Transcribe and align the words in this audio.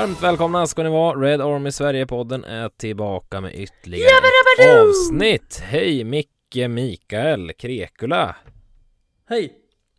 Varmt 0.00 0.22
välkomna 0.22 0.66
ska 0.66 0.82
ni 0.82 0.88
vara. 0.88 1.20
Red 1.20 1.40
Army 1.40 1.70
Sverige-podden 1.70 2.44
är 2.44 2.68
tillbaka 2.68 3.40
med 3.40 3.54
ytterligare 3.54 4.08
ett 4.58 4.80
avsnitt. 4.80 5.62
Hej 5.64 6.04
Micke 6.04 6.68
Mikael 6.68 7.52
Krekula. 7.52 8.36
Hej! 9.28 9.52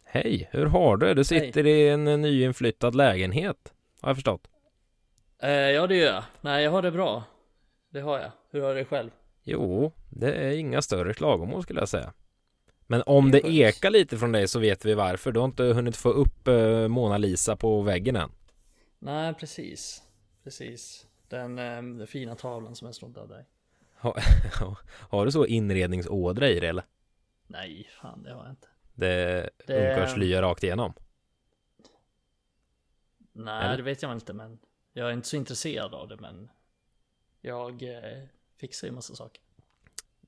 Hej, 0.06 0.50
hur 0.52 0.66
har 0.66 0.98
du? 0.98 1.14
Du 1.14 1.24
sitter 1.24 1.68
i 1.68 1.90
en 1.90 2.04
nyinflyttad 2.04 2.96
lägenhet, 2.96 3.74
har 4.02 4.10
jag 4.10 4.18
förstått. 4.18 4.42
Eh, 5.44 5.50
ja 5.50 5.88
det 5.88 5.96
gör 5.96 6.14
jag. 6.14 6.24
Nej 6.42 6.64
jag 6.64 6.72
har 6.72 6.82
det 6.82 6.92
bra. 6.92 7.24
Det 7.90 8.02
har 8.02 8.20
jag. 8.20 8.32
Hur 8.52 8.62
har 8.62 8.70
du 8.70 8.76
det 8.76 8.86
själv? 8.86 9.10
Jo, 9.44 9.92
det 10.10 10.34
är 10.34 10.52
inga 10.52 10.82
större 10.82 11.14
klagomål 11.14 11.64
skulle 11.64 11.80
jag 11.80 11.90
säga. 11.90 12.14
Men 12.88 13.04
om 13.06 13.32
det, 13.32 13.42
skönt. 13.42 13.54
ekar 13.54 13.90
lite 13.90 14.18
från 14.18 14.32
dig 14.32 14.48
så 14.48 14.60
vet 14.60 14.86
vi 14.86 14.94
varför. 14.94 15.32
Du 15.32 15.40
har 15.40 15.48
inte 15.48 15.64
hunnit 15.64 15.98
få 15.98 16.10
upp 16.10 16.48
eh, 16.48 16.88
Mona 16.88 17.18
Lisa 17.18 17.56
på 17.56 17.82
väggen 17.82 18.16
än. 18.16 18.32
Nej 19.04 19.34
precis. 19.34 20.04
Precis. 20.44 21.08
Den, 21.28 21.60
eh, 21.60 21.76
den 21.76 22.08
fina 22.08 22.36
tavlan 22.36 22.76
som 22.76 22.86
jag 22.86 22.96
snodde 22.96 23.22
av 23.22 23.28
dig. 23.28 23.46
Har 25.10 25.26
du 25.26 25.32
så 25.32 25.46
inredningsådra 25.46 26.50
i 26.50 26.60
det 26.60 26.68
eller? 26.68 26.84
Nej 27.48 27.90
fan 28.02 28.24
det 28.24 28.34
har 28.34 28.44
jag 28.44 28.52
inte. 28.52 28.68
Det, 28.94 29.50
Det- 29.68 29.90
ungkarlslya 29.90 30.42
rakt 30.42 30.64
igenom. 30.64 30.94
Nej 33.34 33.66
Eller? 33.66 33.78
det 33.78 33.84
vet 33.84 34.02
jag 34.02 34.12
inte 34.14 34.34
men 34.34 34.60
jag 34.94 35.08
är 35.10 35.14
inte 35.14 35.28
så 35.28 35.36
intresserad 35.36 35.94
av 35.94 36.08
det 36.08 36.18
men 36.18 36.50
jag 37.42 37.84
eh, 37.84 38.24
fixar 38.58 38.88
ju 38.88 38.94
massa 38.94 39.16
saker. 39.16 39.42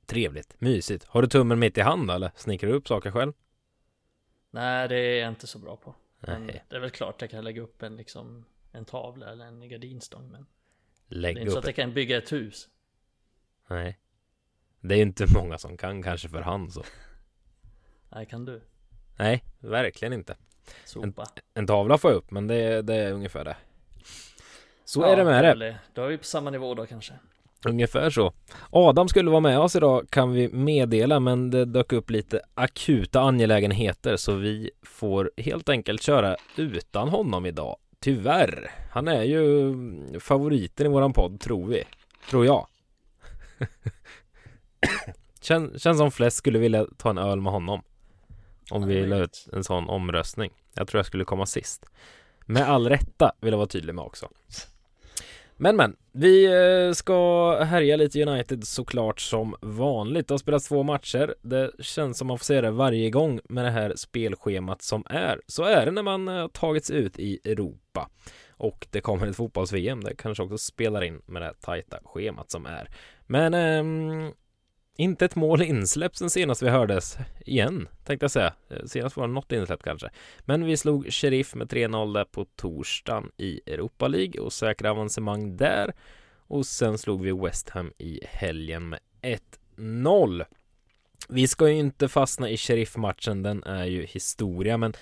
Trevligt, 0.05 0.61
mysigt. 0.61 1.03
Har 1.05 1.21
du 1.21 1.27
tummen 1.27 1.59
mitt 1.59 1.77
i 1.77 1.81
hand 1.81 2.11
eller? 2.11 2.31
Snickrar 2.35 2.69
du 2.69 2.75
upp 2.75 2.87
saker 2.87 3.11
själv? 3.11 3.33
Nej 4.51 4.87
det 4.87 4.95
är 4.95 5.19
jag 5.21 5.29
inte 5.29 5.47
så 5.47 5.59
bra 5.59 5.75
på. 5.77 5.95
Det 6.19 6.61
är 6.75 6.79
väl 6.79 6.89
klart 6.89 7.21
jag 7.21 7.29
kan 7.29 7.43
lägga 7.43 7.61
upp 7.61 7.81
en 7.83 7.95
liksom 7.95 8.45
en 8.73 8.85
tavla 8.85 9.31
eller 9.31 9.45
en 9.45 9.69
gardinstång 9.69 10.31
men 10.31 10.45
det 11.07 11.15
är 11.15 11.19
Lägg 11.19 11.37
inte 11.37 11.51
så 11.51 11.59
att 11.59 11.65
jag 11.65 11.75
kan 11.75 11.93
bygga 11.93 12.17
ett 12.17 12.31
hus. 12.31 12.69
Nej. 13.69 13.99
Det 14.81 14.95
är 14.95 15.01
inte 15.01 15.27
många 15.33 15.57
som 15.57 15.77
kan 15.77 16.03
kanske 16.03 16.29
för 16.29 16.41
hand 16.41 16.73
så. 16.73 16.83
Nej 18.09 18.25
kan 18.25 18.45
du? 18.45 18.61
Nej, 19.17 19.43
verkligen 19.59 20.13
inte. 20.13 20.37
Sopa. 20.85 21.25
En 21.53 21.67
tavla 21.67 21.97
får 21.97 22.11
jag 22.11 22.17
upp, 22.17 22.31
men 22.31 22.47
det, 22.47 22.81
det 22.81 22.95
är 22.95 23.11
ungefär 23.11 23.45
det. 23.45 23.57
Så 24.85 25.01
Ja, 25.01 25.07
är 25.07 25.17
det 25.17 25.23
med 25.23 25.57
det. 25.59 25.79
Då 25.93 26.03
är 26.03 26.07
vi 26.07 26.17
på 26.17 26.23
samma 26.23 26.49
nivå 26.49 26.73
då 26.73 26.85
kanske. 26.85 27.13
Ungefär 27.65 28.09
så. 28.09 28.33
Adam 28.69 29.07
skulle 29.07 29.29
vara 29.29 29.39
med 29.39 29.59
oss 29.59 29.75
idag 29.75 30.09
kan 30.09 30.31
vi 30.31 30.47
meddela, 30.49 31.19
men 31.19 31.49
det 31.51 31.65
dök 31.65 31.93
upp 31.93 32.09
lite 32.09 32.41
akuta 32.53 33.21
angelägenheter 33.21 34.17
så 34.17 34.35
vi 34.35 34.71
får 34.81 35.31
helt 35.37 35.69
enkelt 35.69 36.01
köra 36.01 36.37
utan 36.57 37.09
honom 37.09 37.45
idag. 37.45 37.77
Tyvärr. 38.03 38.71
Han 38.91 39.07
är 39.07 39.23
ju 39.23 39.75
favoriten 40.19 40.85
i 40.85 40.89
våran 40.89 41.13
podd, 41.13 41.39
tror 41.39 41.67
vi. 41.67 41.83
Tror 42.29 42.45
jag. 42.45 42.67
Kän, 45.41 45.79
känns 45.79 45.97
som 45.97 46.11
flest 46.11 46.37
skulle 46.37 46.59
vilja 46.59 46.85
ta 46.97 47.09
en 47.09 47.17
öl 47.17 47.41
med 47.41 47.53
honom. 47.53 47.81
Om 48.71 48.87
vi 48.87 49.05
la 49.05 49.17
ut 49.17 49.47
en 49.53 49.63
sån 49.63 49.89
omröstning. 49.89 50.51
Jag 50.73 50.87
tror 50.87 50.99
jag 50.99 51.05
skulle 51.05 51.25
komma 51.25 51.45
sist. 51.45 51.85
Med 52.45 52.69
all 52.69 52.89
rätta 52.89 53.31
vill 53.41 53.51
jag 53.51 53.57
vara 53.57 53.67
tydlig 53.67 53.95
med 53.95 54.05
också. 54.05 54.29
Men 55.63 55.75
men, 55.75 55.95
vi 56.11 56.45
eh, 56.45 56.93
ska 56.93 57.57
härja 57.63 57.95
lite 57.95 58.25
United 58.25 58.67
såklart 58.67 59.19
som 59.19 59.55
vanligt. 59.61 60.27
Det 60.27 60.33
har 60.33 60.37
spelats 60.37 60.67
två 60.67 60.83
matcher. 60.83 61.35
Det 61.41 61.71
känns 61.79 62.17
som 62.17 62.27
man 62.27 62.37
får 62.37 62.45
se 62.45 62.61
det 62.61 62.71
varje 62.71 63.09
gång 63.09 63.39
med 63.49 63.65
det 63.65 63.71
här 63.71 63.93
spelschemat 63.95 64.81
som 64.81 65.03
är. 65.09 65.41
Så 65.47 65.63
är 65.63 65.85
det 65.85 65.91
när 65.91 66.03
man 66.03 66.27
eh, 66.27 66.47
tagits 66.47 66.91
ut 66.91 67.19
i 67.19 67.39
Europa. 67.43 68.09
Och 68.49 68.87
det 68.89 69.01
kommer 69.01 69.27
ett 69.27 69.35
fotbolls-VM. 69.35 70.03
Det 70.03 70.15
kanske 70.15 70.43
också 70.43 70.57
spelar 70.57 71.03
in 71.03 71.21
med 71.25 71.41
det 71.41 71.45
här 71.45 71.53
tajta 71.53 71.99
schemat 72.05 72.51
som 72.51 72.65
är. 72.65 72.89
Men 73.27 73.53
eh, 73.53 74.33
inte 74.97 75.25
ett 75.25 75.35
mål 75.35 75.61
insläppt 75.61 76.17
sen 76.17 76.29
senast 76.29 76.63
vi 76.63 76.69
hördes 76.69 77.17
igen, 77.45 77.87
tänkte 78.03 78.23
jag 78.23 78.31
säga. 78.31 78.53
Eh, 78.69 78.85
senast 78.85 79.17
var 79.17 79.27
det 79.27 79.33
något 79.33 79.51
insläppt 79.51 79.83
kanske. 79.83 80.09
Men 80.39 80.65
vi 80.65 80.77
slog 80.77 81.13
Sheriff 81.13 81.55
med 81.55 81.67
3-0 81.67 82.13
där 82.13 82.25
på 82.25 82.45
torsdagen 82.45 83.31
i 83.37 83.61
Europa 83.65 84.07
League 84.07 84.41
och 84.41 84.53
säkra 84.53 84.91
avancemang 84.91 85.57
där. 85.57 85.93
Och 86.47 86.65
sen 86.65 86.97
slog 86.97 87.21
vi 87.21 87.31
West 87.31 87.69
Ham 87.69 87.93
i 87.97 88.19
helgen 88.23 88.89
med 88.89 88.99
1-0. 89.77 90.45
Vi 91.29 91.47
ska 91.47 91.69
ju 91.69 91.75
inte 91.75 92.07
fastna 92.07 92.49
i 92.49 92.57
Sheriff-matchen, 92.57 93.43
den 93.43 93.63
är 93.63 93.85
ju 93.85 94.05
historia, 94.05 94.77
men 94.77 94.93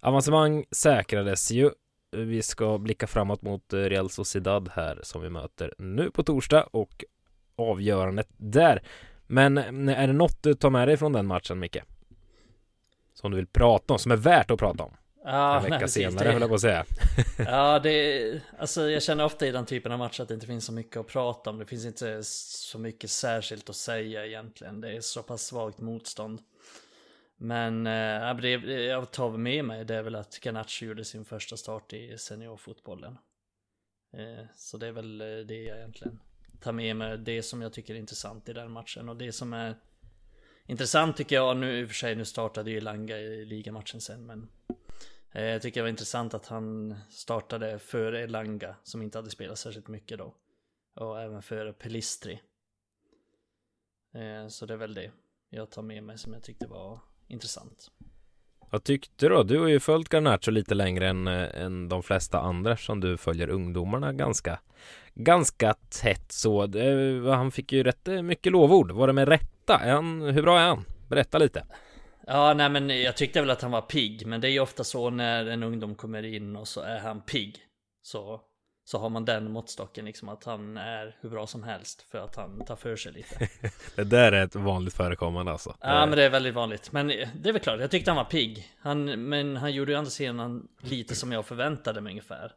avancemang 0.00 0.64
säkrades 0.70 1.50
ju. 1.50 1.70
Vi 2.16 2.42
ska 2.42 2.78
blicka 2.78 3.06
framåt 3.06 3.42
mot 3.42 3.72
Real 3.72 4.10
Sociedad 4.10 4.70
här 4.74 5.00
som 5.02 5.22
vi 5.22 5.30
möter 5.30 5.74
nu 5.78 6.10
på 6.10 6.22
torsdag 6.22 6.62
och 6.62 7.04
avgörandet 7.56 8.28
där. 8.36 8.82
Men 9.26 9.58
eh, 9.88 10.00
är 10.00 10.06
det 10.06 10.12
något 10.12 10.42
du 10.42 10.54
tar 10.54 10.70
med 10.70 10.88
dig 10.88 10.96
från 10.96 11.12
den 11.12 11.26
matchen, 11.26 11.58
Micke? 11.58 11.76
Som 13.14 13.30
du 13.30 13.36
vill 13.36 13.46
prata 13.46 13.92
om, 13.92 13.98
som 13.98 14.12
är 14.12 14.16
värt 14.16 14.50
att 14.50 14.58
prata 14.58 14.84
om? 14.84 14.96
Ja, 15.24 15.56
en 15.56 15.62
vecka 15.62 15.78
nej, 15.78 15.88
senare, 15.88 16.24
det- 16.24 16.32
höll 16.32 16.40
jag 16.40 16.50
på 16.50 16.54
att 16.54 16.60
säga. 16.60 16.84
Ja, 17.38 17.78
det 17.78 18.42
alltså 18.58 18.90
jag 18.90 19.02
känner 19.02 19.24
ofta 19.24 19.46
i 19.46 19.50
den 19.50 19.66
typen 19.66 19.92
av 19.92 19.98
matcher 19.98 20.22
att 20.22 20.28
det 20.28 20.34
inte 20.34 20.46
finns 20.46 20.64
så 20.64 20.72
mycket 20.72 20.96
att 20.96 21.06
prata 21.06 21.50
om. 21.50 21.58
Det 21.58 21.64
finns 21.66 21.84
inte 21.86 22.20
så 22.24 22.78
mycket 22.78 23.10
särskilt 23.10 23.70
att 23.70 23.76
säga 23.76 24.26
egentligen. 24.26 24.80
Det 24.80 24.96
är 24.96 25.00
så 25.00 25.22
pass 25.22 25.42
svagt 25.42 25.78
motstånd. 25.80 26.40
Men 27.36 27.86
eh, 27.86 28.36
det 28.36 28.56
det 28.56 28.84
jag 28.84 29.10
tar 29.10 29.30
med 29.30 29.64
mig 29.64 29.84
det 29.84 29.94
är 29.94 30.02
väl 30.02 30.14
att 30.14 30.38
Garnacho 30.44 30.84
gjorde 30.86 31.04
sin 31.04 31.24
första 31.24 31.56
start 31.56 31.92
i 31.92 32.18
seniorfotbollen. 32.18 33.18
Eh, 34.12 34.44
så 34.56 34.76
det 34.76 34.86
är 34.86 34.92
väl 34.92 35.20
eh, 35.20 35.26
det 35.26 35.62
jag 35.62 35.76
egentligen 35.78 36.20
Ta 36.60 36.72
med 36.72 36.96
mig. 36.96 37.18
Det 37.18 37.42
som 37.42 37.62
jag 37.62 37.72
tycker 37.72 37.94
är 37.94 37.98
intressant 37.98 38.48
i 38.48 38.52
den 38.52 38.70
matchen 38.70 39.08
och 39.08 39.16
det 39.16 39.32
som 39.32 39.52
är 39.52 39.76
intressant 40.66 41.16
tycker 41.16 41.36
jag 41.36 41.56
nu 41.56 41.80
i 41.80 41.84
och 41.84 41.88
för 41.88 41.94
sig 41.94 42.16
nu 42.16 42.24
startade 42.24 42.70
ju 42.70 42.80
Langa 42.80 43.18
i 43.18 43.44
ligamatchen 43.44 44.00
sen 44.00 44.26
men 44.26 44.48
eh, 45.32 45.44
Jag 45.44 45.62
tycker 45.62 45.80
det 45.80 45.82
var 45.82 45.90
intressant 45.90 46.34
att 46.34 46.46
han 46.46 46.94
startade 47.10 47.78
före 47.78 48.22
Elanga 48.22 48.76
som 48.82 49.02
inte 49.02 49.18
hade 49.18 49.30
spelat 49.30 49.58
särskilt 49.58 49.88
mycket 49.88 50.18
då. 50.18 50.34
Och 50.94 51.20
även 51.20 51.42
före 51.42 51.72
Pelistri. 51.72 52.40
Eh, 54.14 54.48
så 54.48 54.66
det 54.66 54.74
är 54.74 54.78
väl 54.78 54.94
det 54.94 55.10
jag 55.50 55.70
tar 55.70 55.82
med 55.82 56.02
mig 56.02 56.18
som 56.18 56.32
jag 56.32 56.42
tyckte 56.42 56.66
var 56.66 57.00
intressant. 57.28 57.90
Vad 58.70 58.84
tyckte 58.84 59.12
du 59.16 59.28
då? 59.28 59.42
Du 59.42 59.58
har 59.58 59.68
ju 59.68 59.80
följt 59.80 60.08
Garnacho 60.08 60.50
lite 60.50 60.74
längre 60.74 61.08
än, 61.08 61.26
eh, 61.26 61.62
än 61.62 61.88
de 61.88 62.02
flesta 62.02 62.40
andra 62.40 62.76
som 62.76 63.00
du 63.00 63.16
följer 63.16 63.48
ungdomarna 63.48 64.12
ganska 64.12 64.60
ganska 65.16 65.74
tätt 66.02 66.32
så. 66.32 66.66
Han 67.30 67.50
fick 67.50 67.72
ju 67.72 67.82
rätt 67.82 68.08
eh, 68.08 68.22
mycket 68.22 68.52
lovord. 68.52 68.90
Var 68.90 69.06
det 69.06 69.12
med 69.12 69.28
rätta? 69.28 69.80
Han, 69.84 70.20
hur 70.22 70.42
bra 70.42 70.60
är 70.60 70.68
han? 70.68 70.84
Berätta 71.08 71.38
lite. 71.38 71.64
Ja, 72.26 72.54
nej 72.54 72.68
men 72.68 73.02
jag 73.02 73.16
tyckte 73.16 73.40
väl 73.40 73.50
att 73.50 73.62
han 73.62 73.70
var 73.70 73.80
pigg, 73.80 74.26
men 74.26 74.40
det 74.40 74.48
är 74.48 74.52
ju 74.52 74.60
ofta 74.60 74.84
så 74.84 75.10
när 75.10 75.46
en 75.46 75.62
ungdom 75.62 75.94
kommer 75.94 76.22
in 76.22 76.56
och 76.56 76.68
så 76.68 76.80
är 76.80 76.98
han 76.98 77.20
pigg. 77.20 77.56
Så, 78.02 78.40
så 78.84 78.98
har 78.98 79.08
man 79.08 79.24
den 79.24 79.52
måttstocken 79.52 80.04
liksom 80.04 80.28
att 80.28 80.44
han 80.44 80.76
är 80.76 81.16
hur 81.20 81.30
bra 81.30 81.46
som 81.46 81.62
helst 81.62 82.02
för 82.10 82.18
att 82.18 82.36
han 82.36 82.64
tar 82.64 82.76
för 82.76 82.96
sig 82.96 83.12
lite. 83.12 83.48
Det 83.96 84.04
där 84.04 84.32
är 84.32 84.44
ett 84.44 84.54
vanligt 84.54 84.94
förekommande 84.94 85.52
alltså. 85.52 85.76
Ja 85.80 86.06
men 86.06 86.18
det 86.18 86.24
är 86.24 86.30
väldigt 86.30 86.54
vanligt. 86.54 86.92
Men 86.92 87.06
det 87.06 87.48
är 87.48 87.52
väl 87.52 87.62
klart, 87.62 87.80
jag 87.80 87.90
tyckte 87.90 88.10
han 88.10 88.16
var 88.16 88.24
pigg. 88.24 88.68
Han, 88.80 89.28
men 89.28 89.56
han 89.56 89.72
gjorde 89.72 89.92
ju 89.92 89.98
andra 89.98 90.10
sidan 90.10 90.68
lite 90.80 91.14
som 91.14 91.32
jag 91.32 91.46
förväntade 91.46 92.00
mig 92.00 92.10
ungefär. 92.10 92.52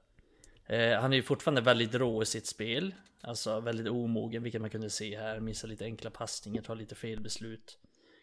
Eh, 0.70 1.00
han 1.00 1.14
är 1.14 1.18
ju 1.18 1.24
fortfarande 1.24 1.62
väldigt 1.62 1.96
rå 1.96 2.22
i 2.22 2.26
sitt 2.26 2.48
spel. 2.48 2.96
Alltså 3.22 3.60
väldigt 3.60 3.88
omogen, 3.88 4.44
vilket 4.44 4.62
man 4.62 4.70
kunde 4.70 4.90
se 4.90 5.18
här. 5.18 5.40
Missar 5.40 5.68
lite 5.68 5.86
enkla 5.86 6.10
passningar, 6.10 6.62
tar 6.62 6.76
lite 6.76 6.96
fel 6.96 7.22
beslut. 7.22 7.78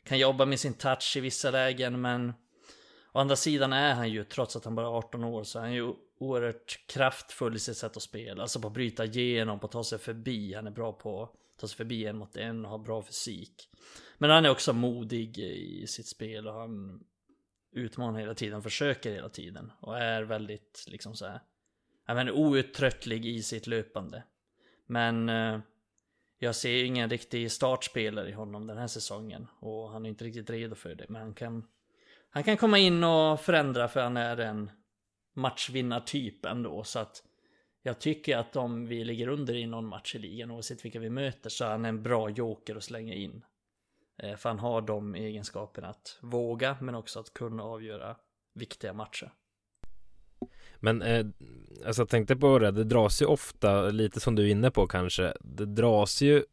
Kan 0.05 0.19
jobba 0.19 0.45
med 0.45 0.61
sin 0.61 0.75
touch 0.75 1.17
i 1.17 1.21
vissa 1.21 1.51
lägen, 1.51 2.01
men 2.01 2.33
å 3.13 3.19
andra 3.19 3.37
sidan 3.37 3.73
är 3.73 3.95
han 3.95 4.11
ju, 4.11 4.25
trots 4.25 4.57
att 4.57 4.65
han 4.65 4.75
bara 4.75 4.87
är 4.87 4.91
18 4.91 5.25
år, 5.25 5.45
så 5.45 5.59
är 5.59 5.63
han 5.63 5.73
ju 5.73 5.93
oerhört 6.19 6.87
kraftfull 6.87 7.57
i 7.57 7.59
sitt 7.59 7.77
sätt 7.77 7.97
att 7.97 8.03
spela. 8.03 8.43
Alltså 8.43 8.61
på 8.61 8.67
att 8.67 8.75
bryta 8.75 9.05
igenom, 9.05 9.61
på 9.61 9.67
att 9.67 9.73
ta 9.73 9.85
sig 9.85 9.99
förbi. 9.99 10.55
Han 10.55 10.67
är 10.67 10.71
bra 10.71 10.93
på 10.93 11.23
att 11.23 11.61
ta 11.61 11.69
sig 11.69 11.77
förbi 11.77 12.07
en 12.07 12.19
mot 12.19 12.37
en 12.37 12.65
och 12.65 12.71
har 12.71 12.79
bra 12.79 13.03
fysik. 13.03 13.69
Men 14.19 14.31
han 14.31 14.45
är 14.45 14.51
också 14.51 14.73
modig 14.73 15.39
i 15.39 15.87
sitt 15.87 16.07
spel 16.07 16.49
och 16.49 16.55
han 16.55 17.05
utmanar 17.73 18.21
hela 18.21 18.35
tiden, 18.35 18.63
försöker 18.63 19.13
hela 19.13 19.29
tiden 19.29 19.73
och 19.81 19.99
är 19.99 20.23
väldigt 20.23 20.85
liksom 20.89 21.17
så 21.17 21.27
här. 21.27 21.41
Ja 22.07 22.15
men 22.15 22.31
outtröttlig 22.31 23.27
i 23.27 23.43
sitt 23.43 23.67
löpande. 23.67 24.23
Men 24.87 25.29
eh, 25.29 25.61
jag 26.39 26.55
ser 26.55 26.85
ingen 26.85 27.11
riktig 27.11 27.53
startspelare 27.53 28.29
i 28.29 28.33
honom 28.33 28.67
den 28.67 28.79
här 28.79 28.87
säsongen 28.87 29.47
och 29.61 29.91
han 29.91 30.07
är 30.07 30.11
inte 30.11 30.25
riktigt 30.25 30.51
redo 30.51 30.75
för 30.75 30.95
det. 30.95 31.07
Men 31.09 31.23
han 31.23 31.35
kan, 31.35 31.69
han 32.31 32.45
kan 32.45 32.57
komma 32.57 32.79
in 32.79 33.05
och 33.05 33.41
förändra 33.41 33.89
för 33.89 34.01
han 34.03 34.17
är 34.17 34.37
en 34.37 34.71
matchvinnartyp 35.35 36.45
ändå 36.45 36.85
så 36.85 36.99
att 36.99 37.23
jag 37.83 37.99
tycker 37.99 38.37
att 38.37 38.57
om 38.57 38.87
vi 38.87 39.05
ligger 39.05 39.29
under 39.29 39.55
i 39.55 39.67
någon 39.67 39.87
match 39.87 40.15
i 40.15 40.19
ligan 40.19 40.51
oavsett 40.51 40.85
vilka 40.85 40.99
vi 40.99 41.11
möter 41.11 41.51
så 41.51 41.65
är 41.65 41.71
han 41.71 41.85
en 41.85 42.03
bra 42.03 42.31
joker 42.31 42.77
att 42.77 42.85
slänga 42.85 43.15
in. 43.15 43.45
Eh, 44.19 44.37
För 44.37 44.49
han 44.49 44.59
har 44.59 44.81
de 44.83 45.15
egenskaperna 45.15 45.89
att 45.89 46.19
våga 46.21 46.77
men 46.81 46.95
också 46.95 47.21
att 47.21 47.33
kunna 47.33 47.63
avgöra 47.63 48.17
viktiga 48.55 48.93
matcher. 48.93 49.33
Men 50.81 51.03
eh, 51.03 51.27
alltså 51.87 52.03
jag 52.03 52.09
tänkte 52.09 52.37
på 52.37 52.59
det, 52.59 52.71
det 52.71 52.85
dras 52.85 53.23
ju 53.23 53.27
ofta, 53.27 53.83
lite 53.83 54.21
som 54.21 54.35
du 54.35 54.43
är 54.43 54.51
inne 54.51 54.71
på 54.71 54.87
kanske, 54.87 55.33
det 55.41 55.67
dras 55.67 56.23
ju 56.23 56.45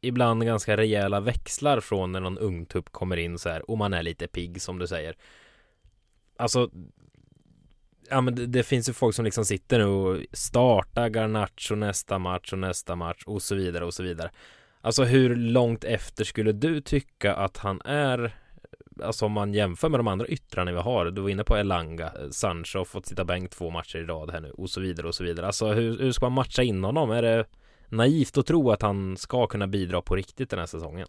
ibland 0.00 0.44
ganska 0.44 0.76
rejäla 0.76 1.20
växlar 1.20 1.80
från 1.80 2.12
när 2.12 2.20
någon 2.20 2.38
ungtupp 2.38 2.92
kommer 2.92 3.16
in 3.16 3.38
så 3.38 3.48
här 3.48 3.70
och 3.70 3.78
man 3.78 3.94
är 3.94 4.02
lite 4.02 4.26
pigg 4.26 4.62
som 4.62 4.78
du 4.78 4.86
säger. 4.86 5.16
Alltså 6.36 6.70
Ja 8.10 8.20
men 8.20 8.34
det, 8.34 8.46
det, 8.46 8.62
finns 8.62 8.88
ju 8.88 8.92
folk 8.92 9.14
som 9.14 9.24
liksom 9.24 9.44
sitter 9.44 9.78
nu 9.78 9.84
och 9.84 10.18
startar 10.32 11.08
Garnacho 11.08 11.74
nästa 11.74 12.18
match 12.18 12.52
och 12.52 12.58
nästa 12.58 12.96
match 12.96 13.22
och 13.26 13.42
så 13.42 13.54
vidare 13.54 13.84
och 13.84 13.94
så 13.94 14.02
vidare. 14.02 14.30
Alltså 14.80 15.04
hur 15.04 15.36
långt 15.36 15.84
efter 15.84 16.24
skulle 16.24 16.52
du 16.52 16.80
tycka 16.80 17.34
att 17.34 17.56
han 17.56 17.80
är 17.84 18.36
Alltså 19.02 19.26
om 19.26 19.32
man 19.32 19.54
jämför 19.54 19.88
med 19.88 20.00
de 20.00 20.08
andra 20.08 20.26
yttrarna 20.26 20.72
vi 20.72 20.78
har 20.78 21.10
Du 21.10 21.20
var 21.20 21.28
inne 21.28 21.44
på 21.44 21.56
Elanga 21.56 22.06
eh, 22.06 22.30
Sancho 22.30 22.78
har 22.78 22.84
fått 22.84 23.06
sitta 23.06 23.24
bänk 23.24 23.50
två 23.50 23.70
matcher 23.70 23.98
i 23.98 24.04
rad 24.04 24.30
här 24.30 24.40
nu 24.40 24.50
och 24.50 24.70
så 24.70 24.80
vidare 24.80 25.06
och 25.08 25.14
så 25.14 25.24
vidare 25.24 25.46
Alltså 25.46 25.66
hur, 25.66 25.98
hur 25.98 26.12
ska 26.12 26.24
man 26.24 26.32
matcha 26.32 26.62
in 26.62 26.84
honom? 26.84 27.10
Är 27.10 27.22
det 27.22 27.46
naivt 27.88 28.38
att 28.38 28.46
tro 28.46 28.70
att 28.70 28.82
han 28.82 29.16
ska 29.16 29.46
kunna 29.46 29.66
bidra 29.66 30.02
på 30.02 30.16
riktigt 30.16 30.50
den 30.50 30.58
här 30.58 30.66
säsongen? 30.66 31.08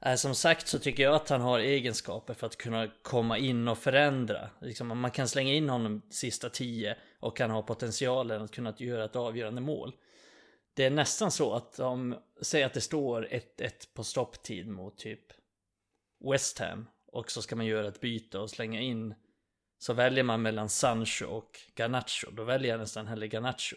Eh, 0.00 0.14
som 0.14 0.34
sagt 0.34 0.68
så 0.68 0.78
tycker 0.78 1.02
jag 1.02 1.14
att 1.14 1.28
han 1.28 1.40
har 1.40 1.58
egenskaper 1.58 2.34
för 2.34 2.46
att 2.46 2.56
kunna 2.56 2.88
komma 3.02 3.38
in 3.38 3.68
och 3.68 3.78
förändra. 3.78 4.50
Liksom, 4.60 5.00
man 5.00 5.10
kan 5.10 5.28
slänga 5.28 5.52
in 5.52 5.68
honom 5.68 6.02
sista 6.10 6.50
tio 6.50 6.96
och 7.20 7.40
han 7.40 7.50
har 7.50 7.62
potentialen 7.62 8.42
att 8.42 8.50
kunna 8.50 8.74
göra 8.76 9.04
ett 9.04 9.16
avgörande 9.16 9.60
mål. 9.60 9.92
Det 10.74 10.84
är 10.84 10.90
nästan 10.90 11.30
så 11.30 11.54
att 11.54 11.80
om, 11.80 12.16
säg 12.40 12.62
att 12.62 12.74
det 12.74 12.80
står 12.80 13.28
1-1 13.30 13.70
på 13.94 14.04
stopptid 14.04 14.68
mot 14.68 14.98
typ 14.98 15.20
West 16.20 16.58
Ham 16.58 16.88
och 17.06 17.30
så 17.30 17.42
ska 17.42 17.56
man 17.56 17.66
göra 17.66 17.88
ett 17.88 18.00
byte 18.00 18.38
och 18.38 18.50
slänga 18.50 18.80
in 18.80 19.14
så 19.78 19.92
väljer 19.92 20.24
man 20.24 20.42
mellan 20.42 20.68
Sancho 20.68 21.26
och 21.26 21.60
Garnacho. 21.76 22.30
Då 22.30 22.44
väljer 22.44 22.70
jag 22.70 22.80
nästan 22.80 23.06
hellre 23.06 23.28
Garnacho. 23.28 23.76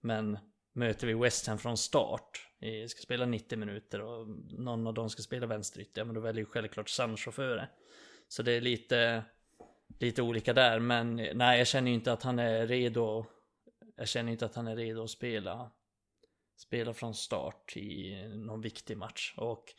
Men 0.00 0.38
möter 0.72 1.06
vi 1.06 1.14
West 1.14 1.46
Ham 1.46 1.58
från 1.58 1.76
start, 1.76 2.48
vi 2.60 2.88
ska 2.88 3.00
spela 3.00 3.26
90 3.26 3.58
minuter 3.58 4.00
och 4.00 4.28
någon 4.58 4.86
av 4.86 4.94
dem 4.94 5.10
ska 5.10 5.22
spela 5.22 5.46
vänsterytter, 5.46 6.00
ja 6.00 6.04
men 6.04 6.14
då 6.14 6.20
väljer 6.20 6.44
ju 6.44 6.46
självklart 6.46 6.88
Sancho 6.88 7.30
före. 7.30 7.68
Så 8.28 8.42
det 8.42 8.52
är 8.52 8.60
lite, 8.60 9.24
lite 9.98 10.22
olika 10.22 10.52
där, 10.52 10.78
men 10.78 11.16
nej 11.16 11.58
jag 11.58 11.66
känner 11.66 11.90
ju 11.90 11.94
inte 11.94 12.12
att 12.12 12.22
han 12.22 12.38
är 12.38 12.66
redo. 12.66 13.26
Jag 13.96 14.08
känner 14.08 14.32
inte 14.32 14.46
att 14.46 14.54
han 14.54 14.66
är 14.66 14.76
redo 14.76 15.02
att 15.02 15.10
spela, 15.10 15.70
spela 16.56 16.94
från 16.94 17.14
start 17.14 17.76
i 17.76 18.22
någon 18.34 18.60
viktig 18.60 18.96
match. 18.96 19.34
Och 19.36 19.74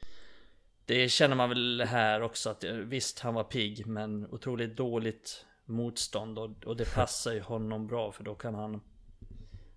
det 0.89 1.09
känner 1.09 1.36
man 1.36 1.50
väl 1.50 1.81
här 1.81 2.21
också 2.21 2.50
att 2.50 2.63
visst 2.63 3.19
han 3.19 3.33
var 3.33 3.44
pigg 3.44 3.88
men 3.88 4.27
otroligt 4.31 4.77
dåligt 4.77 5.45
motstånd 5.65 6.39
och, 6.39 6.65
och 6.65 6.77
det 6.77 6.95
passar 6.95 7.33
ju 7.33 7.41
honom 7.41 7.88
bra 7.88 8.12
för 8.12 8.24
då 8.24 8.36
kan 8.36 8.56
han 8.56 8.81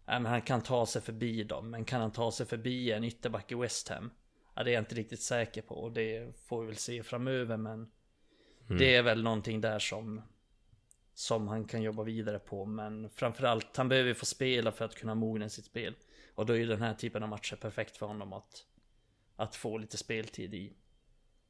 Ja, 0.06 0.19
men 0.19 0.32
han 0.32 0.43
kan 0.43 0.61
ta 0.61 0.87
sig 0.87 1.03
förbi 1.03 1.44
dem, 1.44 1.70
men 1.70 1.85
kan 1.85 2.00
han 2.00 2.12
ta 2.12 2.32
sig 2.32 2.47
förbi 2.47 2.93
en 2.93 3.05
ytterback 3.05 3.53
i 3.53 3.55
West 3.55 3.88
Ham? 3.88 4.11
Ja, 4.55 4.62
det 4.62 4.70
är 4.70 4.75
jag 4.75 4.81
inte 4.81 4.94
riktigt 4.94 5.20
säker 5.20 5.62
på 5.62 5.75
och 5.75 5.93
det 5.93 6.37
får 6.49 6.61
vi 6.61 6.67
väl 6.67 6.76
se 6.76 7.03
framöver, 7.03 7.56
men 7.56 7.75
mm. 7.75 8.79
det 8.79 8.97
är 8.97 9.03
väl 9.03 9.23
någonting 9.23 9.61
där 9.61 9.79
som 9.79 10.23
som 11.15 11.49
han 11.49 11.65
kan 11.65 11.82
jobba 11.82 12.03
vidare 12.03 12.38
på, 12.38 12.65
men 12.65 13.11
framförallt 13.11 13.76
han 13.76 13.88
behöver 13.88 14.15
få 14.15 14.26
spela 14.26 14.73
för 14.73 14.85
att 14.85 14.94
kunna 14.94 15.15
mogna 15.15 15.49
sitt 15.49 15.65
spel 15.65 15.94
och 16.35 16.47
då 16.47 16.53
är 16.53 16.58
ju 16.58 16.67
den 16.67 16.82
här 16.82 16.94
typen 16.94 17.23
av 17.23 17.29
matcher 17.29 17.56
perfekt 17.56 17.97
för 17.97 18.06
honom 18.06 18.32
att 18.32 18.67
att 19.37 19.56
få 19.56 19.79
lite 19.79 19.97
speltid 19.97 20.55
i. 20.55 20.73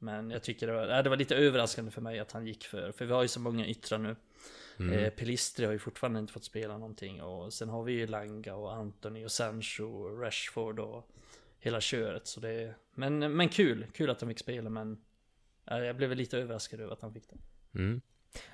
Men 0.03 0.31
jag 0.31 0.43
tycker 0.43 0.67
det 0.67 0.73
var, 0.73 1.03
det 1.03 1.09
var 1.09 1.17
lite 1.17 1.35
överraskande 1.35 1.91
för 1.91 2.01
mig 2.01 2.19
att 2.19 2.31
han 2.31 2.47
gick 2.47 2.63
för, 2.63 2.91
för 2.91 3.05
vi 3.05 3.13
har 3.13 3.21
ju 3.21 3.27
så 3.27 3.39
många 3.39 3.67
yttrar 3.67 3.97
nu. 3.97 4.15
Mm. 4.79 4.99
Eh, 4.99 5.09
Pelistri 5.09 5.65
har 5.65 5.73
ju 5.73 5.79
fortfarande 5.79 6.19
inte 6.19 6.33
fått 6.33 6.43
spela 6.43 6.77
någonting 6.77 7.21
och 7.21 7.53
sen 7.53 7.69
har 7.69 7.83
vi 7.83 7.93
ju 7.93 8.07
Langa 8.07 8.55
och 8.55 8.73
Anthony 8.73 9.25
och 9.25 9.31
Sancho 9.31 9.83
och 9.83 10.21
Rashford 10.21 10.79
och 10.79 11.09
hela 11.59 11.81
köret. 11.81 12.27
Så 12.27 12.39
det, 12.39 12.75
men, 12.95 13.19
men 13.35 13.49
kul, 13.49 13.85
kul 13.93 14.09
att 14.09 14.21
han 14.21 14.29
fick 14.29 14.39
spela 14.39 14.69
men 14.69 14.97
jag 15.65 15.95
blev 15.95 16.15
lite 16.15 16.37
överraskad 16.37 16.79
över 16.79 16.93
att 16.93 17.01
han 17.01 17.13
fick 17.13 17.29
det. 17.29 17.37
Mm. 17.79 18.01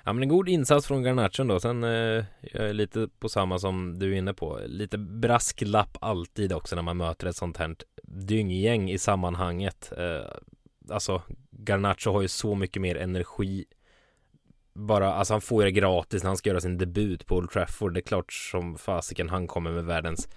Ja 0.04 0.12
men 0.12 0.22
en 0.22 0.28
god 0.28 0.48
insats 0.48 0.86
från 0.86 1.02
Garnacho 1.02 1.44
då. 1.44 1.60
Sen 1.60 1.84
eh, 1.84 2.24
jag 2.40 2.68
är 2.68 2.72
lite 2.72 3.08
på 3.18 3.28
samma 3.28 3.58
som 3.58 3.98
du 3.98 4.12
är 4.12 4.18
inne 4.18 4.34
på. 4.34 4.60
Lite 4.66 4.98
brasklapp 4.98 5.98
alltid 6.00 6.52
också 6.52 6.76
när 6.76 6.82
man 6.82 6.96
möter 6.96 7.26
ett 7.26 7.36
sånt 7.36 7.56
här 7.56 7.76
dynggäng 8.02 8.90
i 8.90 8.98
sammanhanget. 8.98 9.92
Eh, 9.96 10.30
alltså 10.90 11.22
Garnacho 11.50 12.12
har 12.12 12.22
ju 12.22 12.28
så 12.28 12.54
mycket 12.54 12.82
mer 12.82 12.96
energi 12.96 13.64
bara, 14.72 15.14
alltså 15.14 15.34
han 15.34 15.40
får 15.40 15.64
det 15.64 15.70
gratis 15.70 16.22
när 16.22 16.30
han 16.30 16.36
ska 16.36 16.48
göra 16.50 16.60
sin 16.60 16.78
debut 16.78 17.26
på 17.26 17.36
Old 17.36 17.50
Trafford. 17.50 17.94
Det 17.94 18.00
är 18.00 18.02
klart 18.02 18.32
som 18.32 18.78
fasiken 18.78 19.28
han 19.28 19.46
kommer 19.46 19.70
med 19.70 19.84
världens 19.84 20.28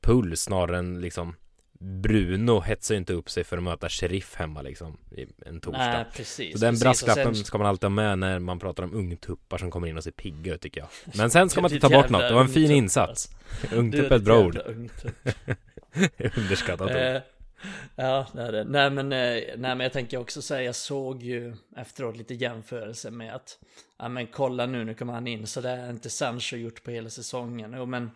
puls 0.00 0.40
snarare 0.40 0.78
än 0.78 1.00
liksom 1.00 1.34
Bruno 1.80 2.60
hetsar 2.60 2.94
ju 2.94 2.98
inte 2.98 3.12
upp 3.12 3.30
sig 3.30 3.44
för 3.44 3.56
att 3.56 3.62
möta 3.62 3.88
Sheriff 3.88 4.34
hemma 4.34 4.62
liksom 4.62 4.98
en 5.46 5.60
torsdag. 5.60 5.78
Nej, 5.78 6.04
precis. 6.14 6.52
Så 6.52 6.66
den 6.66 6.78
brasklappen 6.78 7.34
sen... 7.34 7.44
ska 7.44 7.58
man 7.58 7.66
alltid 7.66 7.84
ha 7.84 7.90
med 7.90 8.18
när 8.18 8.38
man 8.38 8.58
pratar 8.58 8.82
om 8.82 8.94
ungtuppar 8.94 9.58
som 9.58 9.70
kommer 9.70 9.88
in 9.88 9.96
och 9.96 10.04
ser 10.04 10.10
pigga 10.10 10.54
ut 10.54 10.60
tycker 10.60 10.80
jag. 10.80 10.88
Men 11.16 11.30
sen 11.30 11.50
ska 11.50 11.60
man 11.60 11.72
inte 11.72 11.88
ta 11.88 11.96
bort 11.96 12.10
något. 12.10 12.28
Det 12.28 12.34
var 12.34 12.40
en 12.40 12.48
fin 12.48 12.70
insats. 12.70 13.30
Ungtupp 13.72 14.10
är 14.10 14.16
ett 14.16 14.22
bra 14.22 14.38
ord. 14.38 14.58
Underskattat 16.36 16.90
ord. 16.90 17.22
Ja, 17.96 18.26
det 18.32 18.42
är 18.42 18.52
det. 18.52 18.64
Nej 18.64 18.90
men, 18.90 19.12
eh, 19.12 19.42
nej 19.56 19.56
men 19.56 19.80
jag 19.80 19.92
tänker 19.92 20.18
också 20.18 20.42
säga, 20.42 20.62
jag 20.62 20.74
såg 20.74 21.22
ju 21.22 21.56
efteråt 21.76 22.16
lite 22.16 22.34
jämförelse 22.34 23.10
med 23.10 23.34
att 23.34 23.58
Ja 23.98 24.08
men 24.08 24.26
kolla 24.26 24.66
nu, 24.66 24.84
nu 24.84 24.94
kommer 24.94 25.12
han 25.12 25.26
in, 25.26 25.46
så 25.46 25.60
det 25.60 25.70
är 25.70 25.90
inte 25.90 26.10
Sancho 26.10 26.56
gjort 26.56 26.82
på 26.82 26.90
hela 26.90 27.10
säsongen. 27.10 27.74
Jo 27.76 27.86
men 27.86 28.10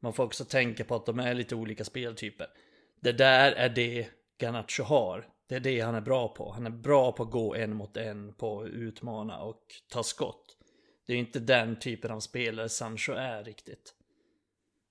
man 0.00 0.12
får 0.12 0.24
också 0.24 0.44
tänka 0.44 0.84
på 0.84 0.94
att 0.94 1.06
de 1.06 1.18
är 1.18 1.34
lite 1.34 1.54
olika 1.54 1.84
speltyper. 1.84 2.46
Det 3.00 3.12
där 3.12 3.52
är 3.52 3.68
det 3.68 4.08
Garnacho 4.38 4.82
har. 4.82 5.28
Det 5.48 5.56
är 5.56 5.60
det 5.60 5.80
han 5.80 5.94
är 5.94 6.00
bra 6.00 6.28
på. 6.28 6.52
Han 6.52 6.66
är 6.66 6.70
bra 6.70 7.12
på 7.12 7.22
att 7.22 7.30
gå 7.30 7.54
en 7.54 7.74
mot 7.74 7.96
en, 7.96 8.32
på 8.32 8.60
att 8.60 8.68
utmana 8.68 9.38
och 9.38 9.62
ta 9.88 10.02
skott. 10.02 10.56
Det 11.06 11.12
är 11.12 11.16
inte 11.16 11.40
den 11.40 11.78
typen 11.78 12.10
av 12.10 12.20
spelare 12.20 12.68
Sancho 12.68 13.12
är 13.12 13.44
riktigt. 13.44 13.94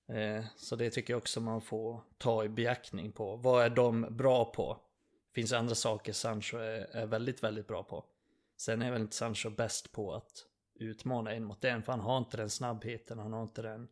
Eh, 0.08 0.44
så 0.56 0.76
det 0.76 0.90
tycker 0.90 1.12
jag 1.12 1.18
också 1.18 1.40
man 1.40 1.60
får 1.60 2.00
ta 2.18 2.44
i 2.44 2.48
beaktning 2.48 3.12
på. 3.12 3.36
Vad 3.36 3.64
är 3.64 3.70
de 3.70 4.06
bra 4.10 4.44
på? 4.44 4.78
Det 5.28 5.34
finns 5.34 5.52
andra 5.52 5.74
saker 5.74 6.12
Sancho 6.12 6.56
är, 6.56 7.06
väldigt, 7.06 7.42
väldigt 7.42 7.66
bra 7.66 7.82
på. 7.82 8.04
Sen 8.56 8.82
är 8.82 8.90
väl 8.92 9.00
inte 9.00 9.16
Sancho 9.16 9.50
bäst 9.50 9.92
på 9.92 10.14
att 10.14 10.46
utmana 10.74 11.32
en 11.32 11.44
mot 11.44 11.64
en, 11.64 11.82
för 11.82 11.92
han 11.92 12.00
har 12.00 12.18
inte 12.18 12.36
den 12.36 12.50
snabbheten, 12.50 13.18
han 13.18 13.32
har 13.32 13.42
inte 13.42 13.62
den, 13.62 13.88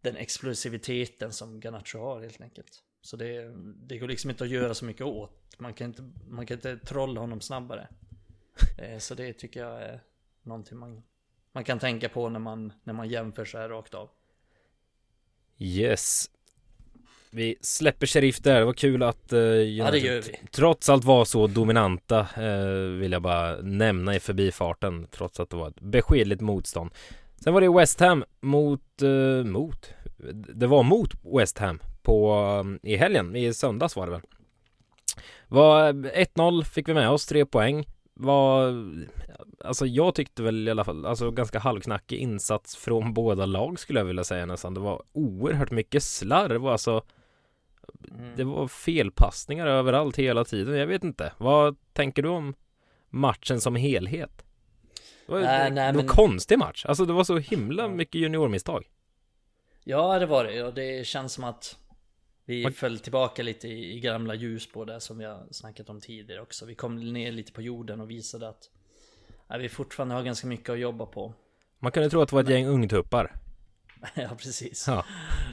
den 0.00 0.16
explosiviteten 0.16 1.32
som 1.32 1.60
Ganacho 1.60 1.98
har 1.98 2.20
helt 2.20 2.40
enkelt. 2.40 2.82
Så 3.00 3.16
det, 3.16 3.52
det 3.76 3.98
går 3.98 4.08
liksom 4.08 4.30
inte 4.30 4.44
att 4.44 4.50
göra 4.50 4.74
så 4.74 4.84
mycket 4.84 5.06
åt. 5.06 5.58
Man 5.58 5.74
kan 5.74 5.86
inte, 5.86 6.10
man 6.28 6.46
kan 6.46 6.56
inte 6.56 6.76
trolla 6.76 7.20
honom 7.20 7.40
snabbare. 7.40 7.88
Eh, 8.78 8.98
så 8.98 9.14
det 9.14 9.32
tycker 9.32 9.60
jag 9.60 9.82
är 9.82 10.00
någonting 10.42 10.78
man, 10.78 11.02
man 11.52 11.64
kan 11.64 11.78
tänka 11.78 12.08
på 12.08 12.28
när 12.28 12.40
man, 12.40 12.72
när 12.84 12.94
man 12.94 13.08
jämför 13.08 13.44
så 13.44 13.58
här 13.58 13.68
rakt 13.68 13.94
av. 13.94 14.10
Yes. 15.58 16.30
Vi 17.30 17.56
släpper 17.60 18.06
Sheriff 18.06 18.38
där, 18.38 18.58
det 18.58 18.64
var 18.64 18.72
kul 18.72 19.02
att 19.02 19.32
uh, 19.32 19.40
ja, 19.40 19.92
trots 20.50 20.88
allt 20.88 21.04
var 21.04 21.24
så 21.24 21.46
dominanta 21.46 22.20
uh, 22.38 22.98
Vill 22.98 23.12
jag 23.12 23.22
bara 23.22 23.56
nämna 23.62 24.14
i 24.14 24.20
förbifarten 24.20 25.06
Trots 25.10 25.40
att 25.40 25.50
det 25.50 25.56
var 25.56 25.68
ett 25.68 25.80
beskedligt 25.80 26.40
motstånd. 26.40 26.90
Sen 27.44 27.54
var 27.54 27.60
det 27.60 27.68
West 27.68 28.00
Ham 28.00 28.24
mot, 28.40 29.02
uh, 29.02 29.44
mot 29.44 29.90
Det 30.54 30.66
var 30.66 30.82
mot 30.82 31.10
West 31.40 31.58
Ham 31.58 31.80
på, 32.02 32.34
um, 32.60 32.78
i 32.82 32.96
helgen, 32.96 33.36
i 33.36 33.54
söndags 33.54 33.96
var 33.96 34.06
det 34.06 34.12
väl. 34.12 34.22
Var 35.48 35.92
1-0 35.92 36.64
fick 36.64 36.88
vi 36.88 36.94
med 36.94 37.10
oss, 37.10 37.26
tre 37.26 37.46
poäng 37.46 37.86
Var 38.18 38.84
alltså 39.64 39.86
jag 39.86 40.14
tyckte 40.14 40.42
väl 40.42 40.68
i 40.68 40.70
alla 40.70 40.84
fall, 40.84 41.06
alltså 41.06 41.30
ganska 41.30 41.58
halvknackig 41.58 42.18
insats 42.18 42.76
från 42.76 43.14
båda 43.14 43.46
lag 43.46 43.78
skulle 43.78 44.00
jag 44.00 44.04
vilja 44.04 44.24
säga 44.24 44.46
nästan. 44.46 44.74
Det 44.74 44.80
var 44.80 45.02
oerhört 45.12 45.70
mycket 45.70 46.02
slarv, 46.02 46.66
alltså 46.66 47.02
mm. 48.10 48.36
det 48.36 48.44
var 48.44 48.68
felpassningar 48.68 49.66
överallt 49.66 50.16
hela 50.16 50.44
tiden. 50.44 50.78
Jag 50.78 50.86
vet 50.86 51.04
inte. 51.04 51.32
Vad 51.38 51.76
tänker 51.92 52.22
du 52.22 52.28
om 52.28 52.54
matchen 53.08 53.60
som 53.60 53.76
helhet? 53.76 54.44
Det 55.26 55.32
var, 55.32 55.40
nej, 55.40 55.70
nej, 55.70 55.92
det 55.92 55.96
var 55.96 56.04
men... 56.04 56.08
konstig 56.08 56.58
match. 56.58 56.86
Alltså 56.86 57.04
det 57.04 57.12
var 57.12 57.24
så 57.24 57.38
himla 57.38 57.88
mycket 57.88 58.20
juniormisstag. 58.20 58.84
Ja, 59.84 60.18
det 60.18 60.26
var 60.26 60.44
det. 60.44 60.62
Och 60.62 60.74
det 60.74 61.06
känns 61.06 61.32
som 61.32 61.44
att 61.44 61.78
vi 62.46 62.62
Man... 62.62 62.72
föll 62.72 62.98
tillbaka 62.98 63.42
lite 63.42 63.68
i, 63.68 64.00
gamla 64.00 64.34
ljusspår 64.34 64.86
där 64.86 64.98
som 64.98 65.18
vi 65.18 65.24
har 65.24 65.46
snackat 65.50 65.88
om 65.90 66.00
tidigare 66.00 66.40
också. 66.40 66.66
Vi 66.66 66.74
kom 66.74 67.12
ner 67.12 67.32
lite 67.32 67.52
på 67.52 67.62
jorden 67.62 68.00
och 68.00 68.10
visade 68.10 68.48
att 68.48 68.70
ja, 69.48 69.56
vi 69.56 69.68
fortfarande 69.68 70.14
har 70.14 70.22
ganska 70.22 70.46
mycket 70.46 70.70
att 70.70 70.78
jobba 70.78 71.06
på. 71.06 71.34
Man 71.78 71.92
kunde 71.92 72.10
tro 72.10 72.20
att 72.20 72.28
det 72.28 72.34
var 72.34 72.42
ett 72.42 72.48
gäng 72.48 72.66
ungtuppar. 72.66 73.32
ja, 74.14 74.28
precis. 74.38 74.84
Ja. 74.88 75.04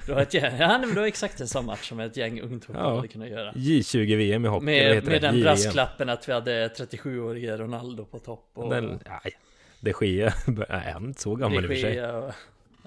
Det 0.06 0.14
var 0.14 0.22
ett 0.22 0.34
gäng, 0.34 0.58
ja 0.60 0.78
det 0.78 0.88
var 0.88 1.06
exakt 1.06 1.42
en 1.42 1.48
sån 1.48 1.66
match 1.66 1.90
som 1.90 2.00
ett 2.00 2.18
gäng 2.18 2.42
ungtuppar 2.42 2.80
ja. 2.80 2.96
hade 2.96 3.08
kunnat 3.08 3.30
göra. 3.30 3.52
J20 3.52 4.16
VM 4.18 4.46
i 4.46 4.48
hockey. 4.48 4.66
Med, 4.66 5.06
med 5.06 5.22
den 5.22 5.42
brasklappen 5.42 6.10
att 6.10 6.30
vi 6.30 6.34
hade 6.34 6.68
37-årige 6.68 7.58
Ronaldo 7.58 8.06
på 8.06 8.20
topp. 8.20 8.52
Och... 8.54 8.70
Den, 8.70 9.00
nej, 9.06 9.34
de 9.80 9.94
Gea, 10.02 10.28
är 10.70 10.92
han 10.92 11.06
inte 11.06 11.22
så 11.22 11.36
gammal 11.36 11.64
i 11.64 11.68
och 11.68 11.72
för 11.72 11.76
sig? 11.76 12.06
Och... 12.06 12.34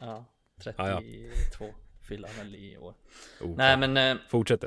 Ja, 0.00 0.24
32 0.62 0.82
Ja, 0.84 1.02
ja. 1.60 1.66
Fyller 2.08 2.28
han 2.28 2.36
väl 2.36 2.54
i 2.54 2.76
år. 2.76 2.94
Oh, 3.40 3.56
Nej 3.56 3.76
men 3.76 3.96
eh, 3.96 4.16
Fortsätt. 4.28 4.64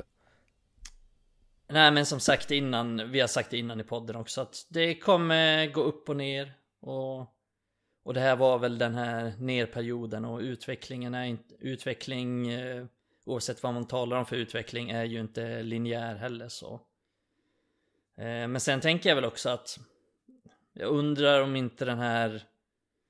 Nej 1.67 1.91
men 1.91 2.05
som 2.05 2.19
sagt 2.19 2.51
innan, 2.51 3.11
vi 3.11 3.19
har 3.19 3.27
sagt 3.27 3.49
det 3.49 3.57
innan 3.57 3.79
i 3.79 3.83
podden 3.83 4.15
också 4.15 4.41
att 4.41 4.65
det 4.69 4.95
kommer 4.95 5.67
gå 5.67 5.81
upp 5.81 6.09
och 6.09 6.15
ner 6.15 6.53
och, 6.79 7.19
och 8.03 8.13
det 8.13 8.19
här 8.19 8.35
var 8.35 8.59
väl 8.59 8.77
den 8.77 8.95
här 8.95 9.33
nerperioden 9.39 10.25
och 10.25 10.39
utvecklingen 10.39 11.13
är 11.13 11.23
inte, 11.23 11.55
utveckling 11.59 12.49
eh, 12.49 12.85
oavsett 13.25 13.63
vad 13.63 13.73
man 13.73 13.87
talar 13.87 14.17
om 14.17 14.25
för 14.25 14.35
utveckling 14.35 14.89
är 14.89 15.03
ju 15.03 15.19
inte 15.19 15.63
linjär 15.63 16.15
heller 16.15 16.49
så. 16.49 16.73
Eh, 18.17 18.47
men 18.47 18.59
sen 18.59 18.81
tänker 18.81 19.09
jag 19.09 19.15
väl 19.15 19.25
också 19.25 19.49
att 19.49 19.79
jag 20.73 20.89
undrar 20.89 21.41
om 21.41 21.55
inte 21.55 21.85
den 21.85 21.99
här 21.99 22.43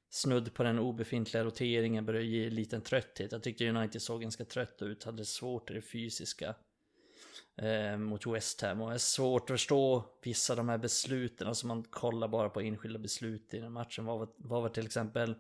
snudd 0.10 0.54
på 0.54 0.64
den 0.64 0.80
obefintliga 0.80 1.44
roteringen 1.44 2.06
börjar 2.06 2.22
ge 2.22 2.48
en 2.48 2.56
liten 2.56 2.82
trötthet. 2.82 3.32
Jag 3.32 3.44
tyckte 3.44 3.70
United 3.70 4.02
såg 4.02 4.22
ganska 4.22 4.46
trött 4.46 4.82
ut, 4.82 5.04
hade 5.04 5.26
svårt 5.26 5.72
i 5.72 5.74
det 5.74 5.82
fysiska 5.82 6.56
eh, 7.56 7.98
mot 7.98 8.28
West 8.28 8.62
Ham. 8.62 8.82
Och 8.82 8.90
det 8.90 8.96
är 8.96 8.98
svårt 8.98 9.42
att 9.42 9.54
förstå 9.54 10.06
vissa 10.24 10.54
av 10.54 10.58
de 10.58 10.70
här 10.70 10.78
besluten, 10.78 11.48
alltså 11.48 11.68
man 11.68 11.84
kollar 11.84 12.28
bara 12.28 12.50
på 12.50 12.62
enskilda 12.62 13.00
beslut 13.00 13.54
i 13.54 13.60
den 13.60 13.72
matchen. 13.72 14.06
Vad 14.06 14.20
var, 14.20 14.30
vad 14.38 14.62
var 14.62 14.70
till 14.70 14.86
exempel 14.86 15.36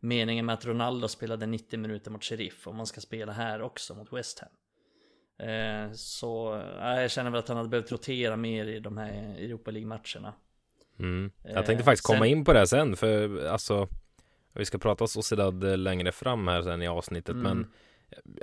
meningen 0.00 0.46
med 0.46 0.52
att 0.52 0.66
Ronaldo 0.66 1.08
spelade 1.08 1.46
90 1.46 1.78
minuter 1.78 2.10
mot 2.10 2.24
Sheriff 2.24 2.66
och 2.66 2.74
man 2.74 2.86
ska 2.86 3.00
spela 3.00 3.32
här 3.32 3.62
också 3.62 3.94
mot 3.94 4.12
West 4.12 4.38
Ham. 4.38 4.50
Eh, 5.48 5.92
så 5.92 6.54
eh, 6.54 7.00
jag 7.00 7.10
känner 7.10 7.30
väl 7.30 7.38
att 7.38 7.48
han 7.48 7.56
hade 7.56 7.68
behövt 7.68 7.92
rotera 7.92 8.36
mer 8.36 8.66
i 8.66 8.80
de 8.80 8.98
här 8.98 9.12
Europa 9.38 9.70
League-matcherna. 9.70 10.34
Mm. 10.98 11.30
Jag 11.42 11.56
Eh, 11.56 11.64
tänkte 11.64 11.84
faktiskt 11.84 12.06
komma 12.06 12.18
sen- 12.18 12.28
in 12.28 12.44
på 12.44 12.52
det 12.52 12.66
sen 12.66 12.96
för 12.96 13.46
alltså 13.46 13.88
Vi 14.54 14.64
ska 14.64 14.78
prata 14.78 15.06
Sociedad 15.06 15.78
längre 15.78 16.12
fram 16.12 16.48
här 16.48 16.62
sen 16.62 16.82
i 16.82 16.88
avsnittet 16.88 17.34
Mm. 17.34 17.42
men 17.42 17.66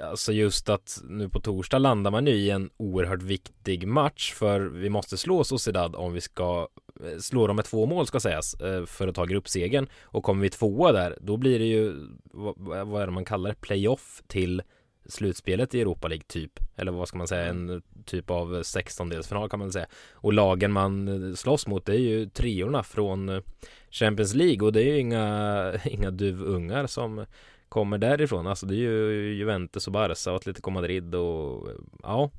Alltså 0.03 0.31
just 0.33 0.69
att 0.69 1.01
nu 1.03 1.29
på 1.29 1.39
torsdag 1.39 1.77
landar 1.77 2.11
man 2.11 2.27
ju 2.27 2.33
i 2.33 2.49
en 2.49 2.69
oerhört 2.77 3.21
viktig 3.21 3.87
match 3.87 4.33
för 4.33 4.59
vi 4.59 4.89
måste 4.89 5.17
slå 5.17 5.43
Sociedad 5.43 5.95
om 5.95 6.13
vi 6.13 6.21
ska 6.21 6.67
eh, 7.03 7.17
slå 7.19 7.47
dem 7.47 7.55
med 7.55 7.65
två 7.65 7.85
mål 7.85 8.07
ska 8.07 8.19
sägas 8.19 8.53
eh, 8.53 8.85
för 8.85 9.07
att 9.07 9.15
ta 9.15 9.25
gruppsegen 9.25 9.87
och 10.01 10.23
kommer 10.23 10.41
vi 10.41 10.49
tvåa 10.49 10.91
där 10.91 11.17
då 11.21 11.37
blir 11.37 11.59
det 11.59 11.65
ju 11.65 11.93
vad, 12.23 12.87
vad 12.87 13.01
är 13.01 13.05
det 13.05 13.11
man 13.11 13.25
kallar 13.25 13.49
det 13.49 13.61
playoff 13.61 14.21
till 14.27 14.61
slutspelet 15.11 15.75
i 15.75 15.81
Europa 15.81 16.07
League 16.07 16.23
typ 16.27 16.59
eller 16.75 16.91
vad 16.91 17.07
ska 17.07 17.17
man 17.17 17.27
säga 17.27 17.45
en 17.45 17.81
typ 18.05 18.29
av 18.29 18.61
16-delsfinal 18.61 19.49
kan 19.49 19.59
man 19.59 19.71
säga 19.71 19.85
och 20.11 20.33
lagen 20.33 20.71
man 20.71 21.07
eh, 21.07 21.35
slåss 21.35 21.67
mot 21.67 21.85
det 21.85 21.93
är 21.93 21.99
ju 21.99 22.25
treorna 22.25 22.83
från 22.83 23.29
eh, 23.29 23.41
Champions 23.89 24.33
League 24.33 24.65
och 24.67 24.73
det 24.73 24.81
är 24.81 24.93
ju 24.93 24.99
inga, 24.99 25.73
inga 25.85 26.11
duvungar 26.11 26.87
som 26.87 27.25
kommer 27.69 27.97
därifrån. 27.97 28.47
Alltså 28.47 28.65
det 28.65 28.75
är 28.75 28.77
ju 28.77 29.33
Juventus 29.33 29.87
och 29.87 29.93
Barca 29.93 30.31
och 30.31 30.35
Atletico 30.35 30.69
Madrid 30.69 31.15
och 31.15 31.67
ja. 32.03 32.31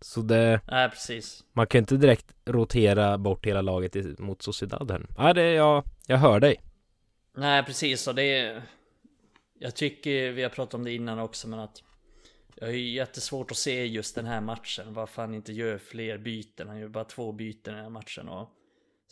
Så 0.00 0.20
det, 0.20 0.60
Nej 0.68 0.90
precis. 0.90 1.44
man 1.52 1.66
kan 1.66 1.78
ju 1.78 1.80
inte 1.80 1.96
direkt 1.96 2.26
rotera 2.44 3.18
bort 3.18 3.46
hela 3.46 3.60
laget 3.60 4.18
mot 4.18 4.42
Sociedad 4.42 4.90
här. 4.90 5.06
Nej, 5.18 5.34
det, 5.34 5.52
jag, 5.52 5.84
jag 6.06 6.18
hör 6.18 6.40
dig. 6.40 6.60
Nej 7.36 7.62
precis 7.62 8.08
och 8.08 8.14
det 8.14 8.38
är 8.38 8.62
Jag 9.58 9.74
tycker 9.74 10.32
vi 10.32 10.42
har 10.42 10.50
pratat 10.50 10.74
om 10.74 10.84
det 10.84 10.92
innan 10.92 11.18
också 11.18 11.48
men 11.48 11.58
att 11.58 11.82
jag 12.62 12.68
har 12.68 12.74
ju 12.74 12.90
jättesvårt 12.90 13.50
att 13.50 13.56
se 13.56 13.86
just 13.86 14.14
den 14.14 14.26
här 14.26 14.40
matchen 14.40 14.94
Varför 14.94 15.22
han 15.22 15.34
inte 15.34 15.52
gör 15.52 15.78
fler 15.78 16.18
byten. 16.18 16.68
Han 16.68 16.78
gör 16.78 16.88
bara 16.88 17.04
två 17.04 17.32
byten 17.32 17.74
i 17.74 17.76
den 17.76 17.84
här 17.84 17.90
matchen 17.90 18.28
och 18.28 18.50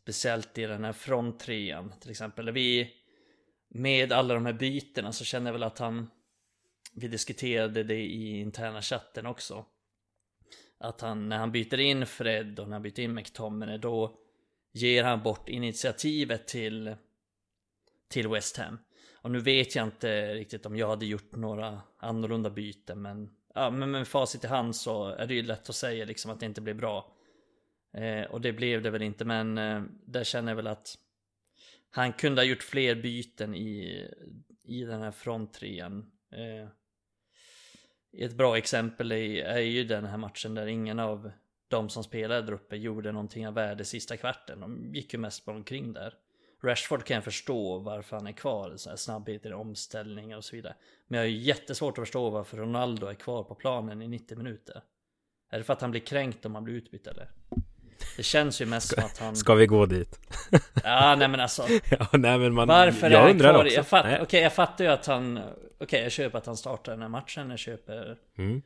Speciellt 0.01 0.59
i 0.59 0.67
den 0.67 0.85
här 0.85 0.93
fronttrean 0.93 1.93
till 2.01 2.11
exempel. 2.11 2.51
Vi 2.51 2.93
Med 3.69 4.13
alla 4.13 4.35
de 4.35 4.47
här 4.47 4.53
bytena 4.53 5.13
så 5.13 5.25
känner 5.25 5.47
jag 5.47 5.53
väl 5.53 5.63
att 5.63 5.79
han 5.79 6.11
Vi 6.95 7.09
diskuterade 7.09 7.83
det 7.83 8.01
i 8.01 8.41
interna 8.41 8.83
chatten 8.83 9.27
också. 9.27 9.65
Att 10.79 11.01
han 11.01 11.29
när 11.29 11.39
han 11.39 11.53
byter 11.53 11.81
in 11.81 12.07
Fred 12.07 12.61
och 12.61 12.69
när 12.69 12.73
han 12.73 12.83
byter 12.83 13.01
in 13.01 13.15
McTominay 13.15 13.79
då 13.79 14.19
Ger 14.73 15.05
han 15.05 15.23
bort 15.23 15.49
initiativet 15.49 16.49
till 16.49 16.97
till 18.09 18.29
West 18.29 18.57
Ham. 18.57 18.79
Och 19.23 19.31
nu 19.31 19.41
vet 19.41 19.75
jag 19.75 19.87
inte 19.87 20.35
riktigt 20.35 20.67
om 20.67 20.77
jag 20.77 20.89
hade 20.89 21.07
gjort 21.07 21.37
några 21.37 21.83
annorlunda 21.99 22.51
byten 22.51 23.03
men 23.03 23.31
ja, 23.55 23.71
men 23.71 23.91
med 23.91 24.09
facit 24.09 24.45
i 24.45 24.47
hand 24.47 24.77
så 24.77 25.07
är 25.07 25.27
det 25.27 25.35
ju 25.35 25.43
lätt 25.43 25.69
att 25.69 25.77
säga 25.77 26.05
liksom 26.05 26.31
att 26.31 26.41
det 26.41 26.47
inte 26.47 26.61
blev 26.61 26.77
bra. 26.77 27.17
Eh, 27.95 28.31
och 28.31 28.41
det 28.41 28.53
blev 28.53 28.83
det 28.83 28.91
väl 28.91 29.03
inte 29.03 29.25
men 29.25 29.59
eh, 29.59 29.83
där 30.07 30.25
känner 30.25 30.51
jag 30.51 30.57
väl 30.57 30.67
att 30.67 30.99
han 31.91 32.13
kunde 32.13 32.41
ha 32.41 32.47
gjort 32.47 32.63
fler 32.63 32.95
byten 32.95 33.55
i, 33.55 34.07
i 34.65 34.85
den 34.85 35.01
här 35.01 35.11
fronttrean. 35.11 36.11
Eh, 36.33 36.69
ett 38.25 38.33
bra 38.33 38.59
exempel 38.59 39.13
är, 39.13 39.45
är 39.45 39.59
ju 39.59 39.85
den 39.85 40.05
här 40.05 40.17
matchen 40.17 40.55
där 40.55 40.67
ingen 40.67 40.99
av 40.99 41.31
de 41.69 41.89
som 41.89 42.05
spelade 42.05 42.43
där 42.43 42.53
uppe 42.53 42.77
gjorde 42.77 43.13
någonting 43.13 43.49
av 43.49 43.55
värde 43.55 43.85
sista 43.85 44.17
kvarten. 44.17 44.61
De 44.61 44.95
gick 44.95 45.13
ju 45.13 45.19
mest 45.19 45.45
bara 45.45 45.57
omkring 45.57 45.93
där. 45.93 46.15
Rashford 46.63 47.05
kan 47.05 47.15
jag 47.15 47.25
förstå 47.25 47.79
varför 47.79 48.17
han 48.17 48.27
är 48.27 48.33
kvar, 48.33 48.73
så 48.77 48.89
här 48.91 48.97
snabbhet 48.97 49.47
i 49.47 49.53
omställningar 49.53 50.37
och 50.37 50.45
så 50.45 50.57
vidare. 50.57 50.75
Men 51.09 51.19
jag 51.19 51.27
har 51.27 51.31
jättesvårt 51.31 51.99
att 51.99 52.03
förstå 52.03 52.31
varför 52.31 52.57
Ronaldo 52.57 53.07
är 53.07 53.15
kvar 53.15 53.43
på 53.43 53.55
planen 53.55 54.03
i 54.03 54.09
90 54.09 54.37
minuter. 54.37 54.83
Är 55.51 55.59
det 55.59 55.65
för 55.65 55.73
att 55.73 55.81
han 55.81 55.91
blir 55.91 56.01
kränkt 56.01 56.47
om 56.47 56.55
han 56.55 56.65
blir 56.65 56.75
utbytt 56.75 57.07
eller? 57.07 57.31
Det 58.17 58.23
känns 58.23 58.61
ju 58.61 58.67
mest 58.67 58.95
som 58.95 59.05
att 59.05 59.19
han... 59.19 59.37
Ska 59.37 59.55
vi 59.55 59.67
gå 59.67 59.87
dit? 59.87 60.21
Ja, 60.85 61.17
nej 61.19 61.29
men 61.29 61.41
alltså. 61.41 61.63
ja, 61.91 62.09
nej 62.13 62.39
men 62.39 62.55
man 62.55 62.69
Varför 62.69 63.07
är 63.07 63.11
jag 63.11 63.21
han 63.21 63.31
undrar 63.31 63.53
kvar? 63.53 63.65
också. 63.65 63.77
Jag, 63.77 63.87
fatt. 63.87 64.21
Okej, 64.21 64.43
jag 64.43 64.53
fattar 64.53 64.85
ju 64.85 64.91
att 64.91 65.07
han... 65.07 65.41
Okej, 65.81 66.03
jag 66.03 66.13
köper 66.13 66.39
att 66.39 66.47
han 66.47 66.57
startar 66.57 66.93
den 66.93 67.03
här 67.03 67.09
matchen. 67.09 67.51
Jag 67.51 67.59
köper... 67.59 68.17
Mm. 68.39 68.63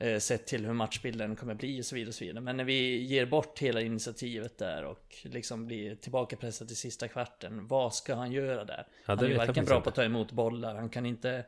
Eh, 0.00 0.18
sett 0.18 0.46
till 0.46 0.66
hur 0.66 0.72
matchbilden 0.72 1.36
kommer 1.36 1.54
bli 1.54 1.80
och 1.80 1.84
så 1.84 1.94
vidare 1.94 2.08
och 2.08 2.14
så 2.14 2.24
vidare. 2.24 2.40
Men 2.40 2.56
när 2.56 2.64
vi 2.64 3.02
ger 3.02 3.26
bort 3.26 3.58
hela 3.58 3.80
initiativet 3.80 4.58
där 4.58 4.84
och 4.84 5.16
liksom 5.22 5.66
blir 5.66 5.94
tillbakapressad 5.94 6.68
till 6.68 6.76
sista 6.76 7.08
kvarten. 7.08 7.66
Vad 7.66 7.94
ska 7.94 8.14
han 8.14 8.32
göra 8.32 8.64
där? 8.64 8.86
Ja, 9.06 9.14
han 9.14 9.24
är 9.24 9.36
varken 9.36 9.64
bra 9.64 9.80
på 9.80 9.88
att 9.88 9.94
ta 9.94 10.04
emot 10.04 10.32
bollar. 10.32 10.74
Han 10.74 10.88
kan 10.88 11.06
inte... 11.06 11.44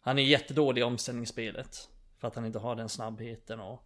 Han 0.00 0.18
är 0.18 0.22
jättedålig 0.22 0.80
i 0.80 0.84
omställningsspelet. 0.84 1.88
För 2.18 2.28
att 2.28 2.34
han 2.34 2.46
inte 2.46 2.58
har 2.58 2.76
den 2.76 2.88
snabbheten 2.88 3.60
och... 3.60 3.82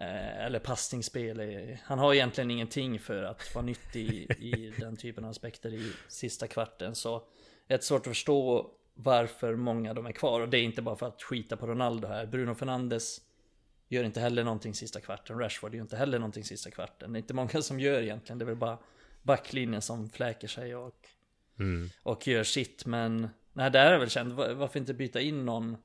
Eh, 0.00 0.44
eller 0.44 0.58
passningsspel. 0.58 1.76
Han 1.84 1.98
har 1.98 2.14
egentligen 2.14 2.50
ingenting 2.50 2.98
för 2.98 3.22
att 3.22 3.54
vara 3.54 3.64
nyttig 3.64 4.10
i, 4.10 4.44
i 4.48 4.74
den 4.78 4.96
typen 4.96 5.24
av 5.24 5.30
aspekter 5.30 5.74
i 5.74 5.92
sista 6.08 6.46
kvarten. 6.46 6.94
Så 6.94 7.22
det 7.66 7.74
är 7.74 7.78
svårt 7.78 8.00
att 8.00 8.06
förstå 8.06 8.70
varför 8.94 9.56
många 9.56 9.88
av 9.90 9.94
dem 9.96 10.06
är 10.06 10.12
kvar. 10.12 10.40
Och 10.40 10.48
det 10.48 10.58
är 10.58 10.62
inte 10.62 10.82
bara 10.82 10.96
för 10.96 11.06
att 11.06 11.22
skita 11.22 11.56
på 11.56 11.66
Ronaldo 11.66 12.08
här. 12.08 12.26
Bruno 12.26 12.54
Fernandes 12.54 13.20
gör 13.88 14.04
inte 14.04 14.20
heller 14.20 14.44
någonting 14.44 14.74
sista 14.74 15.00
kvarten. 15.00 15.38
Rashford 15.38 15.74
gör 15.74 15.82
inte 15.82 15.96
heller 15.96 16.18
någonting 16.18 16.44
sista 16.44 16.70
kvarten. 16.70 17.12
Det 17.12 17.16
är 17.16 17.20
inte 17.20 17.34
många 17.34 17.62
som 17.62 17.80
gör 17.80 18.02
egentligen. 18.02 18.38
Det 18.38 18.44
är 18.44 18.46
väl 18.46 18.56
bara 18.56 18.78
backlinjen 19.22 19.82
som 19.82 20.08
fläker 20.10 20.48
sig 20.48 20.76
och, 20.76 21.08
Mm. 21.58 21.88
och 22.02 22.26
gör 22.28 22.44
sitt. 22.44 22.86
Men 22.86 23.28
nej, 23.52 23.70
där 23.70 23.86
är 23.86 23.92
jag 23.92 23.98
väl. 24.24 24.32
Var- 24.32 24.54
Varför 24.54 24.78
inte 24.80 24.94
byta 24.94 25.20
in 25.20 25.44
någon, 25.46 25.76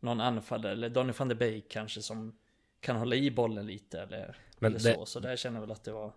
någon 0.00 0.20
anfallare? 0.20 0.72
Eller 0.72 0.88
Donny 0.88 1.12
van 1.18 1.28
de 1.28 1.34
Beek 1.34 1.64
kanske 1.68 2.02
som 2.02 2.36
kan 2.80 2.96
hålla 2.96 3.16
i 3.16 3.30
bollen 3.30 3.66
lite 3.66 4.00
eller, 4.00 4.36
Men 4.58 4.72
eller 4.74 4.84
det- 4.90 4.94
så. 4.94 5.06
Så 5.06 5.20
där 5.20 5.36
känner 5.36 5.56
jag 5.56 5.60
väl 5.60 5.70
att 5.72 5.84
det 5.84 5.92
var 5.92 6.12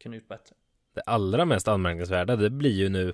kunde 0.00 0.16
gjort 0.18 0.28
bättre. 0.28 0.56
Det 0.94 1.00
allra 1.00 1.44
mest 1.44 1.68
anmärkningsvärda 1.68 2.36
det 2.36 2.50
blir 2.50 2.70
ju 2.72 2.88
nu 2.88 3.12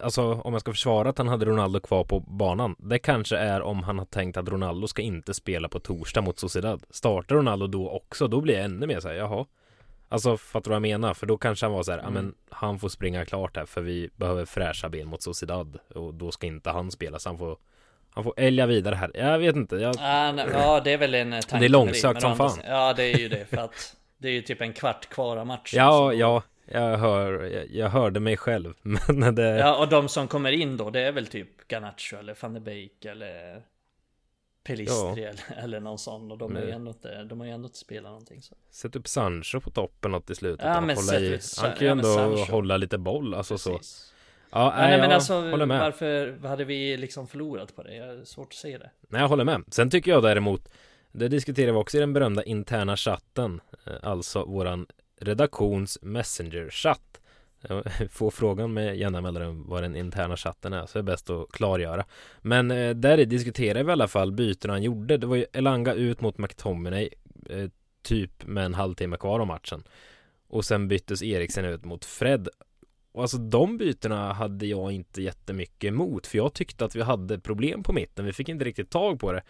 Alltså 0.00 0.22
om 0.34 0.52
jag 0.52 0.60
ska 0.60 0.72
försvara 0.72 1.08
att 1.08 1.18
han 1.18 1.28
hade 1.28 1.44
Ronaldo 1.46 1.80
kvar 1.80 2.04
på 2.04 2.20
banan 2.20 2.76
Det 2.78 2.98
kanske 2.98 3.36
är 3.36 3.62
om 3.62 3.82
han 3.82 3.98
har 3.98 4.06
tänkt 4.06 4.36
att 4.36 4.48
Ronaldo 4.48 4.86
ska 4.86 5.02
inte 5.02 5.34
spela 5.34 5.68
på 5.68 5.80
torsdag 5.80 6.20
mot 6.20 6.38
Sociedad 6.38 6.82
Startar 6.90 7.34
Ronaldo 7.36 7.66
då 7.66 7.90
också, 7.90 8.28
då 8.28 8.40
blir 8.40 8.54
jag 8.54 8.64
ännu 8.64 8.86
mer 8.86 9.00
såhär, 9.00 9.14
jaha 9.14 9.46
Alltså 10.08 10.36
fattar 10.36 10.64
du 10.64 10.70
vad 10.70 10.74
jag 10.76 10.82
menar? 10.82 11.14
För 11.14 11.26
då 11.26 11.36
kanske 11.36 11.66
han 11.66 11.72
var 11.72 11.82
så 11.82 11.90
här, 11.92 11.98
ja 11.98 12.02
Mm. 12.08 12.14
men 12.14 12.34
han 12.50 12.78
får 12.78 12.88
springa 12.88 13.24
klart 13.24 13.56
här 13.56 13.66
för 13.66 13.80
vi 13.82 14.10
behöver 14.16 14.44
fräscha 14.44 14.88
ben 14.88 15.08
mot 15.08 15.22
Sociedad 15.22 15.78
Och 15.94 16.14
då 16.14 16.30
ska 16.30 16.46
inte 16.46 16.70
han 16.70 16.90
spela 16.90 17.18
så 17.18 17.28
han 17.28 17.38
får 17.38 17.56
Han 18.14 18.24
får 18.24 18.34
älga 18.36 18.66
vidare 18.66 18.94
här, 18.94 19.10
jag 19.14 19.38
vet 19.38 19.56
inte 19.56 19.76
jag, 19.76 19.94
Ah, 20.00 20.32
nej, 20.32 20.46
ja, 20.52 20.80
det 20.84 20.92
är 20.92 20.98
väl 20.98 21.14
en 21.14 21.32
eh, 21.32 21.40
tanke. 21.40 21.58
Det 21.58 21.66
är 21.66 21.68
långsökt 21.68 22.20
som 22.20 22.36
fan. 22.36 22.58
Ja, 22.68 22.92
det 22.92 23.02
är 23.04 23.18
ju 23.18 23.28
det. 23.28 23.46
För 23.50 23.56
att 23.56 23.96
det 24.18 24.28
är 24.28 24.32
ju 24.32 24.42
typ 24.42 24.60
en 24.60 24.72
kvart 24.72 25.08
kvar 25.08 25.36
av 25.36 25.46
matchen. 25.46 25.78
Ja, 25.78 25.90
så- 25.92 26.12
ja, 26.18 26.42
jag 26.72 26.98
hör, 26.98 27.44
jag, 27.44 27.70
jag 27.70 27.88
hörde 27.88 28.20
mig 28.20 28.36
själv 28.36 28.74
Men 29.08 29.34
det 29.34 29.58
Ja, 29.58 29.76
och 29.78 29.88
de 29.88 30.08
som 30.08 30.28
kommer 30.28 30.52
in 30.52 30.76
då, 30.76 30.90
det 30.90 31.00
är 31.00 31.12
väl 31.12 31.26
typ 31.26 31.68
Garnacho 31.68 32.16
eller 32.16 32.36
van 32.40 32.54
de 32.54 32.60
Beek 32.60 33.04
eller 33.04 33.62
Pelistri 34.64 35.24
eller, 35.24 35.64
eller 35.64 35.80
någon 35.80 35.98
sån. 35.98 36.30
Och 36.30 36.38
de, 36.38 36.56
är 36.56 36.60
ju 36.60 36.66
Nej. 36.66 36.74
ändå 36.74 36.90
inte, 36.90 37.24
de 37.24 37.40
har 37.40 37.46
ju 37.46 37.52
ändå 37.52 37.66
inte 37.66 37.78
spelat 37.78 38.10
någonting. 38.10 38.42
Så. 38.42 38.54
Sätt 38.70 38.96
upp 38.96 39.08
Sancho 39.08 39.60
på 39.60 39.70
toppen 39.70 40.10
något 40.10 40.30
i 40.30 40.34
slutet 40.34 40.66
Ja, 40.66 40.76
och 40.76 40.82
men 40.82 40.96
hålla 40.96 41.20
i. 41.20 41.40
Han 41.60 41.70
kan 41.70 41.80
ju 41.80 41.86
ja, 41.86 41.94
men 41.94 42.04
ändå 42.04 42.36
Sancho. 42.36 42.52
hålla 42.52 42.76
lite 42.76 42.98
boll 42.98 43.34
alltså 43.34 43.58
så 43.58 43.76
Precis. 43.76 44.14
Ja, 44.50 44.58
Ja, 44.58 44.74
nej, 44.76 44.90
men 44.90 45.00
jag 45.00 45.12
alltså 45.12 45.34
håller 45.34 45.66
med 45.66 45.80
varför 45.80 46.38
hade 46.48 46.64
vi 46.64 46.96
liksom 46.96 47.28
förlorat 47.28 47.76
på 47.76 47.82
det? 47.82 47.94
Jag 47.94 48.06
har 48.06 48.24
svårt 48.24 48.48
att 48.48 48.54
se 48.54 48.78
det. 48.78 48.90
Nej 49.08 49.20
jag 49.20 49.28
håller 49.28 49.44
med 49.44 49.62
Sen 49.68 49.90
tycker 49.90 50.10
jag 50.10 50.22
däremot 50.22 50.68
Det 51.12 51.28
diskuterar 51.28 51.72
vi 51.72 51.78
också 51.78 51.96
i 51.96 52.00
den 52.00 52.12
berömda 52.12 52.42
interna 52.42 52.96
chatten 52.96 53.60
eh, 53.86 53.92
Alltså 54.02 54.44
våran 54.44 54.86
redaktions 55.22 55.98
messenger-chatt 56.02 57.20
får 58.10 58.30
frågan 58.30 58.72
med 58.72 58.96
jämna 58.96 59.20
mellanrum 59.20 59.64
vad 59.68 59.82
den 59.82 59.96
interna 59.96 60.36
chatten 60.36 60.72
är 60.72 60.86
så 60.86 60.98
det 60.98 61.00
är 61.00 61.02
bäst 61.02 61.30
att 61.30 61.52
klargöra. 61.52 62.04
Men 62.40 62.70
eh, 62.70 62.90
där 62.90 63.24
diskuterar 63.24 63.82
vi 63.82 63.88
i 63.88 63.92
alla 63.92 64.08
fall 64.08 64.32
bytena 64.32 64.74
han 64.74 64.82
gjorde. 64.82 65.16
Det 65.16 65.26
var 65.26 65.36
ju 65.36 65.46
Elanga 65.52 65.94
ut 65.94 66.20
mot 66.20 66.38
McTominay 66.38 67.08
eh, 67.48 67.68
typ 68.02 68.46
med 68.46 68.64
en 68.64 68.74
halvtimme 68.74 69.16
kvar 69.16 69.40
av 69.40 69.46
matchen. 69.46 69.82
Och 70.48 70.64
sen 70.64 70.88
byttes 70.88 71.22
Eriksen 71.22 71.64
ut 71.64 71.84
mot 71.84 72.04
Fred. 72.04 72.48
Och 73.12 73.22
alltså 73.22 73.38
de 73.38 73.76
bytena 73.76 74.32
hade 74.32 74.66
jag 74.66 74.92
inte 74.92 75.22
jättemycket 75.22 75.88
emot 75.88 76.26
för 76.26 76.38
jag 76.38 76.54
tyckte 76.54 76.84
att 76.84 76.96
vi 76.96 77.02
hade 77.02 77.38
problem 77.38 77.82
på 77.82 77.92
mitten. 77.92 78.24
Vi 78.24 78.32
fick 78.32 78.48
inte 78.48 78.64
riktigt 78.64 78.90
tag 78.90 79.20
på 79.20 79.32
det 79.32 79.42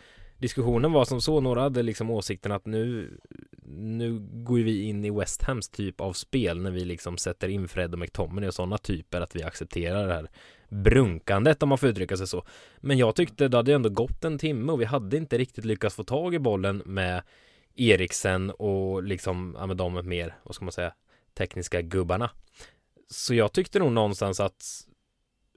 diskussionen 0.43 0.93
var 0.93 1.05
som 1.05 1.21
så, 1.21 1.41
några 1.41 1.61
hade 1.61 1.83
liksom 1.83 2.11
åsikten 2.11 2.53
att 2.53 2.67
nu 2.67 3.19
nu 3.67 4.19
går 4.21 4.59
vi 4.59 4.83
in 4.83 5.05
i 5.05 5.11
West 5.11 5.43
Hams 5.43 5.69
typ 5.69 6.01
av 6.01 6.13
spel 6.13 6.61
när 6.61 6.71
vi 6.71 6.85
liksom 6.85 7.19
sätter 7.19 7.49
in 7.49 7.69
Fred 7.69 7.93
och 7.93 7.99
McTominay 7.99 8.49
och 8.49 8.55
sådana 8.55 8.79
typer 8.79 9.21
att 9.21 9.37
vi 9.37 9.43
accepterar 9.43 10.07
det 10.07 10.15
här 10.15 10.31
brunkandet 10.69 11.63
om 11.63 11.69
man 11.69 11.79
får 11.79 11.89
uttrycka 11.89 12.17
sig 12.17 12.27
så. 12.27 12.45
Men 12.81 12.99
jag 12.99 13.15
tyckte 13.15 13.49
det 13.49 13.57
hade 13.57 13.75
ändå 13.75 13.89
gått 13.89 14.25
en 14.25 14.39
timme 14.39 14.73
och 14.73 14.81
vi 14.81 14.85
hade 14.85 15.17
inte 15.17 15.39
riktigt 15.39 15.65
lyckats 15.65 15.97
få 15.97 16.05
tag 16.05 16.35
i 16.35 16.39
bollen 16.39 16.83
med 16.87 17.23
Eriksen 17.75 18.51
och 18.51 19.03
liksom, 19.03 19.57
ja 19.59 19.67
med 19.67 19.77
de 19.77 20.09
mer, 20.09 20.37
vad 20.43 20.55
ska 20.55 20.65
man 20.65 20.73
säga, 20.73 20.95
tekniska 21.35 21.83
gubbarna. 21.83 22.31
Så 23.11 23.35
jag 23.35 23.53
tyckte 23.53 23.79
nog 23.79 23.93
någonstans 23.93 24.41
att 24.41 24.65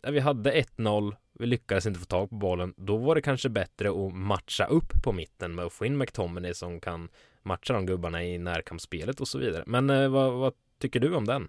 ja, 0.01 0.11
vi 0.11 0.19
hade 0.19 0.61
1-0 0.61 1.15
vi 1.39 1.45
lyckades 1.45 1.85
inte 1.85 1.99
få 1.99 2.05
tag 2.05 2.29
på 2.29 2.35
bollen. 2.35 2.73
Då 2.77 2.97
var 2.97 3.15
det 3.15 3.21
kanske 3.21 3.49
bättre 3.49 3.89
att 3.89 4.13
matcha 4.13 4.65
upp 4.65 5.03
på 5.03 5.11
mitten 5.11 5.55
med 5.55 5.65
att 5.65 5.73
få 5.73 5.85
in 5.85 5.97
McTominay 5.97 6.53
som 6.53 6.79
kan 6.79 7.09
matcha 7.45 7.73
de 7.73 7.85
gubbarna 7.85 8.23
i 8.23 8.37
närkampsspelet 8.37 9.21
och 9.21 9.27
så 9.27 9.37
vidare. 9.37 9.63
Men 9.67 9.89
eh, 9.89 10.09
vad, 10.09 10.33
vad, 10.33 10.53
tycker 10.79 10.99
du 10.99 11.15
om 11.15 11.25
den? 11.25 11.47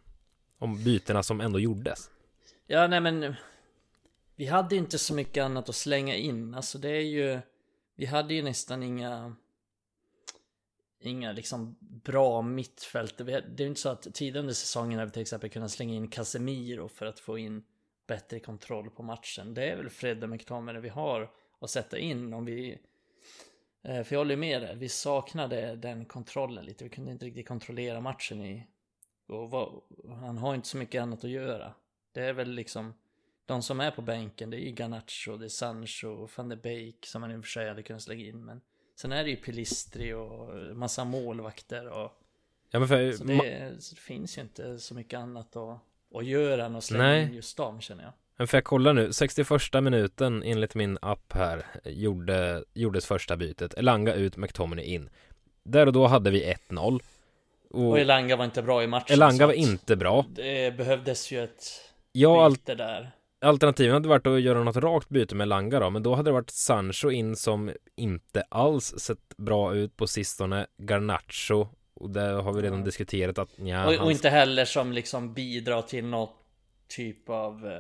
Om 0.59 0.85
bytena 0.85 1.23
som 1.23 1.41
ändå 1.41 1.61
gjordes? 1.61 2.11
Ja, 2.67 2.87
nej 2.87 3.01
men 3.01 3.35
vi 4.37 4.47
hade 4.47 4.77
inte 4.77 4.99
så 4.99 5.15
mycket 5.15 5.45
annat 5.45 5.69
att 5.69 5.75
slänga 5.75 6.15
in. 6.15 6.55
Alltså 6.55 6.79
det 6.79 6.89
är 6.89 7.05
ju, 7.05 7.41
vi 7.97 8.07
hade 8.07 8.35
ju 8.35 8.43
nästan 8.43 8.83
inga 8.83 9.37
inga 11.01 11.33
liksom 11.33 11.77
bra 11.81 12.43
mittfält. 12.43 13.19
Det 13.19 13.33
är 13.33 13.61
ju 13.61 13.67
inte 13.67 13.81
så 13.81 13.89
att 13.89 14.15
tidigare 14.15 14.41
under 14.41 14.55
säsongen 14.55 14.99
har 14.99 15.07
vi 15.07 15.13
till 15.13 15.23
exempel 15.23 15.51
kunnat 15.51 15.71
slänga 15.71 15.95
in 15.95 16.09
Casemiro 16.09 16.89
för 16.89 17.07
att 17.07 17.21
få 17.21 17.39
in 17.39 17.65
bättre 18.07 18.41
kontroll 18.41 18.91
på 18.91 19.03
matchen. 19.03 19.55
Det 19.55 19.71
är 19.71 19.77
väl 19.77 19.91
Fred 19.91 20.23
och 20.23 20.29
McTominay 20.29 20.83
vi 20.83 20.89
har 20.89 21.31
att 21.61 21.71
sätta 21.71 21.99
in 21.99 22.35
om 22.35 22.45
vi... 22.45 22.79
Eh, 23.89 24.03
för 24.03 24.15
jag 24.15 24.21
håller 24.21 24.37
med 24.37 24.63
dig, 24.63 24.77
vi 24.77 24.89
saknade 24.89 25.77
den 25.77 26.05
kontrollen 26.05 26.65
lite. 26.65 26.85
Vi 26.85 26.91
kunde 26.91 27.13
inte 27.13 27.25
riktigt 27.25 27.49
kontrollera 27.49 28.01
matchen 28.01 28.41
i... 28.41 28.67
Och 29.27 29.51
vad, 29.51 29.83
han 30.09 30.39
har 30.39 30.55
inte 30.55 30.69
så 30.69 30.77
mycket 30.77 31.03
annat 31.03 31.25
att 31.25 31.31
göra. 31.31 31.75
Det 32.13 32.21
är 32.21 32.33
väl 32.33 32.51
liksom... 32.51 32.95
De 33.47 33.63
som 33.63 33.81
är 33.81 33.91
på 33.91 34.03
bänken, 34.03 34.51
det 34.51 34.69
är 34.69 34.71
Garnacho, 34.71 35.37
det 35.37 35.45
är 35.45 35.49
Sancho, 35.49 36.09
och 36.09 36.31
van 36.37 36.49
de 36.49 36.57
Beek 36.57 37.07
som 37.07 37.21
man 37.21 37.31
i 37.31 37.37
och 37.37 37.45
för 37.45 37.51
sig 37.51 37.69
hade 37.69 37.83
kunnat 37.83 38.09
lägga 38.09 38.27
in. 38.27 38.45
Men 38.45 38.61
sen 38.95 39.13
är 39.13 39.25
det 39.25 39.31
ju 39.31 39.37
Pilistri 39.37 40.13
och 40.13 40.77
massa 40.77 41.05
målvakter 41.05 41.89
och... 41.89 42.23
Ja, 42.71 42.79
men 42.79 42.89
för, 42.89 43.13
så 43.13 43.25
det, 43.25 43.83
så 43.83 43.95
det 43.95 44.01
finns 44.01 44.39
ju 44.39 44.43
inte 44.43 44.79
så 44.79 44.95
mycket 44.95 45.19
annat 45.19 45.57
att 45.57 45.81
och 46.11 46.25
göra 46.25 46.67
än 46.67 46.77
att 46.77 46.85
slänga 46.85 47.23
in 47.23 47.35
just 47.35 47.57
dem 47.57 47.81
känner 47.81 48.05
jag. 48.05 48.13
Men 48.37 48.47
för 48.47 48.57
jag 48.57 48.65
kolla 48.65 48.93
nu, 48.93 49.13
61 49.13 49.51
minuten 49.83 50.43
enligt 50.43 50.75
min 50.75 50.99
app 51.03 51.33
här 51.33 51.67
gjorde, 51.85 52.65
gjordes 52.75 53.07
första 53.07 53.37
bytet. 53.37 53.75
Elanga 53.75 54.15
ut, 54.15 54.37
McTominay 54.37 54.85
in. 54.85 55.09
Där 55.63 55.87
och 55.87 55.93
då 55.93 56.07
hade 56.07 56.31
vi 56.31 56.55
1-0. 56.71 57.01
Och, 57.71 57.89
och 57.89 57.99
Elanga 57.99 58.37
var 58.37 58.45
inte 58.45 58.63
bra 58.63 58.83
i 58.83 58.87
matchen. 58.87 59.15
Elanga 59.15 59.47
var 59.47 59.55
inte 59.55 59.97
bra. 59.97 60.25
Det 60.29 60.77
behövdes 60.77 61.33
ju 61.33 61.45
ett 61.45 61.65
ja, 62.13 62.51
byte 62.51 62.75
där. 62.75 63.11
Alternativen 63.41 63.93
hade 63.93 64.09
varit 64.09 64.27
att 64.27 64.41
göra 64.41 64.65
något 64.65 64.77
rakt 64.77 65.09
byte 65.09 65.35
med 65.35 65.49
Langa 65.49 65.81
då, 65.81 65.91
men 65.91 66.03
då 66.03 66.15
hade 66.15 66.31
det 66.31 66.35
varit 66.35 66.51
Sancho 66.51 67.11
in 67.11 67.37
som 67.37 67.73
inte 67.97 68.43
alls 68.49 68.95
sett 68.99 69.37
bra 69.37 69.75
ut 69.75 69.97
på 69.97 70.07
sistone. 70.07 70.67
Garnacho 70.79 71.67
och 71.95 72.11
det 72.11 72.21
har 72.21 72.53
vi 72.53 72.63
redan 72.63 72.85
diskuterat 72.85 73.39
att 73.39 73.49
ja, 73.57 73.87
och, 73.87 74.05
och 74.05 74.11
inte 74.11 74.29
heller 74.29 74.65
som 74.65 74.93
liksom 74.93 75.35
bidrar 75.35 75.83
till 75.83 76.05
något 76.05 76.37
typ 76.89 77.31
av 77.31 77.67
eh, 77.67 77.79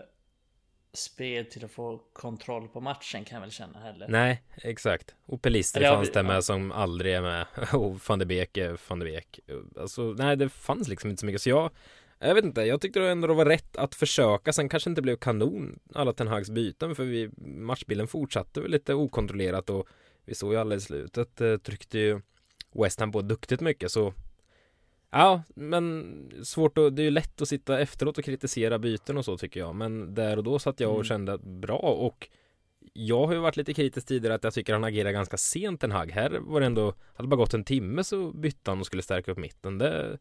spel 0.97 1.47
till 1.47 1.65
att 1.65 1.71
få 1.71 2.01
kontroll 2.13 2.69
på 2.69 2.81
matchen 2.81 3.25
kan 3.25 3.37
jag 3.37 3.41
väl 3.41 3.51
känna 3.51 3.79
heller. 3.79 4.09
Nej, 4.09 4.43
exakt. 4.57 5.15
Och 5.27 5.43
Pelistri 5.43 5.85
Eller, 5.85 5.97
fanns 5.97 6.13
det 6.13 6.23
med 6.23 6.37
ja. 6.37 6.43
som 6.43 6.73
aldrig 6.73 7.15
är 7.15 7.23
med. 7.23 7.47
Och 7.73 8.01
van 8.09 8.19
de 8.19 8.25
Beek 8.25 8.57
är 8.57 8.79
van 8.89 8.99
de 8.99 9.05
Beek. 9.05 9.41
Alltså, 9.81 10.03
nej, 10.03 10.37
det 10.37 10.49
fanns 10.49 10.89
liksom 10.89 11.11
inte 11.11 11.21
så 11.21 11.27
mycket. 11.27 11.43
Så 11.43 11.49
jag, 11.49 11.71
jag 12.19 12.35
vet 12.35 12.45
inte, 12.45 12.61
jag 12.61 12.81
tyckte 12.81 13.03
ändå 13.03 13.29
det 13.29 13.35
var 13.35 13.47
rätt 13.47 13.77
att 13.77 13.95
försöka. 13.95 14.53
Sen 14.53 14.69
kanske 14.69 14.91
inte 14.91 15.03
blev 15.03 15.17
kanon 15.17 15.79
alla 15.95 16.13
Ten 16.13 16.29
Hags 16.29 16.51
byten 16.51 16.95
för 16.95 17.05
vi, 17.05 17.31
matchbilden 17.47 18.09
fortsatte 18.09 18.61
väl 18.61 18.71
lite 18.71 18.95
okontrollerat 18.95 19.71
och 19.71 19.89
vi 20.25 20.35
såg 20.35 20.53
ju 20.53 20.59
alla 20.59 20.75
i 20.75 20.81
slutet 20.81 21.41
eh, 21.41 21.57
tryckte 21.57 21.99
ju 21.99 22.21
West 22.75 23.01
Ham 23.01 23.13
på 23.13 23.23
duktigt 23.23 23.61
mycket 23.61 23.91
så 23.91 24.15
Ja, 25.19 25.43
men 25.55 26.31
svårt 26.45 26.79
att, 26.79 26.97
det 26.97 27.03
är 27.03 27.05
ju 27.05 27.11
lätt 27.11 27.43
att 27.43 27.49
sitta 27.49 27.81
efteråt 27.81 28.19
och 28.19 28.25
kritisera 28.25 28.79
byten 28.79 29.19
och 29.19 29.25
så 29.25 29.39
tycker 29.39 29.61
jag. 29.61 29.75
Men 29.75 30.15
där 30.15 30.37
och 30.37 30.45
då 30.45 30.59
satt 30.59 30.81
jag 30.81 30.91
och 30.91 30.97
mm. 30.97 31.05
kände 31.05 31.33
att 31.33 31.43
bra 31.43 31.79
och 31.79 32.29
Jag 32.93 33.27
har 33.27 33.33
ju 33.33 33.39
varit 33.39 33.57
lite 33.57 33.75
kritisk 33.75 34.07
tidigare 34.07 34.35
att 34.35 34.45
jag 34.45 34.55
tycker 34.55 34.73
han 34.73 34.85
agerar 34.85 35.13
ganska 35.13 35.37
sent 35.37 35.85
en 35.85 35.93
hagg 35.93 36.11
Här 36.11 36.31
var 36.31 36.61
det 36.61 36.67
ändå, 36.67 36.95
hade 37.15 37.29
bara 37.29 37.37
gått 37.37 37.55
en 37.55 37.65
timme 37.65 38.05
så 38.05 38.33
bytte 38.33 38.71
han 38.71 38.81
och 38.81 38.87
skulle 38.87 39.03
stärka 39.03 39.33
upp 39.33 39.39
mitten. 39.39 39.79
Det 39.79 40.19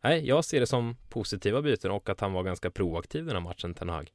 Nej, 0.00 0.26
jag 0.28 0.44
ser 0.44 0.60
det 0.60 0.66
som 0.66 0.96
positiva 1.08 1.62
byten 1.62 1.90
och 1.90 2.08
att 2.08 2.20
han 2.20 2.32
var 2.32 2.42
ganska 2.42 2.70
proaktiv 2.70 3.24
den 3.24 3.36
här 3.36 3.42
matchen 3.42 3.74
Ten 3.74 3.88
Hag. 3.88 4.12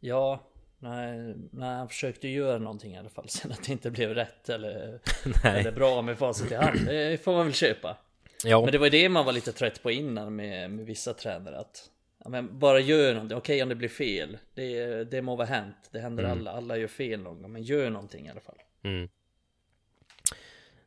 Ja, 0.00 0.40
Nej, 0.88 1.34
nej, 1.50 1.76
han 1.76 1.88
försökte 1.88 2.28
göra 2.28 2.58
någonting 2.58 2.94
i 2.94 2.98
alla 2.98 3.08
fall. 3.08 3.28
Sen 3.28 3.52
att 3.52 3.64
det 3.64 3.72
inte 3.72 3.90
blev 3.90 4.14
rätt 4.14 4.48
eller, 4.48 5.00
eller 5.44 5.72
bra 5.72 6.02
med 6.02 6.18
facit 6.18 6.52
i 6.52 6.54
hand. 6.54 6.86
Det 6.86 7.24
får 7.24 7.32
man 7.32 7.44
väl 7.44 7.54
köpa. 7.54 7.96
Ja. 8.44 8.60
Men 8.60 8.72
det 8.72 8.78
var 8.78 8.90
det 8.90 9.08
man 9.08 9.24
var 9.24 9.32
lite 9.32 9.52
trött 9.52 9.82
på 9.82 9.90
innan 9.90 10.36
med, 10.36 10.70
med 10.70 10.86
vissa 10.86 11.14
tränare. 11.14 11.58
Att 11.58 11.90
ja, 12.24 12.30
men 12.30 12.58
bara 12.58 12.80
gör 12.80 13.14
någonting. 13.14 13.38
Okej 13.38 13.62
om 13.62 13.68
det 13.68 13.74
blir 13.74 13.88
fel. 13.88 14.38
Det, 14.54 15.04
det 15.04 15.22
må 15.22 15.36
vara 15.36 15.46
hänt. 15.46 15.88
Det 15.90 15.98
händer 15.98 16.24
mm. 16.24 16.38
alla. 16.38 16.50
Alla 16.50 16.76
gör 16.76 16.88
fel 16.88 17.20
någon 17.20 17.42
gång. 17.42 17.52
Men 17.52 17.62
gör 17.62 17.90
någonting 17.90 18.26
i 18.26 18.30
alla 18.30 18.40
fall. 18.40 18.58
Mm. 18.82 19.08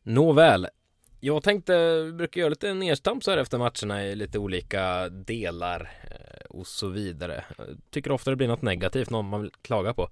Nåväl. 0.03 0.67
Jag 1.19 1.43
tänkte, 1.43 2.11
brukar 2.13 2.41
göra 2.41 2.49
lite 2.49 2.73
nedstamp 2.73 3.23
så 3.23 3.31
här 3.31 3.37
efter 3.37 3.57
matcherna 3.57 4.05
i 4.05 4.15
lite 4.15 4.39
olika 4.39 5.09
delar 5.09 5.91
eh, 6.11 6.45
och 6.49 6.67
så 6.67 6.87
vidare. 6.87 7.45
Tycker 7.89 8.11
ofta 8.11 8.29
det 8.29 8.35
blir 8.35 8.47
något 8.47 8.61
negativt, 8.61 9.09
någon 9.09 9.29
man 9.29 9.41
vill 9.41 9.51
klaga 9.61 9.93
på. 9.93 10.09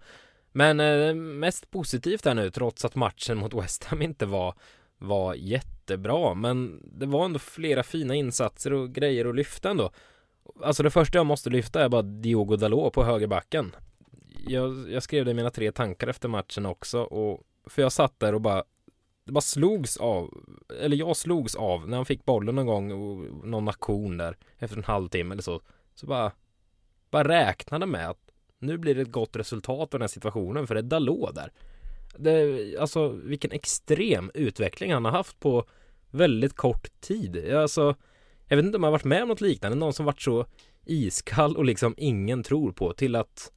Men 0.52 0.80
eh, 0.80 1.14
mest 1.14 1.72
positivt 1.72 2.26
här 2.26 2.34
nu, 2.34 2.52
trots 2.52 2.86
att 2.86 2.96
matchen 2.96 3.38
mot 3.38 3.54
West 3.54 3.84
Ham 3.84 4.02
inte 4.02 4.26
var, 4.26 4.54
var 4.98 5.34
jättebra. 5.34 6.34
Men 6.34 6.82
det 6.84 7.06
var 7.06 7.26
ändå 7.26 7.40
flera 7.40 7.84
fina 7.84 8.16
insatser 8.16 8.74
och 8.74 8.94
grejer 8.94 9.26
att 9.26 9.36
lyfta 9.36 9.70
ändå. 9.70 9.92
Alltså 10.64 10.84
det 10.84 10.92
första 10.92 11.18
jag 11.18 11.26
måste 11.26 11.50
lyfta 11.50 11.84
är 11.84 11.90
bara 11.90 12.02
Diogo 12.02 12.56
Dalot 12.56 12.94
på 12.94 13.04
högerbacken. 13.04 13.76
Jag, 14.48 14.92
jag 14.92 15.04
skrev 15.04 15.26
det 15.26 15.32
i 15.32 15.34
mina 15.34 15.50
tre 15.50 15.72
tankar 15.72 16.08
efter 16.08 16.30
matchen 16.30 16.66
också 16.66 17.00
och 17.00 17.44
för 17.66 17.82
jag 17.82 17.92
satt 17.92 18.20
där 18.20 18.36
och 18.36 18.42
bara 18.42 18.64
det 19.28 19.34
bara 19.34 19.42
slogs 19.42 19.98
av, 19.98 20.44
eller 20.82 20.98
jag 20.98 21.18
slogs 21.18 21.56
av 21.56 21.90
när 21.90 21.98
han 21.98 22.06
fick 22.06 22.26
bollen 22.26 22.56
någon 22.56 22.66
gång 22.66 22.92
och 22.92 23.48
någon 23.48 23.68
aktion 23.68 24.18
där 24.18 24.38
efter 24.58 24.78
en 24.78 24.84
halvtimme 24.84 25.34
eller 25.34 25.44
så. 25.44 25.62
Så 25.96 26.06
bara, 26.06 26.32
bara 27.10 27.28
räknade 27.28 27.86
med 27.86 28.10
att 28.10 28.20
nu 28.60 28.78
blir 28.78 28.96
det 28.96 29.02
ett 29.02 29.12
gott 29.12 29.36
resultat 29.36 29.80
av 29.80 30.00
den 30.00 30.02
här 30.02 30.08
situationen 30.08 30.68
för 30.68 30.76
det 30.76 30.82
är 30.82 30.84
Dalot 30.84 31.36
där. 31.36 31.52
Det, 32.18 32.78
alltså 32.78 33.08
vilken 33.08 33.52
extrem 33.52 34.32
utveckling 34.34 34.94
han 34.94 35.06
har 35.06 35.12
haft 35.12 35.40
på 35.40 35.66
väldigt 36.12 36.54
kort 36.54 37.02
tid. 37.02 37.54
Alltså, 37.54 37.96
jag 38.48 38.58
vet 38.58 38.66
inte 38.66 38.78
om 38.78 38.84
jag 38.84 38.92
varit 38.92 39.04
med 39.04 39.22
om 39.22 39.30
något 39.30 39.42
liknande, 39.42 39.78
någon 39.78 39.94
som 39.94 40.06
varit 40.06 40.22
så 40.22 40.46
iskall 40.86 41.58
och 41.58 41.66
liksom 41.66 41.96
ingen 41.98 42.44
tror 42.44 42.72
på 42.72 42.94
till 42.94 43.16
att 43.16 43.52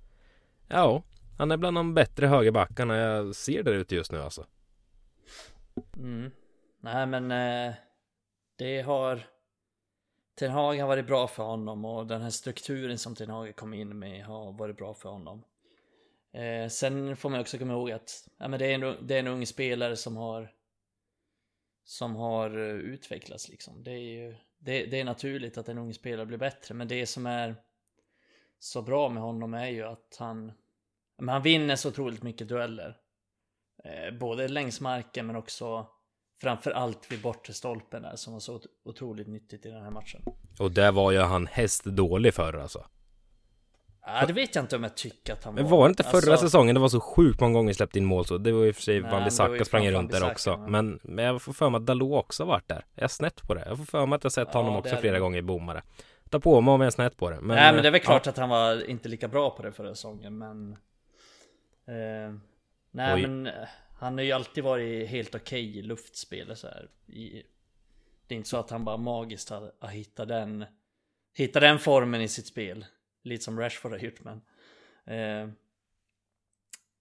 ja, 0.68 1.02
han 1.38 1.50
är 1.50 1.56
bland 1.56 1.76
de 1.76 1.94
bättre 1.94 2.26
högerbackarna 2.26 2.96
jag 2.96 3.34
ser 3.34 3.62
där 3.62 3.72
ute 3.72 3.94
just 3.94 4.12
nu 4.12 4.22
alltså. 4.22 4.44
Mm. 5.96 6.30
Nej 6.80 7.06
men 7.06 7.30
eh, 7.30 7.74
det 8.56 8.80
har 8.80 9.22
Ten 10.34 10.50
Hag 10.50 10.76
har 10.76 10.88
varit 10.88 11.06
bra 11.06 11.28
för 11.28 11.42
honom 11.42 11.84
och 11.84 12.06
den 12.06 12.22
här 12.22 12.30
strukturen 12.30 12.98
som 12.98 13.14
Ten 13.14 13.30
Hag 13.30 13.56
kom 13.56 13.74
in 13.74 13.98
med 13.98 14.24
har 14.24 14.52
varit 14.52 14.76
bra 14.76 14.94
för 14.94 15.08
honom. 15.08 15.44
Eh, 16.32 16.68
sen 16.68 17.16
får 17.16 17.30
man 17.30 17.40
också 17.40 17.58
komma 17.58 17.72
ihåg 17.72 17.90
att 17.90 18.28
ja, 18.38 18.48
men 18.48 18.58
det, 18.58 18.66
är 18.66 18.74
en, 18.74 19.06
det 19.06 19.14
är 19.14 19.18
en 19.18 19.26
ung 19.26 19.46
spelare 19.46 19.96
som 19.96 20.16
har 20.16 20.52
som 21.84 22.16
har 22.16 22.58
eh, 22.58 22.74
utvecklats 22.74 23.48
liksom. 23.48 23.82
Det 23.82 23.90
är 23.90 23.98
ju 23.98 24.36
det, 24.58 24.86
det, 24.86 25.00
är 25.00 25.04
naturligt 25.04 25.58
att 25.58 25.68
en 25.68 25.78
ung 25.78 25.94
spelare 25.94 26.26
blir 26.26 26.38
bättre 26.38 26.74
men 26.74 26.88
det 26.88 27.06
som 27.06 27.26
är 27.26 27.54
så 28.58 28.82
bra 28.82 29.08
med 29.08 29.22
honom 29.22 29.54
är 29.54 29.68
ju 29.68 29.82
att 29.82 30.16
han 30.18 30.52
men 31.16 31.28
han 31.28 31.42
vinner 31.42 31.76
så 31.76 31.88
otroligt 31.88 32.22
mycket 32.22 32.48
dueller. 32.48 32.98
Eh, 33.84 34.18
både 34.18 34.48
längs 34.48 34.80
marken 34.80 35.26
men 35.26 35.36
också 35.36 35.86
Framförallt 36.40 37.12
vid 37.12 37.20
bortre 37.20 37.52
stolpen 37.52 38.02
där 38.02 38.16
som 38.16 38.32
var 38.32 38.40
så 38.40 38.60
otroligt 38.84 39.28
nyttigt 39.28 39.66
i 39.66 39.68
den 39.68 39.82
här 39.82 39.90
matchen. 39.90 40.22
Och 40.58 40.70
där 40.70 40.92
var 40.92 41.12
ju 41.12 41.18
han 41.18 41.46
hästdålig 41.46 42.34
för 42.34 42.54
alltså. 42.54 42.84
Ja, 44.06 44.26
det 44.26 44.32
vet 44.32 44.54
jag 44.54 44.64
inte 44.64 44.76
om 44.76 44.82
jag 44.82 44.96
tycker 44.96 45.32
att 45.32 45.44
han 45.44 45.54
var. 45.54 45.62
Men 45.62 45.70
var 45.70 45.88
det 45.88 45.90
inte 45.90 46.02
förra 46.02 46.32
alltså... 46.32 46.46
säsongen 46.46 46.74
det 46.74 46.80
var 46.80 46.88
så 46.88 47.00
sjukt 47.00 47.40
många 47.40 47.52
gånger 47.52 47.72
släppt 47.72 47.96
in 47.96 48.04
mål 48.04 48.24
så? 48.26 48.38
Det 48.38 48.52
var 48.52 48.64
ju 48.64 48.72
för 48.72 48.82
sig 48.82 49.00
Van 49.00 49.24
Bissaka 49.24 49.64
sprang 49.64 49.90
runt 49.90 50.12
där 50.12 50.30
också. 50.30 50.56
Men, 50.56 51.00
men 51.02 51.24
jag 51.24 51.42
får 51.42 51.52
för 51.52 51.70
mig 51.70 51.78
att 51.78 51.86
Dalot 51.86 52.24
också 52.24 52.44
varit 52.44 52.68
där. 52.68 52.84
Är 52.94 53.02
jag 53.02 53.10
snett 53.10 53.42
på 53.42 53.54
det? 53.54 53.64
Jag 53.66 53.78
får 53.78 53.84
för 53.84 54.06
mig 54.06 54.16
att 54.16 54.24
jag 54.24 54.32
sett 54.32 54.48
ja, 54.52 54.58
honom 54.60 54.76
också 54.76 54.96
flera 54.96 55.14
det. 55.14 55.20
gånger 55.20 55.38
i 55.38 55.42
bommare. 55.42 55.82
Ta 56.30 56.40
på 56.40 56.60
mig 56.60 56.72
om 56.72 56.80
jag 56.80 56.86
är 56.86 56.90
snett 56.90 57.16
på 57.16 57.30
det. 57.30 57.40
Men, 57.40 57.56
Nej 57.56 57.72
men 57.72 57.82
det 57.82 57.88
är 57.88 57.92
väl 57.92 58.00
klart 58.00 58.26
ja. 58.26 58.30
att 58.30 58.38
han 58.38 58.48
var 58.48 58.90
inte 58.90 59.08
lika 59.08 59.28
bra 59.28 59.50
på 59.50 59.62
det 59.62 59.72
förra 59.72 59.94
säsongen 59.94 60.38
men 60.38 60.72
eh, 61.86 62.34
Nej 62.90 63.14
Oj. 63.14 63.22
men 63.22 63.46
eh, 63.46 63.68
han 63.98 64.18
har 64.18 64.24
ju 64.24 64.32
alltid 64.32 64.64
varit 64.64 65.08
helt 65.08 65.34
okej 65.34 65.68
okay 65.68 65.78
i 65.78 65.82
luftspel 65.82 66.56
så 66.56 66.66
här. 66.66 66.90
I, 67.06 67.42
det 68.26 68.34
är 68.34 68.36
inte 68.36 68.48
så 68.48 68.56
att 68.56 68.70
han 68.70 68.84
bara 68.84 68.96
magiskt 68.96 69.50
har, 69.50 69.72
har 69.78 69.88
hittat 69.88 70.28
den 70.28 70.64
Hittat 71.34 71.62
den 71.62 71.78
formen 71.78 72.20
i 72.20 72.28
sitt 72.28 72.46
spel 72.46 72.86
Lite 73.22 73.44
som 73.44 73.60
Rashford 73.60 73.92
har 73.92 73.98
gjort 73.98 74.20
men 74.24 74.42
eh, 75.04 75.50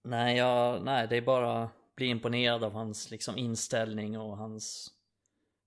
Nej, 0.03 0.37
jag, 0.37 0.83
nej 0.83 1.07
det 1.07 1.17
är 1.17 1.21
bara 1.21 1.69
bli 1.95 2.07
imponerad 2.07 2.63
av 2.63 2.73
hans 2.73 3.11
liksom 3.11 3.37
inställning 3.37 4.17
och 4.17 4.37
hans 4.37 4.91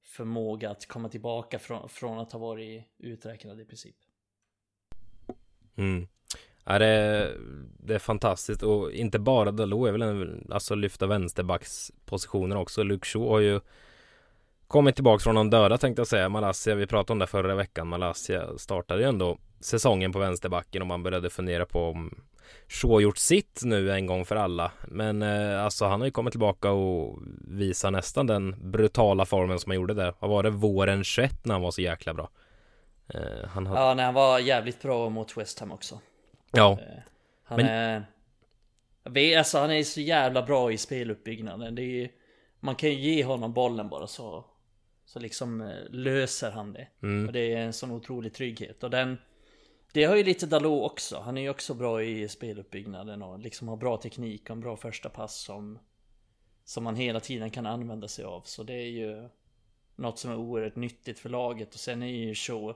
förmåga 0.02 0.70
att 0.70 0.86
komma 0.86 1.08
tillbaka 1.08 1.58
från, 1.58 1.88
från 1.88 2.18
att 2.18 2.32
ha 2.32 2.38
varit 2.38 2.84
uträknad 2.98 3.60
i 3.60 3.64
princip. 3.64 3.96
Mm. 5.76 6.08
Ja, 6.64 6.78
det, 6.78 6.86
är, 6.86 7.36
det 7.78 7.94
är 7.94 7.98
fantastiskt 7.98 8.62
och 8.62 8.92
inte 8.92 9.18
bara 9.18 9.50
Dalot 9.50 9.88
är 9.88 9.92
väl 9.92 10.02
en, 10.02 10.46
alltså 10.50 10.74
lyfta 10.74 11.06
vänsterbackspositionen 11.06 12.58
också. 12.58 12.82
Luke 12.82 13.06
Shaw 13.06 13.28
har 13.28 13.40
ju 13.40 13.60
kommit 14.68 14.94
tillbaka 14.94 15.22
från 15.22 15.34
de 15.34 15.50
döda 15.50 15.78
tänkte 15.78 16.00
jag 16.00 16.06
säga. 16.06 16.28
Malaysia, 16.28 16.74
vi 16.74 16.86
pratade 16.86 17.12
om 17.12 17.18
det 17.18 17.26
förra 17.26 17.54
veckan. 17.54 17.88
Malaysia 17.88 18.58
startade 18.58 19.02
ju 19.02 19.08
ändå 19.08 19.38
säsongen 19.60 20.12
på 20.12 20.18
vänsterbacken 20.18 20.82
och 20.82 20.88
man 20.88 21.02
började 21.02 21.30
fundera 21.30 21.66
på 21.66 21.90
om 21.90 22.22
Shaw 22.68 23.02
gjort 23.02 23.18
sitt 23.18 23.60
nu 23.64 23.92
en 23.92 24.06
gång 24.06 24.24
för 24.24 24.36
alla. 24.36 24.72
Men 24.88 25.22
eh, 25.22 25.64
alltså 25.64 25.84
han 25.84 26.00
har 26.00 26.06
ju 26.06 26.10
kommit 26.10 26.32
tillbaka 26.32 26.70
och 26.70 27.18
visar 27.40 27.90
nästan 27.90 28.26
den 28.26 28.70
brutala 28.70 29.24
formen 29.24 29.58
som 29.58 29.70
han 29.70 29.76
gjorde 29.76 29.94
där. 29.94 30.14
Vad 30.18 30.30
var 30.30 30.42
det? 30.42 30.50
Våren 30.50 31.04
21 31.04 31.44
när 31.44 31.54
han 31.54 31.62
var 31.62 31.70
så 31.70 31.80
jäkla 31.80 32.14
bra. 32.14 32.28
Eh, 33.08 33.48
han 33.48 33.66
hade... 33.66 33.80
Ja, 33.80 33.94
när 33.94 34.04
han 34.04 34.14
var 34.14 34.38
jävligt 34.38 34.82
bra 34.82 35.08
mot 35.08 35.36
West 35.36 35.60
Ham 35.60 35.72
också. 35.72 35.98
Ja. 36.52 36.72
Eh, 36.72 37.02
han 37.42 37.56
men... 37.56 37.66
är... 37.66 39.38
Alltså 39.38 39.58
han 39.58 39.70
är 39.70 39.82
så 39.82 40.00
jävla 40.00 40.42
bra 40.42 40.72
i 40.72 40.78
speluppbyggnaden. 40.78 41.74
Det 41.74 41.82
är 41.82 42.10
Man 42.60 42.74
kan 42.74 42.90
ju 42.90 42.96
ge 42.96 43.24
honom 43.24 43.52
bollen 43.52 43.88
bara 43.88 44.06
så 44.06 44.44
Så 45.04 45.18
liksom 45.18 45.60
eh, 45.60 45.90
löser 45.90 46.50
han 46.50 46.72
det. 46.72 46.88
Mm. 47.02 47.26
Och 47.26 47.32
det 47.32 47.52
är 47.52 47.56
en 47.56 47.72
sån 47.72 47.90
otrolig 47.90 48.34
trygghet. 48.34 48.84
Och 48.84 48.90
den 48.90 49.18
det 49.92 50.04
har 50.04 50.16
ju 50.16 50.24
lite 50.24 50.46
Dalot 50.46 50.90
också. 50.90 51.20
Han 51.20 51.38
är 51.38 51.42
ju 51.42 51.48
också 51.48 51.74
bra 51.74 52.02
i 52.02 52.28
speluppbyggnaden 52.28 53.22
och 53.22 53.38
liksom 53.38 53.68
har 53.68 53.76
bra 53.76 53.96
teknik 53.96 54.42
och 54.42 54.50
en 54.50 54.60
bra 54.60 54.76
första 54.76 55.08
pass 55.08 55.40
som 55.40 55.78
som 56.64 56.84
man 56.84 56.96
hela 56.96 57.20
tiden 57.20 57.50
kan 57.50 57.66
använda 57.66 58.08
sig 58.08 58.24
av. 58.24 58.42
Så 58.44 58.62
det 58.62 58.74
är 58.74 58.90
ju 58.90 59.28
något 59.96 60.18
som 60.18 60.30
är 60.30 60.36
oerhört 60.36 60.76
nyttigt 60.76 61.18
för 61.18 61.28
laget 61.28 61.74
och 61.74 61.80
sen 61.80 62.02
är 62.02 62.06
ju 62.06 62.34
Shaw 62.34 62.74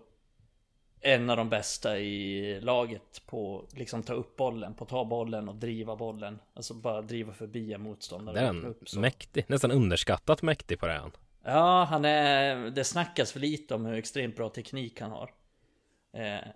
en 1.00 1.30
av 1.30 1.36
de 1.36 1.48
bästa 1.48 1.98
i 1.98 2.60
laget 2.60 3.22
på 3.26 3.66
liksom 3.70 4.02
ta 4.02 4.12
upp 4.12 4.36
bollen, 4.36 4.74
på 4.74 4.84
ta 4.84 5.04
bollen 5.04 5.48
och 5.48 5.54
driva 5.54 5.96
bollen. 5.96 6.38
Alltså 6.54 6.74
bara 6.74 7.02
driva 7.02 7.32
förbi 7.32 7.72
en 7.72 7.80
motståndare. 7.80 8.40
Den, 8.40 8.64
upp, 8.64 8.94
mäktig, 8.96 9.44
nästan 9.48 9.70
underskattat 9.70 10.42
mäktig 10.42 10.80
på 10.80 10.86
det 10.86 10.92
han. 10.92 11.12
Ja, 11.44 11.84
han 11.84 12.04
är, 12.04 12.70
det 12.70 12.84
snackas 12.84 13.32
för 13.32 13.40
lite 13.40 13.74
om 13.74 13.86
hur 13.86 13.94
extremt 13.94 14.36
bra 14.36 14.48
teknik 14.48 15.00
han 15.00 15.10
har. 15.10 15.30
Eh, 16.12 16.48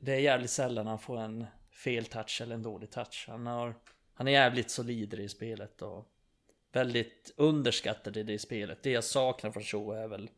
det 0.00 0.12
är 0.12 0.18
jävligt 0.18 0.50
sällan 0.50 0.86
han 0.86 0.98
får 0.98 1.18
en 1.18 1.46
fel 1.70 2.04
touch 2.04 2.40
eller 2.42 2.54
en 2.54 2.62
dålig 2.62 2.90
touch. 2.90 3.24
Han, 3.28 3.46
har, 3.46 3.74
han 4.14 4.28
är 4.28 4.32
jävligt 4.32 4.70
solid 4.70 5.14
i 5.14 5.28
spelet 5.28 5.82
och 5.82 6.08
väldigt 6.72 7.34
underskattad 7.36 8.16
i 8.16 8.22
det 8.22 8.38
spelet. 8.38 8.82
Det 8.82 8.90
jag 8.90 9.04
saknar 9.04 9.50
från 9.50 9.62
Shaw 9.62 10.02
är 10.02 10.08
väl 10.08 10.30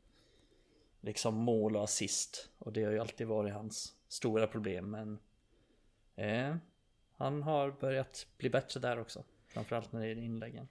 liksom 1.00 1.34
mål 1.34 1.76
och 1.76 1.84
assist. 1.84 2.48
Och 2.58 2.72
det 2.72 2.84
har 2.84 2.92
ju 2.92 2.98
alltid 2.98 3.26
varit 3.26 3.52
hans 3.52 3.94
stora 4.08 4.46
problem. 4.46 4.90
Men 4.90 5.18
eh, 6.16 6.56
han 7.16 7.42
har 7.42 7.70
börjat 7.70 8.26
bli 8.38 8.50
bättre 8.50 8.80
där 8.80 9.00
också. 9.00 9.24
Framförallt 9.48 9.92
när 9.92 10.00
det 10.00 10.08
gäller 10.08 10.22
inläggen. 10.22 10.68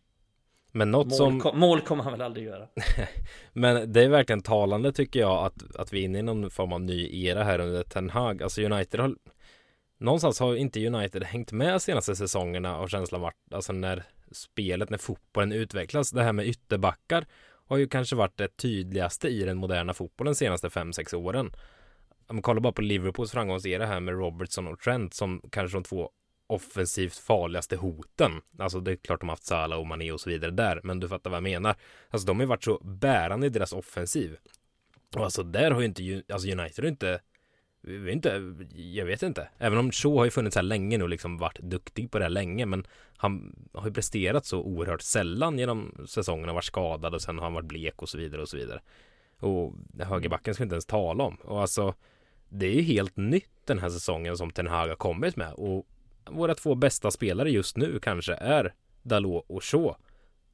Men 0.72 0.92
något 0.92 1.08
mål, 1.08 1.18
som... 1.18 1.40
Kom, 1.40 1.60
mål 1.60 1.82
kommer 1.82 2.04
han 2.04 2.14
väl 2.14 2.22
aldrig 2.22 2.46
göra. 2.46 2.68
Men 3.54 3.94
det 3.94 4.04
är 4.04 4.10
verkligen 4.10 4.42
talande 4.42 4.92
tycker 4.92 5.20
jag 5.20 5.46
att, 5.46 5.76
att 5.76 5.94
vi 5.94 6.00
är 6.00 6.06
inne 6.06 6.20
i 6.20 6.22
någon 6.22 6.50
form 6.50 6.74
av 6.74 6.82
ny 6.82 7.26
era 7.26 7.44
här 7.44 7.60
under 7.60 7.84
Ten 7.84 8.10
Hag. 8.10 8.44
Alltså 8.44 8.62
United 8.62 9.00
har 9.00 9.16
Någonstans 9.98 10.40
har 10.40 10.56
inte 10.56 10.88
United 10.88 11.24
hängt 11.24 11.52
med 11.52 11.82
senaste 11.82 12.16
säsongerna 12.16 12.80
och 12.80 12.90
känslan 12.90 13.22
varit 13.22 13.54
alltså 13.54 13.74
när 13.74 14.04
spelet, 14.32 14.90
när 14.90 14.98
fotbollen 14.98 15.52
utvecklas. 15.52 16.12
Det 16.12 16.24
här 16.24 16.34
med 16.34 16.48
ytterbackar 16.48 17.26
har 17.70 17.78
ju 17.78 17.88
kanske 17.88 18.16
varit 18.16 18.38
det 18.38 18.58
tydligaste 18.58 19.28
i 19.28 19.44
den 19.44 19.58
moderna 19.58 19.94
fotbollen 19.94 20.36
senaste 20.36 20.70
5-6 20.70 21.16
åren. 21.16 21.52
Om 22.28 22.36
man 22.36 22.42
kollar 22.42 22.62
bara 22.62 22.74
på 22.74 22.82
Liverpools 22.82 23.32
framgångsera 23.32 23.86
här 23.86 24.00
med 24.00 24.14
Robertson 24.14 24.68
och 24.68 24.80
Trent 24.80 25.14
som 25.14 25.42
kanske 25.52 25.78
de 25.78 25.84
två 25.84 26.12
offensivt 26.48 27.18
farligaste 27.18 27.76
hoten. 27.76 28.32
Alltså 28.60 28.80
det 28.80 28.92
är 28.92 28.96
klart 28.96 29.20
de 29.20 29.30
har 29.30 29.34
haft 29.34 29.46
Salah 29.46 29.80
och 29.80 29.88
Mané 29.88 30.12
och 30.12 30.22
så 30.22 30.30
vidare 30.30 30.52
där, 30.52 30.82
men 30.84 31.00
du 31.00 31.08
fattar 31.08 31.30
vad 31.30 31.38
jag 31.38 31.44
menar. 31.44 31.76
Alltså 32.10 32.28
de 32.28 32.38
har 32.38 32.44
ju 32.44 32.48
varit 32.48 32.64
så 32.64 32.80
bärande 32.84 33.48
i 33.48 33.50
deras 33.50 33.74
offensiv. 33.74 34.38
Och 35.16 35.24
alltså 35.24 35.44
där 35.44 35.72
har 35.72 35.80
ju 35.80 35.86
inte, 35.86 36.24
alltså 36.34 36.48
United 36.48 36.84
har 36.84 36.90
inte, 36.90 37.22
Eh, 37.88 38.14
inte, 38.14 38.56
jag 38.76 39.06
vet 39.06 39.24
inte. 39.24 39.50
Även 39.58 39.78
om 39.78 39.92
Shaw 39.92 40.18
har 40.18 40.26
ju 40.26 40.32
funnits 40.32 40.56
här 40.56 40.64
länge 40.64 40.98
nu 40.98 41.04
och 41.04 41.10
liksom 41.10 41.38
varit 41.38 41.60
duktig 41.60 42.12
på 42.12 42.20
det 42.20 42.26
här 42.26 42.30
länge, 42.30 42.66
men 42.66 42.88
han 43.18 43.56
har 43.74 43.88
ju 43.88 43.94
presterat 43.94 44.46
så 44.46 44.62
oerhört 44.62 45.02
sällan 45.02 45.60
genom 45.60 46.06
säsongen 46.08 46.50
och 46.50 46.56
varit 46.56 46.66
skadad 46.66 47.14
och 47.14 47.22
sen 47.22 47.38
har 47.38 47.44
han 47.44 47.54
varit 47.54 47.68
blek 47.68 48.02
och 48.02 48.10
så 48.10 48.18
vidare 48.18 48.42
och 48.42 48.50
så 48.50 48.58
vidare. 48.58 48.82
Och 49.40 49.74
högerbacken 50.00 50.54
ska 50.54 50.64
vi 50.64 50.66
inte 50.66 50.76
ens 50.76 50.86
tala 50.86 51.24
om. 51.24 51.36
Och 51.36 51.62
alltså, 51.62 51.94
det 52.50 52.66
är 52.66 52.74
ju 52.74 52.82
helt 52.82 53.18
nytt 53.18 53.50
den 53.66 53.80
här 53.80 53.90
säsongen 53.90 54.38
som 54.38 54.52
Ten 54.52 54.68
Hag 54.68 54.88
har 54.88 54.96
kommit 54.96 55.36
med 55.36 55.54
och 55.54 55.88
våra 56.26 56.56
två 56.56 56.76
bästa 56.76 57.12
spelare 57.12 57.52
just 57.52 57.78
nu 57.78 58.00
kanske 58.00 58.34
är 58.34 58.74
Dalot 59.02 59.46
och 59.48 59.64
Shaw. 59.64 59.96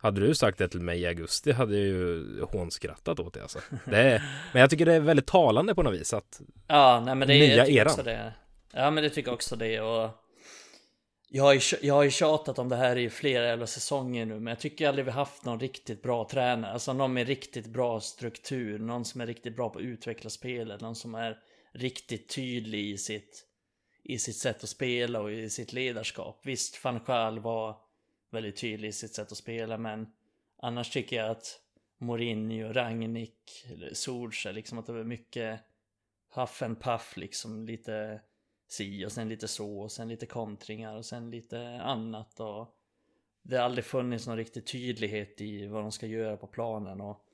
Hade 0.05 0.21
du 0.21 0.35
sagt 0.35 0.57
det 0.57 0.67
till 0.67 0.81
mig 0.81 1.01
i 1.01 1.05
augusti 1.05 1.51
hade 1.51 1.77
jag 1.77 1.87
ju 1.87 2.41
hånskrattat 2.41 3.19
åt 3.19 3.33
det 3.33 3.41
alltså. 3.41 3.59
Det 3.85 3.97
är, 3.97 4.23
men 4.53 4.61
jag 4.61 4.69
tycker 4.69 4.85
det 4.85 4.93
är 4.93 4.99
väldigt 4.99 5.27
talande 5.27 5.75
på 5.75 5.83
något 5.83 5.93
vis 5.93 6.13
att 6.13 6.41
Ja, 6.67 7.03
nej 7.05 7.15
men 7.15 7.27
det 7.27 7.33
nya 7.33 7.55
jag 7.55 7.69
eran. 7.69 7.87
Också 7.87 8.03
det. 8.03 8.33
Ja 8.73 8.91
men 8.91 9.03
det 9.03 9.09
tycker 9.09 9.29
jag 9.29 9.33
också 9.33 9.55
det 9.55 9.81
och 9.81 10.09
jag 11.29 11.43
har, 11.43 11.53
ju, 11.53 11.59
jag 11.81 11.93
har 11.93 12.03
ju 12.03 12.11
tjatat 12.11 12.59
om 12.59 12.69
det 12.69 12.75
här 12.75 12.95
i 12.95 13.09
flera 13.09 13.45
jävla 13.45 13.67
säsonger 13.67 14.25
nu 14.25 14.33
men 14.33 14.47
jag 14.47 14.59
tycker 14.59 14.87
aldrig 14.87 15.05
vi 15.05 15.11
haft 15.11 15.45
någon 15.45 15.59
riktigt 15.59 16.03
bra 16.03 16.27
tränare. 16.31 16.71
Alltså 16.71 16.93
någon 16.93 17.13
med 17.13 17.27
riktigt 17.27 17.67
bra 17.67 17.99
struktur, 17.99 18.79
någon 18.79 19.05
som 19.05 19.21
är 19.21 19.27
riktigt 19.27 19.55
bra 19.55 19.69
på 19.69 19.79
att 19.79 19.85
utveckla 19.85 20.29
spelet, 20.29 20.81
någon 20.81 20.95
som 20.95 21.15
är 21.15 21.37
riktigt 21.73 22.35
tydlig 22.35 22.89
i 22.89 22.97
sitt 22.97 23.45
i 24.03 24.19
sitt 24.19 24.37
sätt 24.37 24.63
att 24.63 24.69
spela 24.69 25.19
och 25.21 25.31
i 25.31 25.49
sitt 25.49 25.73
ledarskap. 25.73 26.41
Visst, 26.43 26.83
van 26.83 26.99
Schaal 26.99 27.39
var 27.39 27.84
väldigt 28.29 28.57
tydlig 28.57 28.87
i 28.87 28.91
sitt 28.91 29.13
sätt 29.13 29.31
att 29.31 29.37
spela, 29.37 29.77
men 29.77 30.13
annars 30.57 30.89
tycker 30.89 31.15
jag 31.15 31.29
att 31.29 31.59
Mourinho, 31.97 32.73
Rangnick, 32.73 33.67
Solskjaer, 33.93 34.53
liksom 34.53 34.77
att 34.77 34.85
det 34.85 34.93
var 34.93 35.03
mycket 35.03 35.59
huff 36.33 36.61
and 36.61 36.81
puff, 36.81 37.17
liksom 37.17 37.65
lite 37.65 38.21
si 38.67 39.05
och 39.05 39.11
sen 39.11 39.29
lite 39.29 39.47
så 39.47 39.79
och 39.79 39.91
sen 39.91 40.07
lite 40.07 40.25
kontringar 40.25 40.95
och 40.95 41.05
sen 41.05 41.31
lite 41.31 41.81
annat 41.81 42.39
och 42.39 42.77
det 43.41 43.57
har 43.57 43.63
aldrig 43.63 43.85
funnits 43.85 44.27
någon 44.27 44.37
riktig 44.37 44.67
tydlighet 44.67 45.41
i 45.41 45.67
vad 45.67 45.81
de 45.81 45.91
ska 45.91 46.07
göra 46.07 46.37
på 46.37 46.47
planen 46.47 47.01
och 47.01 47.25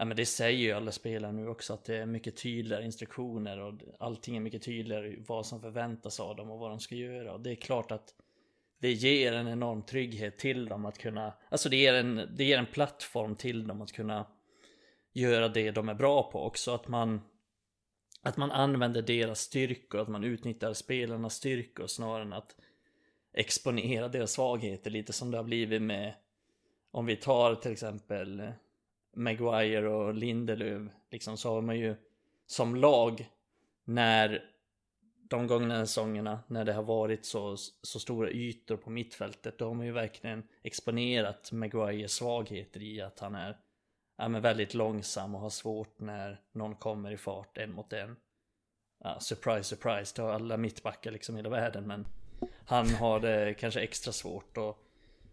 Ja 0.00 0.04
men 0.04 0.16
det 0.16 0.26
säger 0.26 0.58
ju 0.58 0.72
alla 0.72 0.92
spelare 0.92 1.32
nu 1.32 1.48
också 1.48 1.74
att 1.74 1.84
det 1.84 1.96
är 1.96 2.06
mycket 2.06 2.36
tydligare 2.36 2.84
instruktioner 2.84 3.58
och 3.58 3.74
allting 3.98 4.36
är 4.36 4.40
mycket 4.40 4.62
tydligare 4.62 5.16
vad 5.18 5.46
som 5.46 5.60
förväntas 5.60 6.20
av 6.20 6.36
dem 6.36 6.50
och 6.50 6.58
vad 6.58 6.70
de 6.70 6.80
ska 6.80 6.94
göra. 6.94 7.32
Och 7.32 7.40
det 7.40 7.50
är 7.50 7.54
klart 7.54 7.90
att 7.90 8.14
det 8.80 8.92
ger 8.92 9.32
en 9.32 9.48
enorm 9.48 9.82
trygghet 9.82 10.38
till 10.38 10.66
dem 10.66 10.86
att 10.86 10.98
kunna, 10.98 11.32
alltså 11.48 11.68
det 11.68 11.76
ger 11.76 11.94
en, 11.94 12.28
det 12.36 12.44
ger 12.44 12.58
en 12.58 12.66
plattform 12.66 13.36
till 13.36 13.66
dem 13.66 13.82
att 13.82 13.92
kunna 13.92 14.26
göra 15.12 15.48
det 15.48 15.70
de 15.70 15.88
är 15.88 15.94
bra 15.94 16.30
på 16.30 16.46
också. 16.46 16.74
Att 16.74 16.88
man, 16.88 17.20
att 18.22 18.36
man 18.36 18.50
använder 18.50 19.02
deras 19.02 19.40
styrkor, 19.40 20.00
att 20.00 20.08
man 20.08 20.24
utnyttjar 20.24 20.72
spelarnas 20.72 21.34
styrkor 21.34 21.86
snarare 21.86 22.22
än 22.22 22.32
att 22.32 22.56
exponera 23.32 24.08
deras 24.08 24.32
svagheter 24.32 24.90
lite 24.90 25.12
som 25.12 25.30
det 25.30 25.36
har 25.36 25.44
blivit 25.44 25.82
med 25.82 26.14
om 26.90 27.06
vi 27.06 27.16
tar 27.16 27.54
till 27.54 27.72
exempel 27.72 28.52
Maguire 29.16 29.88
och 29.88 30.14
Lindelöf 30.14 30.92
liksom 31.10 31.36
så 31.36 31.54
har 31.54 31.62
man 31.62 31.78
ju 31.78 31.96
som 32.46 32.76
lag 32.76 33.28
när 33.84 34.44
de 35.28 35.46
gångna 35.46 35.86
säsongerna 35.86 36.40
när 36.46 36.64
det 36.64 36.72
har 36.72 36.82
varit 36.82 37.24
så, 37.24 37.56
så 37.82 38.00
stora 38.00 38.30
ytor 38.30 38.76
på 38.76 38.90
mittfältet 38.90 39.58
då 39.58 39.66
har 39.66 39.74
man 39.74 39.86
ju 39.86 39.92
verkligen 39.92 40.42
exponerat 40.62 41.52
Maguires 41.52 42.12
svagheter 42.12 42.82
i 42.82 43.00
att 43.00 43.20
han 43.20 43.34
är 43.34 43.56
ja, 44.18 44.28
men 44.28 44.42
väldigt 44.42 44.74
långsam 44.74 45.34
och 45.34 45.40
har 45.40 45.50
svårt 45.50 46.00
när 46.00 46.40
någon 46.52 46.74
kommer 46.74 47.10
i 47.10 47.16
fart 47.16 47.58
en 47.58 47.72
mot 47.72 47.92
en. 47.92 48.16
Ja, 49.04 49.20
surprise, 49.20 49.64
surprise, 49.64 50.12
det 50.16 50.22
har 50.22 50.32
alla 50.32 50.56
mittbackar 50.56 51.10
liksom 51.10 51.34
i 51.34 51.38
hela 51.38 51.48
världen 51.48 51.86
men 51.86 52.06
han 52.66 52.88
har 52.88 53.20
det 53.20 53.54
kanske 53.54 53.80
extra 53.80 54.12
svårt 54.12 54.56
och, 54.56 54.78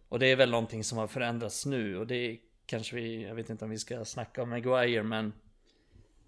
och 0.10 0.20
det 0.20 0.28
är 0.28 0.36
väl 0.36 0.52
någonting 0.52 0.84
som 0.84 0.98
har 0.98 1.08
förändrats 1.08 1.66
nu 1.66 1.98
och 1.98 2.08
det 2.08 2.40
kanske 2.66 2.96
vi, 2.96 3.24
jag 3.24 3.36
vet 3.36 3.50
inte 3.50 3.66
om 3.66 3.72
vi 3.72 3.78
ska 3.78 4.06
snacka 4.06 4.44
om 4.44 4.50
Maguire 4.50 5.04
men 5.04 5.34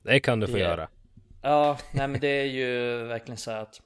Det 0.02 0.20
kan 0.20 0.40
du 0.40 0.48
få 0.48 0.54
det, 0.54 0.60
göra. 0.60 0.90
Ja, 1.42 1.78
nej 1.92 2.08
men 2.08 2.22
det 2.22 2.28
är 2.28 2.46
ju 2.46 2.98
verkligen 3.04 3.38
så 3.38 3.52
att 3.52 3.82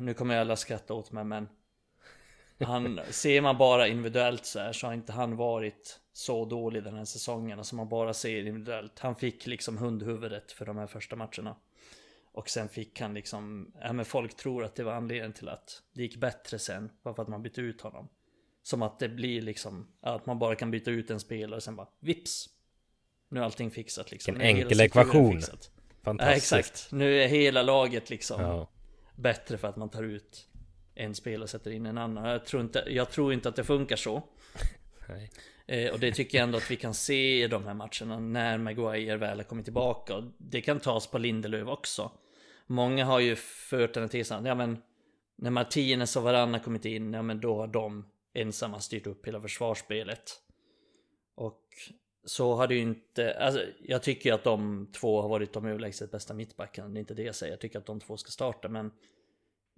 Nu 0.00 0.14
kommer 0.14 0.36
alla 0.36 0.56
skratta 0.56 0.94
åt 0.94 1.12
mig 1.12 1.24
men 1.24 1.48
han, 2.58 3.00
ser 3.10 3.40
man 3.40 3.58
bara 3.58 3.88
individuellt 3.88 4.46
så 4.46 4.58
här 4.58 4.72
så 4.72 4.86
har 4.86 4.94
inte 4.94 5.12
han 5.12 5.36
varit 5.36 6.00
så 6.12 6.44
dålig 6.44 6.84
den 6.84 6.94
här 6.94 7.04
säsongen. 7.04 7.58
Alltså 7.58 7.76
man 7.76 7.88
bara 7.88 8.14
ser 8.14 8.38
individuellt. 8.38 8.98
Han 8.98 9.16
fick 9.16 9.46
liksom 9.46 9.78
hundhuvudet 9.78 10.52
för 10.52 10.66
de 10.66 10.76
här 10.76 10.86
första 10.86 11.16
matcherna. 11.16 11.56
Och 12.32 12.48
sen 12.48 12.68
fick 12.68 13.00
han 13.00 13.14
liksom, 13.14 13.72
ja 13.80 13.92
men 13.92 14.04
folk 14.04 14.36
tror 14.36 14.64
att 14.64 14.74
det 14.74 14.84
var 14.84 14.92
anledningen 14.92 15.32
till 15.32 15.48
att 15.48 15.82
det 15.92 16.02
gick 16.02 16.16
bättre 16.16 16.58
sen. 16.58 16.90
Bara 17.02 17.14
för 17.14 17.22
att 17.22 17.28
man 17.28 17.42
bytte 17.42 17.60
ut 17.60 17.80
honom. 17.80 18.08
Som 18.62 18.82
att 18.82 18.98
det 18.98 19.08
blir 19.08 19.42
liksom, 19.42 19.86
att 20.00 20.26
man 20.26 20.38
bara 20.38 20.54
kan 20.54 20.70
byta 20.70 20.90
ut 20.90 21.10
en 21.10 21.20
spelare 21.20 21.56
och 21.56 21.62
sen 21.62 21.76
bara 21.76 21.88
vips. 22.00 22.48
Nu 23.28 23.40
är 23.40 23.44
allting 23.44 23.70
fixat 23.70 24.10
liksom. 24.10 24.34
En 24.34 24.40
enkel 24.40 24.80
ekvation. 24.80 25.42
Fixat. 26.04 26.20
Ja, 26.20 26.24
Fantastiskt. 26.26 26.52
exakt. 26.52 26.92
Nu 26.92 27.22
är 27.22 27.28
hela 27.28 27.62
laget 27.62 28.10
liksom 28.10 28.40
Ja. 28.40 28.68
bättre 29.16 29.58
för 29.58 29.68
att 29.68 29.76
man 29.76 29.88
tar 29.90 30.02
ut 30.02 30.48
en 30.94 31.14
spelare 31.14 31.42
och 31.42 31.50
sätter 31.50 31.70
in 31.70 31.86
en 31.86 31.98
annan. 31.98 32.24
Jag 32.30 32.44
tror 32.46 32.62
inte, 32.62 32.84
jag 32.88 33.10
tror 33.10 33.32
inte 33.32 33.48
att 33.48 33.56
det 33.56 33.64
funkar 33.64 33.96
så. 33.96 34.22
Eh, 35.66 35.92
och 35.92 36.00
det 36.00 36.12
tycker 36.12 36.38
jag 36.38 36.42
ändå 36.42 36.58
att 36.58 36.70
vi 36.70 36.76
kan 36.76 36.94
se 36.94 37.44
i 37.44 37.48
de 37.48 37.64
här 37.66 37.74
matcherna 37.74 38.18
när 38.20 38.58
Maguire 38.58 39.16
väl 39.16 39.38
har 39.38 39.44
kommit 39.44 39.64
tillbaka. 39.64 40.16
Och 40.16 40.24
det 40.38 40.60
kan 40.60 40.80
tas 40.80 41.06
på 41.06 41.18
Lindelöf 41.18 41.68
också. 41.68 42.12
Många 42.66 43.04
har 43.04 43.20
ju 43.20 43.36
fört 43.36 43.94
den 43.94 44.08
tesen, 44.08 44.44
ja 44.44 44.54
men 44.54 44.82
när 45.36 45.50
Martinez 45.50 46.16
och 46.16 46.22
Varann 46.22 46.52
har 46.54 46.60
kommit 46.60 46.84
in, 46.84 47.12
ja 47.12 47.22
men 47.22 47.40
då 47.40 47.56
har 47.56 47.66
de 47.66 48.06
ensamma 48.34 48.80
styrt 48.80 49.06
upp 49.06 49.26
hela 49.26 49.40
försvarsspelet. 49.40 50.30
Och 51.34 51.62
så 52.24 52.54
har 52.54 52.66
det 52.66 52.74
ju 52.74 52.80
inte, 52.80 53.34
alltså 53.34 53.60
jag 53.82 54.02
tycker 54.02 54.30
ju 54.30 54.34
att 54.34 54.44
de 54.44 54.88
två 54.92 55.22
har 55.22 55.28
varit 55.28 55.52
de 55.52 55.66
överlägset 55.66 56.10
bästa 56.10 56.34
mittbackarna, 56.34 56.88
det 56.88 56.98
är 56.98 57.00
inte 57.00 57.14
det 57.14 57.22
jag 57.22 57.34
säger, 57.34 57.52
jag 57.52 57.60
tycker 57.60 57.78
att 57.78 57.86
de 57.86 58.00
två 58.00 58.16
ska 58.16 58.30
starta 58.30 58.68
men 58.68 58.92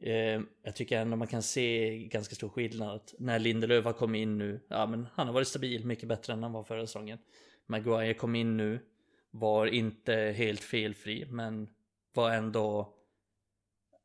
eh, 0.03 0.41
jag 0.63 0.75
tycker 0.75 1.01
ändå 1.01 1.17
man 1.17 1.29
kan 1.29 1.43
se 1.43 1.99
ganska 1.99 2.35
stor 2.35 2.49
skillnad 2.49 2.97
att 2.97 3.15
när 3.19 3.39
Lindelöf 3.39 3.85
har 3.85 3.93
kommit 3.93 4.21
in 4.21 4.39
nu, 4.39 4.61
ja 4.69 4.87
men 4.87 5.07
han 5.15 5.27
har 5.27 5.35
varit 5.35 5.49
stabil, 5.49 5.87
mycket 5.87 6.09
bättre 6.09 6.33
än 6.33 6.43
han 6.43 6.53
var 6.53 6.65
förra 6.65 6.87
säsongen. 6.87 7.19
Maguire 7.67 8.15
kom 8.15 8.35
in 8.35 8.57
nu, 8.57 8.79
var 9.31 9.67
inte 9.67 10.15
helt 10.37 10.61
felfri 10.61 11.27
men 11.31 11.69
var 12.15 12.31
ändå 12.31 12.95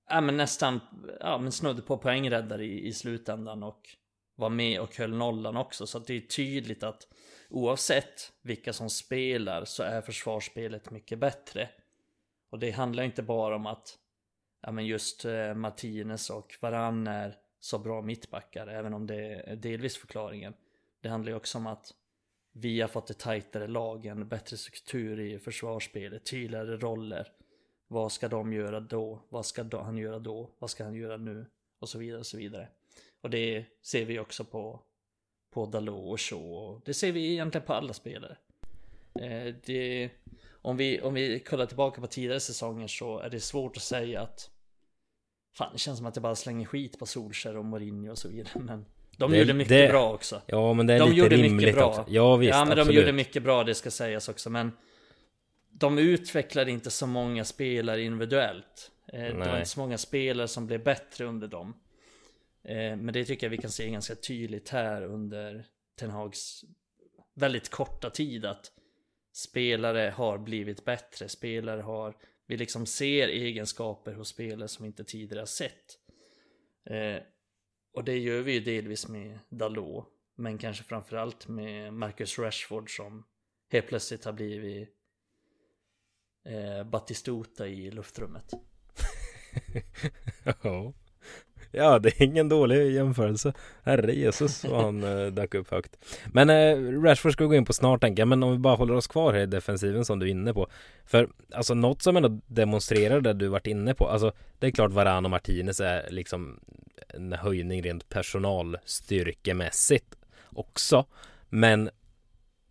ja, 0.10 0.22
men 0.22 0.38
nästan 0.38 0.80
ja, 1.20 1.38
men 1.38 1.52
snudd 1.52 1.86
på 1.86 1.98
poängräddare 1.98 2.66
i, 2.66 2.88
i 2.88 2.94
slutändan 2.94 3.64
och 3.64 3.90
var 4.36 4.50
med 4.50 4.80
och 4.80 4.98
höll 4.98 5.14
nollan 5.14 5.58
också. 5.58 5.88
Så 5.88 5.98
att 5.98 6.08
det 6.08 6.14
är 6.14 6.22
tydligt 6.22 6.84
att 6.84 7.08
oavsett 7.52 8.34
vilka 8.42 8.74
som 8.74 8.90
spelar 8.90 9.66
så 9.66 9.84
är 9.84 10.02
försvarsspelet 10.02 10.92
mycket 10.92 11.20
bättre. 11.20 11.70
Och 12.50 12.60
det 12.60 12.72
handlar 12.72 13.04
inte 13.04 13.24
bara 13.24 13.56
om 13.56 13.66
att 13.66 13.98
ja, 14.62 14.72
men 14.72 14.86
just 14.86 15.26
eh, 15.26 15.54
Martinez 15.54 16.30
och 16.30 16.56
Varann 16.62 17.08
är 17.08 17.38
så 17.60 17.80
bra 17.80 18.02
mittbackar, 18.02 18.68
även 18.68 18.94
om 18.94 19.08
det 19.08 19.50
är 19.50 19.56
delvis 19.56 19.98
förklaringen. 19.98 20.54
Det 21.02 21.10
handlar 21.10 21.32
ju 21.32 21.36
också 21.36 21.58
om 21.58 21.68
att 21.68 21.94
vi 22.54 22.82
har 22.82 22.88
fått 22.88 23.10
ett 23.10 23.20
tajtare 23.20 23.68
lag, 23.68 24.06
en 24.06 24.28
bättre 24.28 24.58
struktur 24.58 25.20
i 25.20 25.40
försvarsspelet, 25.40 26.26
tydligare 26.26 26.78
roller. 26.78 27.28
Vad 27.88 28.12
ska 28.12 28.28
de 28.28 28.54
göra 28.54 28.80
då? 28.80 29.22
Vad 29.30 29.46
ska 29.46 29.64
han 29.64 29.98
göra 29.98 30.20
då? 30.20 30.52
Vad 30.60 30.70
ska 30.70 30.84
han 30.84 30.96
göra 30.96 31.18
nu? 31.18 31.46
Och 31.80 31.90
så 31.90 32.00
vidare 32.00 32.20
och 32.20 32.26
så 32.26 32.38
vidare. 32.38 32.70
Och 33.22 33.30
det 33.30 33.66
ser 33.82 34.06
vi 34.06 34.20
också 34.20 34.46
på, 34.46 34.84
på 35.54 35.66
Dalot 35.66 36.20
och 36.32 36.74
och 36.74 36.82
Det 36.86 36.94
ser 36.94 37.12
vi 37.12 37.32
egentligen 37.32 37.68
på 37.68 37.74
alla 37.74 37.94
spelare. 37.94 38.38
Eh, 39.22 39.54
det, 39.66 40.10
om, 40.52 40.78
vi, 40.78 41.02
om 41.02 41.14
vi 41.14 41.40
kollar 41.40 41.66
tillbaka 41.66 42.02
på 42.02 42.08
tidigare 42.08 42.40
säsonger 42.40 42.88
så 42.88 43.20
är 43.20 43.30
det 43.30 43.40
svårt 43.40 43.78
att 43.78 43.84
säga 43.84 44.22
att 44.22 44.50
Fan, 45.58 45.70
det 45.74 45.80
känns 45.80 45.98
som 45.98 46.08
att 46.08 46.16
jag 46.16 46.24
bara 46.24 46.36
slänger 46.36 46.66
skit 46.66 47.00
på 47.00 47.06
Solskjaer 47.06 47.58
och 47.58 47.66
Mourinho 47.66 48.12
och 48.12 48.18
så 48.18 48.28
vidare. 48.30 48.60
Men 48.60 48.86
de 49.18 49.32
Det- 49.32 49.38
gjorde 49.38 49.54
mycket 49.54 49.70
det- 49.70 49.88
bra 49.90 50.14
också. 50.14 50.42
Ja 50.46 50.74
men 50.74 50.88
det 50.88 50.94
är 50.94 51.00
De 51.00 51.06
lite 51.10 51.18
gjorde 51.20 51.36
mycket 51.38 51.46
rimligt 51.52 51.76
bra. 51.76 51.86
också. 51.90 52.06
Ja 52.08 52.36
visst, 52.36 52.50
ja, 52.54 52.60
men 52.66 52.72
absolut. 52.72 52.88
de 52.88 53.02
gjorde 53.02 53.14
mycket 53.14 53.44
bra, 53.44 53.64
det 53.64 53.76
ska 53.76 53.92
sägas 53.92 54.30
också. 54.30 54.50
Men 54.50 54.72
de 55.70 55.98
utvecklade 56.00 56.72
inte 56.72 56.92
så 56.92 57.08
många 57.08 57.46
spelare 57.46 58.02
individuellt. 58.02 58.92
Eh, 59.14 59.20
det 59.22 59.34
var 59.34 59.46
Nej. 59.46 59.58
inte 59.58 59.70
så 59.70 59.80
många 59.80 59.98
spelare 59.98 60.48
som 60.48 60.68
blev 60.68 60.84
bättre 60.84 61.26
under 61.26 61.48
dem. 61.48 61.74
Eh, 62.64 62.98
men 62.98 63.14
det 63.14 63.26
tycker 63.26 63.46
jag 63.46 63.52
vi 63.52 63.58
kan 63.58 63.72
se 63.72 63.90
ganska 63.90 64.16
tydligt 64.16 64.70
här 64.70 65.02
under 65.02 65.66
Ten 66.00 66.10
Hags 66.10 66.64
väldigt 67.34 67.70
korta 67.70 68.10
tid 68.10 68.46
att 68.46 68.72
spelare 69.34 70.14
har 70.16 70.38
blivit 70.38 70.86
bättre. 70.86 71.30
Spelare 71.30 71.82
har, 71.82 72.18
vi 72.48 72.58
liksom 72.58 72.86
ser 72.86 73.28
egenskaper 73.28 74.14
hos 74.14 74.28
spelare 74.28 74.68
som 74.68 74.84
vi 74.84 74.88
inte 74.88 75.04
tidigare 75.04 75.42
har 75.42 75.46
sett. 75.46 75.98
Eh, 76.86 77.24
och 77.94 78.04
det 78.04 78.18
gör 78.18 78.42
vi 78.42 78.54
ju 78.54 78.60
delvis 78.60 79.08
med 79.08 79.40
Dalot. 79.50 80.08
Men 80.36 80.58
kanske 80.58 80.84
framförallt 80.84 81.48
med 81.48 81.94
Marcus 81.94 82.40
Rashford 82.40 82.96
som 82.96 83.26
helt 83.72 83.88
plötsligt 83.88 84.26
har 84.26 84.34
blivit 84.34 84.90
eh, 86.46 86.84
Batistuta 86.84 87.68
i 87.68 87.92
luftrummet. 87.92 88.52
Ja. 90.64 90.94
Ja, 91.72 92.00
det 92.00 92.10
är 92.10 92.24
ingen 92.24 92.50
dålig 92.50 92.92
jämförelse. 92.92 93.54
Herre 93.84 94.14
Jesus 94.14 94.64
vad 94.64 94.84
han 94.84 95.04
eh, 95.04 95.28
dök 95.28 95.54
upp 95.54 95.72
högt. 95.72 95.98
Men 96.34 96.50
eh, 96.50 97.02
Rashford 97.02 97.34
ska 97.34 97.44
vi 97.44 97.48
gå 97.48 97.56
in 97.56 97.66
på 97.66 97.74
snart 97.74 98.02
tänker 98.02 98.22
jag. 98.22 98.28
Men 98.28 98.44
om 98.44 98.52
vi 98.52 98.58
bara 98.58 98.76
håller 98.76 98.96
oss 98.96 99.08
kvar 99.08 99.34
här 99.34 99.40
i 99.40 99.46
defensiven 99.46 100.06
som 100.06 100.20
du 100.20 100.26
är 100.26 100.32
inne 100.32 100.54
på. 100.54 100.68
För 101.06 101.30
alltså 101.54 101.74
något 101.74 102.02
som 102.02 102.18
ändå 102.18 102.40
demonstrerar 102.48 103.22
det 103.22 103.34
du 103.34 103.48
varit 103.48 103.68
inne 103.68 103.94
på. 103.94 104.08
Alltså 104.08 104.32
det 104.60 104.68
är 104.68 104.72
klart 104.72 104.92
Varan 104.92 105.26
och 105.26 105.32
Martinez 105.32 105.80
är 105.80 106.08
liksom 106.10 106.60
en 107.08 107.34
höjning 107.34 107.84
rent 107.84 108.10
personalstyrkemässigt 108.10 110.16
också. 110.50 111.06
Men 111.50 111.90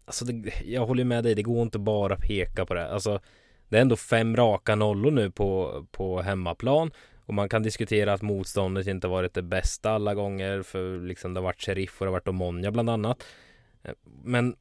alltså 0.05 0.25
det, 0.25 0.53
jag 0.65 0.87
håller 0.87 1.05
med 1.05 1.25
dig. 1.25 1.35
Det 1.35 1.43
går 1.43 1.63
inte 1.63 1.79
bara 1.79 2.15
att 2.15 2.21
peka 2.21 2.67
på 2.67 2.75
det. 2.75 2.93
Alltså 2.93 3.21
det 3.69 3.77
är 3.77 3.83
ändå 3.83 3.97
fem 3.97 4.37
raka 4.37 4.75
nollor 4.75 5.11
nu 5.11 5.31
på, 5.31 5.83
på 5.91 6.23
hemmaplan. 6.23 6.91
Och 7.31 7.35
man 7.35 7.49
kan 7.49 7.63
diskutera 7.63 8.13
att 8.13 8.23
motståndet 8.23 8.87
inte 8.87 9.09
varit 9.09 9.35
det 9.35 9.43
bästa 9.43 9.91
alla 9.91 10.15
gånger 10.15 10.63
för 10.63 11.01
liksom 11.01 11.35
det 11.35 11.41
har 11.41 11.45
varit 11.45 11.63
Sheriff 11.63 12.01
och 12.01 12.07
det 12.07 12.09
har 12.09 12.13
varit 12.13 12.29
Omonia 12.29 12.71
bland 12.71 12.91
annat. 12.91 13.25
Eh, 13.83 13.93
Men 14.25 14.57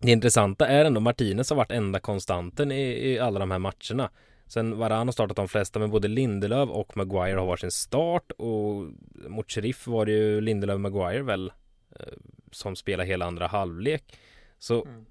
det 0.00 0.10
intressanta 0.10 0.66
är 0.66 0.84
ändå 0.84 1.00
Martinez 1.00 1.50
har 1.50 1.56
varit 1.56 1.72
enda 1.72 2.00
konstanten 2.00 2.72
i, 2.72 3.12
i 3.12 3.18
alla 3.18 3.38
de 3.38 3.50
här 3.50 3.58
matcherna. 3.58 4.10
Sen 4.46 4.78
Varan 4.78 5.08
har 5.08 5.12
startat 5.12 5.36
de 5.36 5.48
flesta 5.48 5.78
men 5.78 5.90
både 5.90 6.08
Lindelöf 6.08 6.68
och 6.70 6.96
Maguire 6.96 7.38
har 7.38 7.46
varsin 7.46 7.70
start 7.70 8.32
och 8.38 8.86
mot 9.28 9.50
Sheriff 9.50 9.86
var 9.86 10.06
det 10.06 10.12
ju 10.12 10.40
Lindelöf 10.40 10.74
och 10.74 10.80
Maguire 10.80 11.22
väl 11.22 11.52
eh, 12.00 12.06
som 12.52 12.76
spelar 12.76 13.04
hela 13.04 13.26
andra 13.26 13.46
halvlek. 13.46 14.18
Så 14.58 14.84
Mm. 14.84 15.04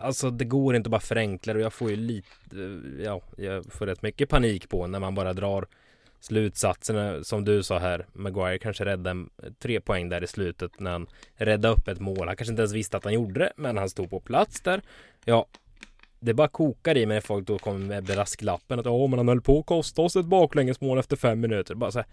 Alltså 0.00 0.30
det 0.30 0.44
går 0.44 0.76
inte 0.76 0.90
bara 0.90 1.00
förenkla 1.00 1.52
och 1.52 1.60
jag 1.60 1.72
får 1.72 1.90
ju 1.90 1.96
lite, 1.96 2.80
ja, 3.04 3.22
jag 3.36 3.72
får 3.72 3.86
rätt 3.86 4.02
mycket 4.02 4.28
panik 4.28 4.68
på 4.68 4.86
när 4.86 5.00
man 5.00 5.14
bara 5.14 5.32
drar 5.32 5.66
slutsatserna 6.20 7.24
som 7.24 7.44
du 7.44 7.62
sa 7.62 7.78
här. 7.78 8.06
Maguire 8.12 8.58
kanske 8.58 8.84
räddade 8.84 9.10
en, 9.10 9.30
tre 9.58 9.80
poäng 9.80 10.08
där 10.08 10.24
i 10.24 10.26
slutet 10.26 10.80
när 10.80 10.90
han 10.90 11.06
räddade 11.34 11.74
upp 11.74 11.88
ett 11.88 12.00
mål. 12.00 12.28
Han 12.28 12.36
kanske 12.36 12.52
inte 12.52 12.62
ens 12.62 12.72
visste 12.72 12.96
att 12.96 13.04
han 13.04 13.12
gjorde 13.12 13.40
det, 13.40 13.52
men 13.56 13.78
han 13.78 13.90
stod 13.90 14.10
på 14.10 14.20
plats 14.20 14.60
där. 14.60 14.82
Ja, 15.24 15.46
det 16.20 16.34
bara 16.34 16.48
kokar 16.48 16.96
i 16.96 17.06
mig 17.06 17.14
när 17.14 17.20
folk 17.20 17.46
då 17.46 17.58
kommer 17.58 17.86
med 17.86 18.04
brasklappen 18.04 18.78
att 18.78 18.86
ja, 18.86 19.06
men 19.06 19.18
han 19.18 19.28
höll 19.28 19.40
på 19.40 19.58
att 19.58 19.66
kosta 19.66 20.02
oss 20.02 20.16
ett 20.16 20.26
baklängesmål 20.26 20.98
efter 20.98 21.16
fem 21.16 21.40
minuter. 21.40 21.74
Bara 21.74 21.90
så 21.90 21.98
här, 21.98 22.08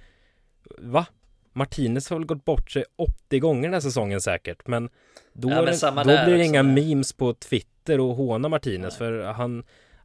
va? 0.77 1.05
Martinez 1.53 2.09
har 2.09 2.17
väl 2.17 2.25
gått 2.25 2.45
bort 2.45 2.71
sig 2.71 2.83
80 2.95 3.39
gånger 3.39 3.63
den 3.63 3.73
här 3.73 3.79
säsongen 3.79 4.21
säkert, 4.21 4.67
men 4.67 4.89
då, 5.33 5.49
Ja, 5.49 5.61
men 5.61 6.07
det, 6.07 6.17
då 6.17 6.25
blir 6.25 6.37
det 6.37 6.45
inga 6.45 6.63
memes 6.63 7.13
på 7.13 7.33
Twitter 7.33 7.99
och 7.99 8.15
håna 8.15 8.49
Martinez 8.49 8.99
Nej. 8.99 9.09
för 9.09 9.23
han 9.23 9.63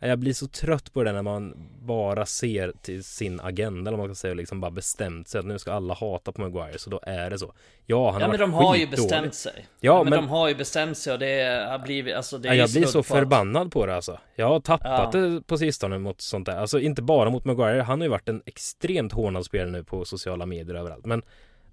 jag 0.09 0.19
blir 0.19 0.33
så 0.33 0.47
trött 0.49 0.93
på 0.93 1.03
det 1.05 1.12
när 1.12 1.23
man 1.23 1.55
bara 1.83 2.27
ser 2.27 2.73
till 2.83 3.05
sin 3.05 3.41
agenda 3.41 3.88
eller 3.91 3.99
man 3.99 4.07
ska 4.09 4.15
säga 4.15 4.35
liksom 4.35 4.61
bara 4.61 4.71
bestämt 4.71 5.29
sig 5.29 5.38
att 5.38 5.45
nu 5.47 5.59
ska 5.59 5.73
alla 5.73 5.95
hata 5.95 6.33
på 6.33 6.41
Maguire 6.41 6.79
så 6.79 6.91
då 6.91 7.01
är 7.03 7.31
det 7.31 7.38
så. 7.38 7.53
Ja, 7.87 8.11
han 8.11 8.21
Ja 8.21 8.29
men 8.29 8.41
de 8.41 8.53
har 8.53 8.77
ju 8.77 8.87
bestämt 8.87 9.35
sig. 9.35 9.67
Ja, 9.81 10.03
men, 10.05 10.11
men- 10.11 10.19
de 10.23 10.29
har 10.29 10.49
ju 10.49 10.55
bestämt 10.55 10.99
sig 10.99 11.12
och 11.12 11.19
det 11.19 11.67
har 11.71 11.79
blivit, 11.79 12.15
alltså 12.15 12.38
det 12.38 12.49
är 12.49 12.53
Ja, 12.53 12.59
jag 12.59 12.71
blir 12.71 12.85
så 12.87 12.93
på 12.93 12.99
att- 12.99 13.07
förbannad 13.07 13.73
på 13.73 13.87
det 13.87 13.95
alltså. 13.97 14.19
Jag 14.37 14.49
har 14.49 14.61
tappat 14.61 15.15
Ja. 15.15 15.21
det 15.21 15.43
på 15.47 15.59
sistone 15.59 15.99
mot 15.99 16.21
sånt 16.21 16.47
där. 16.47 16.57
Alltså 16.57 16.81
inte 16.81 17.03
bara 17.03 17.31
mot 17.31 17.45
Maguire. 17.45 17.83
Han 17.83 18.01
har 18.01 18.05
ju 18.07 18.11
varit 18.11 18.29
en 18.29 18.43
extremt 18.47 19.12
hånad 19.12 19.45
spelare 19.45 19.71
nu 19.71 19.85
på 19.85 20.05
sociala 20.05 20.47
medier 20.47 20.75
överallt. 20.77 21.07
Men 21.07 21.23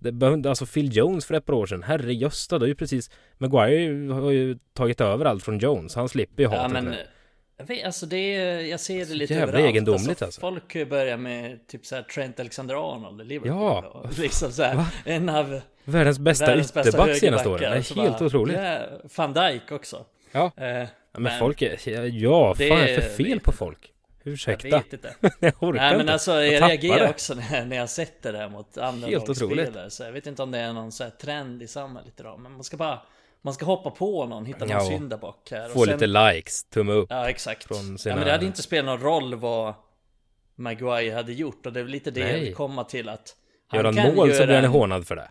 Det 0.02 0.12
behövde, 0.12 0.50
alltså 0.50 0.66
Phil 0.66 0.96
Jones 0.98 1.26
för 1.26 1.34
ett 1.36 1.46
par 1.46 1.54
år 1.54 1.66
sedan, 1.66 1.84
herre 1.84 2.14
gösta, 2.14 2.60
det 2.60 2.66
är 2.66 2.68
ju 2.68 2.76
precis 2.76 3.12
Maguire 3.38 4.14
har 4.14 4.32
ju 4.32 4.58
tagit 4.74 5.02
över 5.02 5.26
allt 5.26 5.44
från 5.44 5.60
Jones, 5.60 5.96
han 5.96 6.10
slipper 6.10 6.44
ju 6.44 6.50
Ja 6.50 6.56
hatet 6.58 6.72
men 6.74 6.86
där. 6.86 7.06
Jag, 7.60 7.66
vet, 7.66 7.86
alltså 7.86 8.06
det 8.06 8.18
är, 8.36 8.60
jag 8.62 8.80
ser 8.80 9.06
det 9.06 9.14
lite 9.14 9.34
jävla 9.34 9.48
överallt. 9.48 9.66
egendomligt, 9.70 10.22
alltså. 10.22 10.42
Folk 10.42 10.90
börjar 10.90 11.18
med 11.18 11.68
typ 11.68 11.86
såhär 11.86 12.04
Trent 12.04 12.40
Alexander-Arnold 12.40 13.22
i 13.22 13.26
Liverpool. 13.26 13.58
Ja. 13.62 13.88
och 13.88 14.18
Liksom 14.18 14.52
såhär, 14.52 14.76
Va? 14.76 14.88
en 15.06 15.30
av 15.30 15.62
Världens 15.84 16.20
bästa 16.20 16.46
världens 16.46 16.72
ytterback 16.78 17.16
senaste 17.18 17.50
åren, 17.50 17.84
Så 17.84 17.94
det 17.94 18.00
är 18.00 18.04
helt 18.04 18.20
bara, 18.20 18.26
otroligt 18.26 18.58
Ja, 18.58 18.80
Van 19.16 19.34
Dijk 19.34 19.72
också. 19.72 20.06
Ja. 20.32 20.52
Eh, 20.58 20.88
Ja, 21.12 21.20
men, 21.20 21.24
men- 21.24 21.40
folk 21.40 21.62
är, 21.62 21.78
ja, 22.24 22.56
Det 22.58 22.70
fan 22.70 22.78
är 22.80 22.88
det 22.88 23.02
för 23.02 23.10
fel 23.24 23.40
på 23.40 23.52
jag. 23.52 23.56
folk? 23.56 23.94
jag 24.24 24.34
Ursäkta, 24.34 24.68
vet 24.78 24.94
inte. 24.94 25.16
jag 25.40 25.54
orkar 25.64 25.82
Nej 25.82 25.92
men 25.92 26.02
inte 26.02 26.14
alltså 26.14 26.32
Jag 26.32 26.54
jag 26.54 26.70
reagerar 26.70 27.00
det. 27.00 27.10
också 27.10 27.34
när, 27.34 27.66
när 27.66 27.76
jag 27.76 27.90
sett 27.90 28.22
det 28.22 28.32
där 28.32 28.50
mot 28.50 28.78
andra 28.78 29.08
Helt 29.08 29.30
otroligt. 29.30 29.70
Så 29.90 30.04
jag 30.04 30.12
vet 30.12 30.28
inte 30.28 30.44
om 30.44 30.52
det 30.52 30.58
är 30.60 30.74
någon 30.74 30.92
så 30.92 31.04
här 31.04 31.10
trend 31.12 31.64
i 31.64 31.68
samhället 31.68 32.14
idag. 32.20 32.40
Men 32.40 32.52
man 32.52 32.64
ska 32.64 32.78
bara 32.78 33.00
Man 33.42 33.54
ska 33.54 33.66
hoppa 33.66 33.90
på 33.90 34.26
någon, 34.26 34.46
hitta 34.46 34.60
någon 34.60 34.70
Ja. 34.70 34.80
syndabock 34.86 35.52
här. 35.52 35.70
Få 35.70 35.86
lite 35.86 36.08
likes, 36.08 36.64
tumme 36.64 36.94
upp 36.94 37.08
Ja 37.10 37.30
exakt. 37.30 37.64
från 37.64 37.98
sina- 37.98 38.12
Ja, 38.14 38.16
men 38.16 38.26
det 38.26 38.32
hade 38.32 38.46
inte 38.46 38.62
spelat 38.62 38.86
någon 38.86 39.00
roll 39.00 39.36
vad 39.36 39.74
Maguire 40.56 41.14
hade 41.16 41.34
gjort. 41.34 41.66
Och 41.66 41.74
det 41.74 41.80
är 41.80 41.84
lite 41.86 42.12
det 42.12 42.20
jag 42.20 42.32
Nej. 42.32 42.40
vill 42.42 42.56
komma 42.56 42.84
till 42.84 43.10
att 43.10 43.36
Gör 43.74 43.84
han 43.84 43.96
kan 43.96 44.16
mål 44.16 44.30
så 44.30 44.36
göra 44.36 44.46
blir 44.46 44.56
han 44.56 44.66
hånad 44.66 45.08
för 45.08 45.16
det 45.16 45.30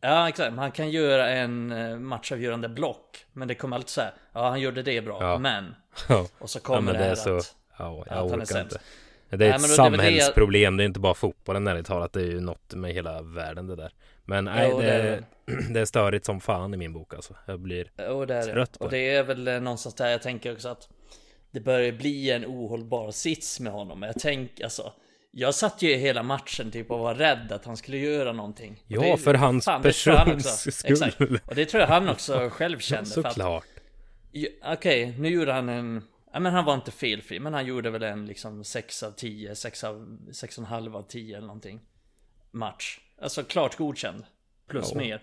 Ja 0.00 0.28
exakt, 0.28 0.56
han 0.56 0.70
kan 0.72 0.90
göra 0.90 1.28
en 1.30 1.72
eh, 1.72 1.96
matchavgörande 1.98 2.68
block 2.68 3.24
Men 3.32 3.48
det 3.48 3.54
kommer 3.54 3.76
alltid 3.76 3.88
säga 3.88 4.10
Ja 4.32 4.48
han 4.48 4.60
gjorde 4.60 4.82
det 4.82 5.00
bra, 5.02 5.22
Ja. 5.22 5.38
men 5.38 5.74
Ja, 6.08 6.26
Och 6.38 6.50
så 6.50 6.58
ja 6.58 6.62
kommer 6.62 6.80
men 6.82 6.92
det 6.94 6.98
det 6.98 7.04
här 7.04 7.10
är 7.12 7.16
så 7.16 7.36
att 7.36 7.54
Ja, 7.78 8.00
att 8.02 8.06
jag 8.10 8.28
han 8.30 8.40
är 8.40 8.44
sämst. 8.44 8.72
inte 8.72 8.84
Det 9.30 9.34
är 9.34 9.38
Nej, 9.38 9.48
ett 9.48 9.54
det 9.56 9.66
det 9.66 9.68
jag- 9.68 9.76
samhällsproblem, 9.76 10.76
det 10.76 10.82
är 10.82 10.86
inte 10.86 11.00
bara 11.00 11.14
fotbollen 11.14 11.66
ärligt 11.66 11.86
talat 11.86 12.12
Det 12.12 12.20
är 12.20 12.24
ju 12.26 12.40
något 12.40 12.74
med 12.74 12.92
hela 12.92 13.22
världen 13.22 13.66
det 13.66 13.76
där 13.76 13.92
Men 14.24 14.44
nej, 14.44 14.68
Jo, 14.70 14.80
det, 14.80 14.86
det 14.86 14.92
är 14.92 15.24
det 15.74 15.80
är 15.80 15.84
störigt 15.84 16.24
som 16.26 16.40
fan 16.40 16.74
i 16.74 16.76
min 16.76 16.92
bok 16.92 17.14
alltså 17.14 17.34
Jag 17.46 17.60
blir 17.60 17.90
Och 18.10 18.26
det 18.26 18.34
är 18.34 18.46
det. 18.46 18.52
Trött 18.52 18.78
på 18.78 18.84
Och 18.84 18.90
det. 18.90 18.96
det 18.96 19.10
är 19.14 19.22
väl 19.22 19.48
eh, 19.48 19.60
någonstans 19.60 19.94
där 19.94 20.08
jag 20.08 20.22
tänker 20.22 20.52
också 20.52 20.68
att 20.68 20.88
Det 21.50 21.60
börjar 21.60 21.92
bli 21.92 22.30
en 22.30 22.44
ohållbar 22.44 23.10
sits 23.10 23.60
med 23.60 23.72
honom 23.72 24.02
Jag 24.02 24.18
tänker 24.20 24.64
alltså 24.64 24.92
Jag 25.30 25.54
satt 25.54 25.82
ju 25.82 25.94
hela 25.94 26.22
matchen 26.22 26.70
typ 26.70 26.90
och 26.90 26.98
var 26.98 27.14
rädd 27.14 27.52
att 27.52 27.64
han 27.64 27.76
skulle 27.76 27.98
göra 27.98 28.32
någonting 28.32 28.82
Ja, 28.86 29.00
det- 29.00 29.16
för 29.18 29.34
hans 29.34 29.64
fan, 29.64 29.82
det 29.82 29.94
han 30.06 30.26
persons 30.26 30.46
också. 30.46 30.70
skull. 30.70 30.92
Exakt. 30.92 31.20
Och 31.48 31.54
det 31.54 31.64
tror 31.66 31.80
jag 31.80 31.88
han 31.88 32.08
också 32.08 32.48
själv 32.52 32.78
kände 32.78 33.10
Såklart 33.10 33.64
Okej, 34.72 35.14
nu 35.18 35.28
gjorde 35.28 35.52
han 35.52 35.68
en 35.68 36.02
Ja 36.32 36.40
men 36.40 36.52
han 36.52 36.64
var 36.64 36.74
inte 36.74 36.90
felfri, 36.90 37.40
men 37.40 37.54
han 37.54 37.66
gjorde 37.66 37.90
väl 37.90 38.02
en 38.02 38.26
liksom 38.26 38.64
6 38.64 39.02
av 39.02 39.10
10, 39.12 39.54
6 39.54 39.84
av 39.84 39.96
6,5 40.30 40.96
av 40.96 41.02
10 41.02 41.36
eller 41.36 41.46
någonting. 41.46 41.80
Match. 42.50 43.00
Alltså 43.20 43.44
klart 43.44 43.76
godkänd. 43.76 44.24
Plus 44.66 44.90
Ja. 44.92 44.98
mer. 44.98 45.22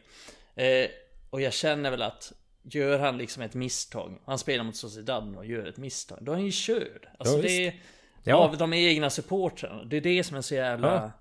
Eh, 0.55 0.89
Och 1.29 1.41
jag 1.41 1.53
känner 1.53 1.91
väl 1.91 2.01
att 2.01 2.33
Gör 2.67 2.99
han 2.99 3.17
liksom 3.17 3.43
ett 3.43 3.53
misstag 3.53 4.21
Han 4.25 4.39
spelar 4.39 4.63
mot 4.63 4.75
Sociedad 4.75 5.35
och 5.35 5.45
gör 5.45 5.65
ett 5.65 5.77
misstag 5.77 6.17
Då 6.21 6.31
är 6.31 6.35
han 6.35 6.45
ju 6.45 6.51
körd. 6.51 7.07
Alltså 7.19 7.35
Ja, 7.35 7.41
det 7.41 7.67
är 7.67 7.81
Ja. 8.23 8.35
Av 8.35 8.57
de 8.57 8.73
egna 8.73 9.09
supportrarna. 9.09 9.83
Det 9.83 9.97
är 9.97 10.01
det 10.01 10.23
som 10.23 10.37
är 10.37 10.41
så 10.41 10.55
jävla. 10.55 11.11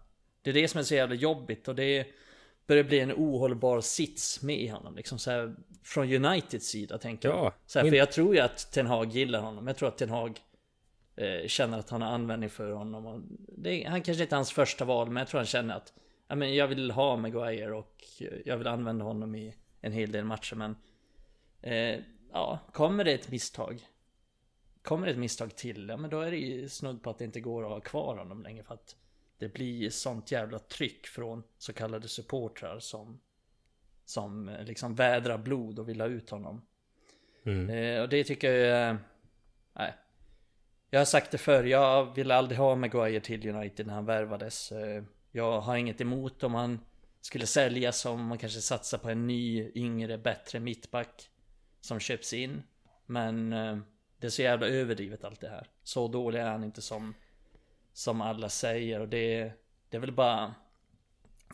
Det 0.42 0.50
är 0.50 0.54
det 0.54 0.68
som 0.68 0.78
är 0.80 0.84
så 0.84 0.94
jävla 0.94 1.14
jobbigt 1.14 1.68
och 1.68 1.74
det 1.74 2.06
Börjar 2.66 2.84
bli 2.84 3.00
en 3.00 3.12
ohållbar 3.12 3.80
sits 3.80 4.42
med 4.42 4.72
honom. 4.72 4.96
Liksom 4.96 5.18
så 5.18 5.30
här, 5.30 5.54
Från 5.82 6.12
Uniteds 6.12 6.66
sida 6.66 6.98
tänker 6.98 7.28
jag. 7.28 7.38
Ja, 7.38 7.54
så 7.66 7.78
här, 7.78 7.88
För 7.88 7.96
jag 7.96 8.12
tror 8.12 8.34
ju 8.34 8.40
att 8.40 8.72
Ten 8.72 8.86
Hag 8.86 9.10
gillar 9.10 9.40
honom. 9.40 9.66
Jag 9.66 9.76
tror 9.76 9.88
att 9.88 9.98
Ten 9.98 10.10
Hag 10.10 10.40
eh, 11.16 11.46
Känner 11.46 11.78
att 11.78 11.90
han 11.90 12.02
har 12.02 12.08
användning 12.08 12.50
för 12.50 12.70
honom. 12.70 13.26
Det 13.38 13.84
Han 13.84 14.02
kanske 14.02 14.22
inte 14.22 14.34
är 14.34 14.36
hans 14.36 14.52
första 14.52 14.84
val 14.84 15.10
Men 15.10 15.16
jag 15.16 15.28
tror 15.28 15.38
han 15.38 15.46
känner 15.46 15.74
att 15.76 15.92
ja, 16.28 16.34
men 16.34 16.54
Jag 16.54 16.68
vill 16.68 16.90
ha 16.90 17.16
Maguire 17.16 17.72
och 17.72 18.04
Jag 18.44 18.56
vill 18.56 18.66
använda 18.66 19.04
honom 19.04 19.34
i 19.34 19.54
En 19.80 19.92
hel 19.92 20.12
del 20.12 20.24
matcher 20.24 20.56
men 20.56 20.76
eh, 21.62 22.00
Ja, 22.32 22.58
kommer 22.72 23.04
det 23.04 23.12
ett 23.12 23.30
misstag 23.30 23.86
Kommer 24.82 25.06
det 25.06 25.12
ett 25.12 25.18
misstag 25.18 25.56
till, 25.56 25.88
ja 25.88 25.96
men 25.96 26.10
då 26.10 26.20
är 26.20 26.30
det 26.30 26.36
ju 26.36 26.68
snudd 26.68 27.02
på 27.02 27.10
att 27.10 27.18
det 27.18 27.24
inte 27.24 27.40
går 27.40 27.64
att 27.64 27.70
ha 27.70 27.80
kvar 27.80 28.16
honom 28.16 28.42
längre 28.42 28.64
för 28.64 28.74
att 28.74 28.96
Det 29.38 29.48
blir 29.48 29.90
sånt 29.90 30.32
jävla 30.32 30.58
tryck 30.58 31.06
från 31.06 31.42
så 31.58 31.72
kallade 31.72 32.08
supportrar 32.08 32.78
som 32.78 33.20
Som 34.04 34.48
eh, 34.48 34.64
liksom 34.64 34.94
vädrar 34.94 35.38
blod 35.38 35.78
och 35.78 35.88
vill 35.88 36.00
ha 36.00 36.08
ut 36.08 36.30
honom. 36.30 36.66
Mm. 37.44 37.70
eh, 37.70 38.02
Och 38.02 38.08
det 38.08 38.24
tycker 38.24 38.52
jag 38.52 38.90
eh, 38.90 38.96
Nej. 39.72 39.94
Jag 40.90 41.00
har 41.00 41.04
sagt 41.04 41.30
det 41.30 41.38
förr, 41.38 41.64
jag 41.64 42.14
ville 42.14 42.34
aldrig 42.34 42.58
ha 42.58 42.74
Maguire 42.74 43.20
till 43.20 43.48
United 43.48 43.86
när 43.86 43.94
han 43.94 44.04
värvades. 44.06 44.72
Eh, 44.72 45.02
Jag 45.32 45.60
har 45.60 45.76
inget 45.76 46.00
emot 46.00 46.42
om 46.42 46.54
han 46.54 46.80
Skulle 47.20 47.46
säljas 47.46 48.06
om 48.06 48.24
man 48.24 48.38
kanske 48.38 48.60
satsar 48.60 48.98
på 48.98 49.10
en 49.10 49.26
ny, 49.26 49.70
yngre, 49.74 50.18
bättre 50.18 50.60
mittback 50.60 51.30
Som 51.80 52.00
köps 52.00 52.32
in. 52.32 52.62
Men 53.06 53.52
eh, 53.52 53.78
Det 54.18 54.26
är 54.26 54.30
så 54.30 54.42
jävla 54.42 54.66
överdrivet 54.66 55.24
allt 55.24 55.40
det 55.40 55.48
här. 55.48 55.66
Så 55.82 56.08
dålig 56.08 56.40
är 56.40 56.46
han 56.50 56.64
inte 56.64 56.82
som 56.82 57.14
Som 57.94 58.20
alla 58.20 58.48
säger 58.48 59.00
och 59.00 59.08
det 59.08 59.52
Det 59.88 59.96
är 59.96 60.00
väl 60.00 60.12
bara 60.12 60.54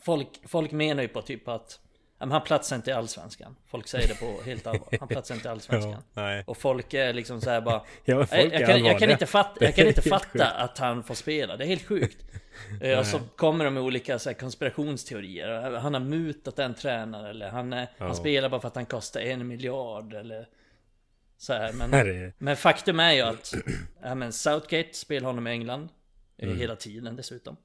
Folk, 0.01 0.27
folk 0.47 0.71
menar 0.71 1.01
ju 1.03 1.07
på 1.07 1.21
typ 1.21 1.47
att 1.47 1.79
men 2.19 2.31
Han 2.31 2.41
platsar 2.43 2.75
inte 2.75 2.89
i 2.89 2.93
Allsvenskan. 2.93 3.55
Folk 3.67 3.87
säger 3.87 4.07
det 4.07 4.15
på 4.15 4.41
helt 4.45 4.67
allvar. 4.67 4.87
Han 4.99 5.07
platsar 5.07 5.35
inte 5.35 5.47
i 5.47 5.51
Allsvenskan. 5.51 6.03
Ja, 6.13 6.43
Och 6.47 6.57
folk 6.57 6.93
är 6.93 7.13
liksom 7.13 7.41
så 7.41 7.49
här 7.49 7.61
bara 7.61 7.81
Ja, 8.05 8.25
jag, 8.31 8.67
kan, 8.67 8.85
jag 8.85 8.99
kan 8.99 9.09
inte 9.09 9.25
fatta, 9.25 9.65
jag 9.65 9.75
kan 9.75 9.87
inte 9.87 10.01
fatta 10.01 10.25
sjukt. 10.25 10.43
att 10.55 10.77
han 10.77 11.03
får 11.03 11.15
spela, 11.15 11.57
det 11.57 11.63
är 11.63 11.67
helt 11.67 11.87
sjukt. 11.87 12.25
Eh, 12.81 12.99
Och 12.99 13.05
så 13.05 13.19
kommer 13.35 13.65
de 13.65 13.73
med 13.73 13.83
olika 13.83 14.19
så 14.19 14.29
här, 14.29 14.33
konspirationsteorier. 14.37 15.71
Han 15.79 15.93
har 15.93 16.01
mutat 16.01 16.59
en 16.59 16.73
tränare 16.73 17.29
eller 17.29 17.49
han, 17.49 17.73
är, 17.73 17.87
Ja. 17.97 18.05
han 18.05 18.15
spelar 18.15 18.49
bara 18.49 18.61
för 18.61 18.67
att 18.67 18.75
han 18.75 18.85
kostar 18.85 19.21
en 19.21 19.47
miljard 19.47 20.13
eller 20.13 20.47
så 21.37 21.53
här, 21.53 21.73
men, 21.73 22.33
men 22.37 22.57
faktum 22.57 22.99
är 22.99 23.11
ju 23.11 23.21
att 23.21 23.53
ja, 24.01 24.15
men 24.15 24.33
Southgate 24.33 24.93
spelar 24.93 25.27
honom 25.27 25.47
i 25.47 25.51
England. 25.51 25.83
eh, 25.83 25.87
Mm. 26.47 26.57
Hela 26.57 26.75
tiden 26.75 27.15
dessutom. 27.15 27.57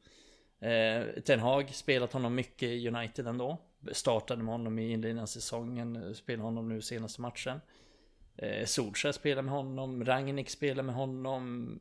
Eh, 0.61 1.23
Ten 1.23 1.41
Hag 1.41 1.75
spelat 1.75 2.13
honom 2.13 2.35
mycket 2.35 2.69
i 2.69 2.89
United 2.89 3.27
ändå. 3.27 3.59
Startade 3.93 4.43
med 4.43 4.53
honom 4.53 4.79
i 4.79 4.93
inledningen 4.93 5.23
av 5.23 5.27
säsongen 5.27 5.97
eh, 5.97 6.13
Spelade 6.13 6.45
honom 6.45 6.69
nu 6.69 6.83
senaste 6.83 7.21
matchen. 7.21 7.61
Eh, 8.37 8.65
Solskjaer 8.65 9.13
spelar 9.13 9.43
med 9.43 9.55
honom 9.55 10.05
Rangnick 10.05 10.51
spelar 10.51 10.83
med 10.83 10.95
honom. 10.95 11.79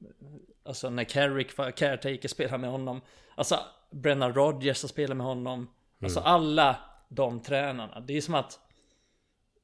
Alltså 0.63 0.89
när 0.89 1.03
Carrick 1.03 1.57
var 1.57 1.71
caretaker 1.71 2.27
spelar 2.27 2.57
med 2.57 2.69
honom. 2.69 3.01
Alltså 3.35 3.59
Brennan 3.91 4.33
Rodgers 4.33 4.77
spelat 4.77 5.17
med 5.17 5.27
honom. 5.27 5.69
Alltså 6.01 6.19
alla 6.19 6.77
de 7.09 7.41
tränarna. 7.41 7.99
Det 7.99 8.17
är 8.17 8.21
som 8.21 8.35
att 8.35 8.59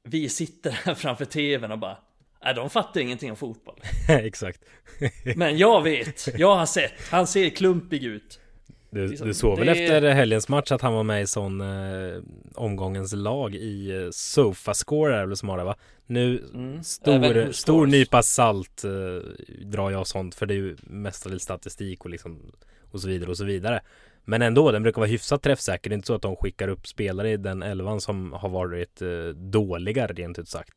Vi 0.02 0.28
sitter 0.28 0.70
här 0.70 0.94
framför 0.94 1.24
tvn 1.24 1.72
och 1.72 1.78
bara 1.78 1.96
Nej 2.44 2.54
de 2.54 2.70
fattar 2.70 3.00
ingenting 3.00 3.30
om 3.30 3.36
fotboll 3.36 3.80
Exakt 4.08 4.60
Men 5.36 5.58
jag 5.58 5.82
vet, 5.82 6.28
jag 6.38 6.56
har 6.56 6.66
sett 6.66 6.92
Han 7.10 7.26
ser 7.26 7.50
klumpig 7.50 8.04
ut 8.04 8.40
Du, 8.90 9.08
Liksom, 9.08 9.28
du 9.28 9.34
såg 9.34 9.58
väl 9.58 9.68
efter 9.68 10.10
helgens 10.10 10.48
match 10.48 10.72
att 10.72 10.82
han 10.82 10.94
var 10.94 11.02
med 11.02 11.22
i 11.22 11.26
sån 11.26 11.60
eh, 11.60 12.22
omgångens 12.54 13.12
lag 13.12 13.54
i 13.54 13.90
eh, 13.90 14.10
Sofascore 14.10 15.16
är 15.16 15.26
väl 15.26 15.36
som 15.36 15.48
har 15.48 15.58
det 15.58 15.64
va? 15.64 15.76
Nu 16.06 16.44
Mm. 16.54 16.82
Stor, 16.82 17.52
stor 17.52 17.86
nypa 17.86 18.22
salt 18.22 18.84
eh, 18.84 18.90
drar 19.64 19.90
jag 19.90 20.06
sånt 20.06 20.34
för 20.34 20.46
det 20.46 20.54
är 20.54 20.56
ju 20.56 20.76
mestadels 20.82 21.42
statistik 21.42 22.04
och 22.04 22.10
liksom 22.10 22.52
och 22.90 23.00
så 23.00 23.08
vidare 23.08 23.30
och 23.30 23.36
så 23.36 23.44
vidare. 23.44 23.80
Men 24.24 24.42
ändå, 24.42 24.70
den 24.70 24.82
brukar 24.82 25.00
vara 25.00 25.10
hyfsat 25.10 25.42
träffsäker. 25.42 25.90
Det 25.90 25.94
är 25.94 25.96
inte 25.96 26.06
så 26.06 26.14
att 26.14 26.22
de 26.22 26.36
skickar 26.36 26.68
upp 26.68 26.86
spelare 26.86 27.30
i 27.30 27.36
den 27.36 27.62
elvan 27.62 28.00
som 28.00 28.32
har 28.32 28.48
varit 28.48 29.02
eh, 29.02 29.28
dåliga 29.34 30.06
rent 30.06 30.38
ut 30.38 30.48
sagt. 30.48 30.74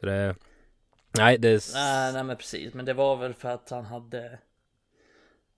Så 0.00 0.06
det, 0.06 0.34
nej, 1.18 1.38
det 1.38 1.48
är... 1.48 1.74
Nej, 1.74 2.12
nej 2.12 2.24
men 2.24 2.36
precis, 2.36 2.74
men 2.74 2.84
det 2.84 2.94
var 2.94 3.16
väl 3.16 3.34
för 3.34 3.48
att 3.48 3.70
han 3.70 3.84
hade 3.84 4.38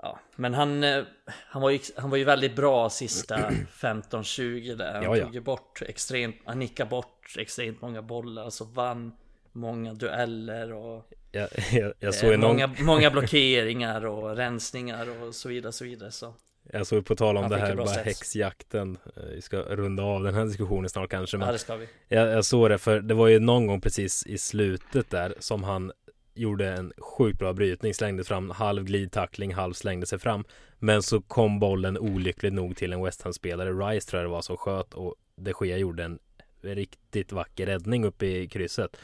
Ja, 0.03 0.19
men 0.37 0.55
han, 0.55 0.85
eh, 0.85 1.05
han, 1.27 1.63
var 1.63 1.71
ju, 1.71 1.79
han 1.97 2.11
var 2.11 2.17
ju 2.17 2.25
väldigt 2.25 2.57
bra 2.57 2.91
sista 2.91 3.51
15-20 3.81 4.77
där. 4.77 4.95
Han 4.95 5.03
Ja, 5.03 5.17
ja. 5.17 5.25
tog 5.25 5.35
ju 5.35 5.41
bort 5.41 5.83
extremt, 5.83 6.37
han 6.45 6.59
nickade 6.59 6.91
bort 6.91 7.35
extremt 7.39 7.83
många 7.83 8.03
bollar 8.03 8.45
Alltså 8.45 8.65
vann 8.65 9.13
många 9.53 9.95
dueller 9.95 10.73
och 10.73 11.05
Jag, 11.33 11.49
jag, 11.73 11.93
jag 11.99 12.33
eh, 12.33 12.39
många, 12.39 12.75
många 12.79 13.11
blockeringar 13.15 14.07
och 14.07 14.37
rensningar 14.37 15.23
och 15.23 15.35
så 15.35 15.49
vidare 15.49 15.73
så 15.73 15.85
vidare 15.85 16.11
så 16.11 16.35
jag 16.73 16.87
såg 16.87 17.07
på 17.07 17.17
tal 17.17 17.37
om 17.37 17.43
Han 17.43 17.51
det 17.53 17.59
här 17.59 17.75
bara 17.75 17.87
sets. 17.87 18.05
häxjakten. 18.05 18.99
Eh, 19.17 19.23
Vi 19.35 19.43
ska 19.43 19.57
runda 19.59 20.03
av 20.03 20.23
den 20.23 20.35
här 20.35 20.45
diskussionen 20.45 20.89
snart 20.91 21.11
kanske. 21.11 21.37
Men 21.39 21.47
Ja 21.47 21.53
det 21.53 21.59
ska 21.59 21.77
vi 21.77 21.89
Jag, 22.09 22.29
jag 22.29 22.45
såg 22.45 22.71
det 22.71 22.79
för 22.79 23.01
det 23.01 23.15
var 23.15 23.29
ju 23.29 23.39
någon 23.41 23.67
gång 23.67 23.81
precis 23.81 24.27
i 24.27 24.39
slutet 24.39 25.11
där 25.11 25.35
som 25.39 25.65
han 25.65 25.93
gjorde 26.35 26.69
en 26.69 26.93
sjukt 26.99 27.39
bra 27.39 27.53
brytning, 27.53 27.95
slängde 27.95 28.25
fram 28.25 28.51
halv 28.51 28.85
glidtackling, 28.85 29.55
halv 29.55 29.73
slängde 29.73 30.07
sig 30.07 30.19
fram. 30.19 30.45
Men 30.79 31.03
så 31.03 31.21
kom 31.21 31.59
bollen 31.61 31.99
olyckligt 31.99 32.53
nog 32.53 32.77
till 32.77 32.93
en 32.93 33.03
West 33.05 33.23
Ham-spelare, 33.23 33.73
Rice 33.73 34.11
tror 34.11 34.23
jag 34.23 34.31
det 34.31 34.33
var, 34.35 34.43
som 34.43 34.57
sköt 34.57 34.95
och 34.95 35.15
de 35.37 35.53
Gea 35.61 35.77
gjorde 35.77 36.05
en 36.05 36.19
riktigt 36.61 37.33
vacker 37.33 37.67
räddning 37.67 38.05
uppe 38.05 38.27
i 38.27 38.49
krysset. 38.49 38.97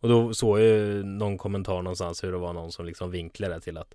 Och 0.00 0.08
då 0.08 0.34
såg 0.34 0.58
jag 0.58 0.66
ju 0.66 1.02
någon 1.04 1.38
kommentar 1.38 1.82
någonstans 1.82 2.24
hur 2.24 2.32
det 2.32 2.38
var 2.38 2.52
någon 2.52 2.72
som 2.72 2.86
liksom 2.86 3.10
vinklade 3.10 3.60
till 3.60 3.78
att 3.78 3.94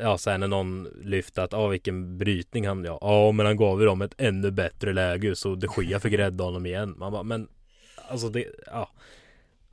Ja 0.00 0.18
sen 0.18 0.40
när 0.40 0.48
någon 0.48 0.88
lyfte 1.04 1.42
att, 1.42 1.52
ja 1.52 1.66
vilken 1.66 2.18
brytning 2.18 2.66
han 2.66 2.84
ja. 2.84 2.98
Ja 3.00 3.32
men 3.32 3.46
han 3.46 3.56
gav 3.56 3.80
ju 3.80 3.86
dem 3.86 4.02
ett 4.02 4.14
ännu 4.18 4.50
bättre 4.50 4.92
läge 4.92 5.36
så 5.36 5.54
de 5.54 5.68
Gia 5.82 6.00
fick 6.00 6.12
rädda 6.14 6.44
honom 6.44 6.66
igen. 6.66 6.94
Man 6.98 7.12
bara, 7.12 7.22
men 7.22 7.48
Alltså 8.08 8.28
det, 8.28 8.46
ja. 8.66 8.88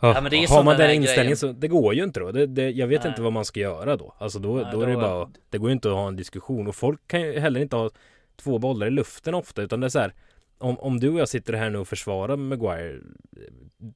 Ja, 0.02 0.22
men 0.22 0.32
det 0.32 0.38
är 0.38 0.48
Har 0.48 0.64
man 0.64 0.78
den 0.78 0.88
där 0.88 0.94
inställningen 0.94 1.38
så 1.38 1.48
det 1.52 1.68
går 1.68 1.94
ju 1.94 2.04
inte 2.04 2.20
då. 2.20 2.32
Det, 2.32 2.46
det, 2.46 2.70
jag 2.70 2.88
vet 2.88 3.04
Nej. 3.04 3.10
inte 3.10 3.22
vad 3.22 3.34
man 3.34 3.46
ska 3.46 3.60
göra 3.60 3.96
då. 3.98 4.16
Alltså 4.18 4.40
då, 4.40 4.56
Nej, 4.56 4.66
då 4.72 4.82
är 4.82 4.88
det 4.88 4.94
då- 4.94 5.00
bara 5.00 5.30
Det 5.50 5.58
går 5.58 5.70
ju 5.70 5.74
inte 5.74 5.90
att 5.90 5.96
ha 5.96 6.08
en 6.08 6.16
diskussion 6.16 6.68
och 6.68 6.76
folk 6.76 7.08
kan 7.08 7.22
ju 7.22 7.40
heller 7.40 7.60
inte 7.62 7.76
ha 7.76 7.90
två 8.38 8.60
bollar 8.60 8.88
i 8.88 8.90
luften 8.90 9.34
ofta 9.34 9.62
utan 9.62 9.80
det 9.80 9.88
är 9.88 9.90
så 9.90 10.00
här 10.00 10.14
om, 10.58 10.80
om 10.80 11.00
du 11.00 11.10
och 11.10 11.20
jag 11.20 11.30
sitter 11.30 11.54
här 11.54 11.70
nu 11.70 11.78
och 11.78 11.88
försvarar 11.88 12.36
Maguire 12.36 12.94
eh, 12.96 13.00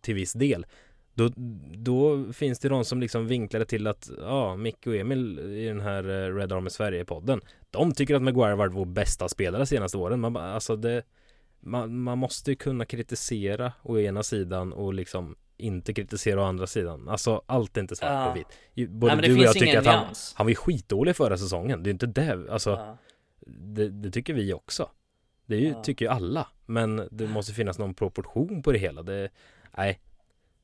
till 0.01 0.15
viss 0.15 0.33
del 0.33 0.65
då, 1.13 1.29
då 1.77 2.33
finns 2.33 2.59
det 2.59 2.69
de 2.69 2.85
som 2.85 2.99
liksom 3.01 3.27
vinklar 3.27 3.59
det 3.59 3.65
till 3.65 3.87
att 3.87 4.09
ja, 4.19 4.55
Micke 4.55 4.87
och 4.87 4.95
Emil 4.95 5.39
i 5.39 5.65
den 5.65 5.81
här 5.81 6.03
eh, 6.03 6.35
Red 6.35 6.51
Army 6.53 6.69
Sverige-podden 6.69 7.41
De 7.71 7.91
tycker 7.93 8.15
att 8.15 8.21
Maguire 8.21 8.55
varit 8.55 8.73
vår 8.73 8.85
bästa 8.85 9.29
spelare 9.29 9.65
senaste 9.65 9.97
åren. 9.97 10.19
Man, 10.19 10.37
alltså 10.37 10.75
det, 10.75 11.03
man, 11.59 11.97
man 11.99 12.17
måste 12.17 12.51
ju 12.51 12.55
kunna 12.55 12.85
kritisera 12.85 13.73
å 13.81 13.99
ena 13.99 14.23
sidan 14.23 14.73
och 14.73 14.93
liksom 14.93 15.35
inte 15.57 15.93
kritisera 15.93 16.41
å 16.41 16.43
andra 16.43 16.67
sidan. 16.67 17.09
Alltså 17.09 17.41
allt 17.45 17.77
är 17.77 17.81
inte 17.81 17.95
svart 17.95 18.09
Ja. 18.09 18.31
och 18.31 18.37
vitt. 18.37 18.89
Både 18.89 19.15
det 19.15 19.21
du 19.27 19.33
och 19.33 19.43
jag 19.43 19.53
tycker 19.53 19.79
att 19.79 19.85
han, 19.85 20.03
nyans. 20.03 20.33
han 20.37 20.45
var 20.45 20.49
ju 20.49 20.55
skitdålig 20.55 21.15
förra 21.15 21.37
säsongen. 21.37 21.83
Det 21.83 21.89
är 21.89 21.91
inte 21.91 22.05
det. 22.05 22.45
Alltså 22.51 22.69
Ja. 22.69 22.97
det, 23.47 23.89
det 23.89 24.11
tycker 24.11 24.33
vi 24.33 24.53
också. 24.53 24.89
Det 25.45 25.55
är 25.55 25.59
ju, 25.59 25.67
Ja. 25.69 25.83
tycker 25.83 26.05
ju 26.05 26.11
alla. 26.11 26.47
Men 26.65 27.07
det 27.11 27.27
måste 27.27 27.53
finnas 27.53 27.79
någon 27.79 27.93
proportion 27.93 28.63
på 28.63 28.71
det 28.71 28.77
hela. 28.79 29.01
Det, 29.03 29.29
nej, 29.77 29.99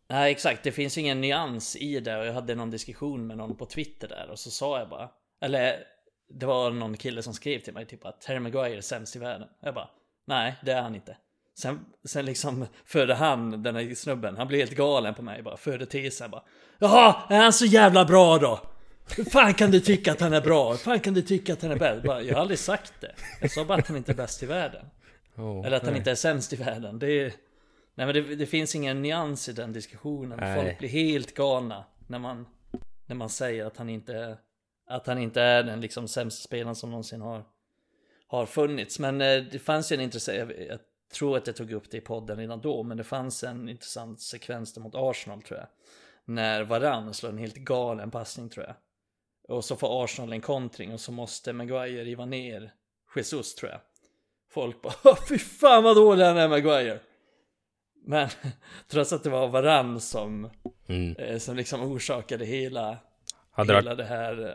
Nej 0.09 0.31
exakt, 0.31 0.63
det 0.63 0.71
finns 0.71 0.97
ingen 0.97 1.21
nyans 1.21 1.75
i 1.75 1.99
det 1.99 2.17
och 2.17 2.25
jag 2.25 2.33
hade 2.33 2.55
någon 2.55 2.69
diskussion 2.71 3.27
med 3.27 3.37
någon 3.37 3.55
på 3.55 3.65
Twitter 3.65 4.07
där 4.07 4.29
och 4.31 4.39
så 4.39 4.51
sa 4.51 4.79
jag 4.79 4.89
bara 4.89 5.09
Eller 5.41 5.83
det 6.29 6.45
var 6.45 6.71
någon 6.71 6.97
kille 6.97 7.21
som 7.21 7.33
skrev 7.33 7.59
till 7.59 7.73
mig 7.73 7.85
typ 7.85 8.05
att 8.05 8.25
Harry 8.25 8.39
Maguire 8.39 8.77
är 8.77 8.81
sämst 8.81 9.15
i 9.15 9.19
världen. 9.19 9.47
Jag 9.61 9.73
bara 9.73 9.89
Nej 10.27 10.55
det 10.61 10.71
är 10.71 10.81
han 10.81 10.95
inte. 10.95 11.17
Sen, 11.59 11.85
sen 12.05 12.25
liksom 12.25 12.65
förde 12.85 13.15
han, 13.15 13.63
den 13.63 13.75
här 13.75 13.95
snubben, 13.95 14.37
han 14.37 14.47
blev 14.47 14.59
helt 14.59 14.75
galen 14.77 15.13
på 15.13 15.21
mig 15.21 15.41
bara, 15.41 15.57
förde 15.57 15.85
tesen 15.85 16.31
bara 16.31 16.43
Jaha, 16.79 17.15
är 17.29 17.39
han 17.39 17.53
så 17.53 17.65
jävla 17.65 18.05
bra 18.05 18.37
då? 18.37 18.59
Hur 19.17 19.23
fan 19.23 19.53
kan 19.53 19.71
du 19.71 19.79
tycka 19.79 20.11
att 20.11 20.21
han 20.21 20.33
är 20.33 20.41
bra? 20.41 20.71
Hur 20.71 20.77
fan 20.77 20.99
kan 20.99 21.13
du 21.13 21.21
tycka 21.21 21.53
att 21.53 21.61
han 21.61 21.71
är 21.71 21.75
bäst? 21.75 22.05
Jag 22.05 22.35
har 22.35 22.41
aldrig 22.41 22.59
sagt 22.59 22.93
det. 23.01 23.15
Jag 23.41 23.51
sa 23.51 23.65
bara 23.65 23.77
att 23.77 23.87
han 23.87 23.97
inte 23.97 24.11
är 24.11 24.15
bäst 24.15 24.43
i 24.43 24.45
världen. 24.45 24.85
Åh, 25.37 25.65
Eller 25.65 25.77
att 25.77 25.83
han 25.83 25.91
nej. 25.91 25.97
inte 25.97 26.11
är 26.11 26.15
sämst 26.15 26.53
i 26.53 26.55
världen. 26.55 26.99
Det 26.99 27.11
är, 27.11 27.33
nej 27.99 28.05
men 28.05 28.15
det, 28.15 28.35
det 28.35 28.45
finns 28.45 28.75
ingen 28.75 29.01
nyans 29.01 29.49
i 29.49 29.53
den 29.53 29.73
diskussionen. 29.73 30.39
Nej. 30.41 30.63
Folk 30.63 30.79
blir 30.79 30.89
helt 30.89 31.33
galna 31.33 31.85
när 32.07 32.19
man, 32.19 32.47
när 33.05 33.15
man 33.15 33.29
säger 33.29 33.65
att 33.65 33.77
han 33.77 33.89
inte 33.89 34.13
är, 34.13 34.37
att 34.87 35.07
han 35.07 35.17
inte 35.17 35.41
är 35.41 35.63
den 35.63 35.81
liksom 35.81 36.07
sämsta 36.07 36.43
spelaren 36.43 36.75
som 36.75 36.89
någonsin 36.89 37.21
har, 37.21 37.43
har 38.27 38.45
funnits. 38.45 38.99
Men 38.99 39.21
eh, 39.21 39.43
det 39.51 39.59
fanns 39.59 39.91
ju 39.91 39.93
en 39.93 40.01
intressant, 40.01 40.37
jag, 40.37 40.79
tror 41.13 41.37
att 41.37 41.47
jag 41.47 41.55
tog 41.55 41.71
upp 41.71 41.91
det 41.91 41.97
i 41.97 42.01
podden 42.01 42.37
redan 42.37 42.61
då, 42.61 42.83
men 42.83 42.97
det 42.97 43.03
fanns 43.03 43.43
en 43.43 43.69
intressant 43.69 44.21
sekvens 44.21 44.77
mot 44.77 44.95
Arsenal 44.95 45.41
tror 45.41 45.59
jag. 45.59 45.67
När 46.25 46.63
Varann 46.63 47.13
slår 47.13 47.29
en 47.29 47.37
helt 47.37 47.55
galen 47.55 48.11
passning 48.11 48.49
tror 48.49 48.65
jag. 48.65 48.75
Och 49.57 49.65
så 49.65 49.75
får 49.75 50.03
Arsenal 50.03 50.33
en 50.33 50.41
kontring 50.41 50.93
och 50.93 50.99
så 50.99 51.11
måste 51.11 51.53
Maguire 51.53 52.03
riva 52.03 52.25
ner 52.25 52.73
Jesus 53.15 53.55
tror 53.55 53.71
jag. 53.71 53.81
Folk 54.51 54.81
bara 54.81 54.93
"Åh, 55.03 55.19
fy 55.29 55.37
fan 55.37 55.83
vad 55.83 55.95
dålig 55.95 56.23
han 56.23 56.37
är 56.37 56.47
Maguire. 56.47 56.99
Men 58.05 58.29
trots 58.87 59.13
att 59.13 59.23
det 59.23 59.29
var 59.29 59.47
Varann 59.47 59.99
som, 59.99 60.49
Mm. 60.87 61.15
eh, 61.15 61.37
som 61.37 61.55
liksom 61.55 61.81
orsakade 61.81 62.45
hela, 62.45 62.97
Hade, 63.51 63.73
det 63.73 63.77
hela 63.77 63.89
varit, 63.89 63.97
det 63.97 64.03
här, 64.03 64.47
eh, 64.47 64.53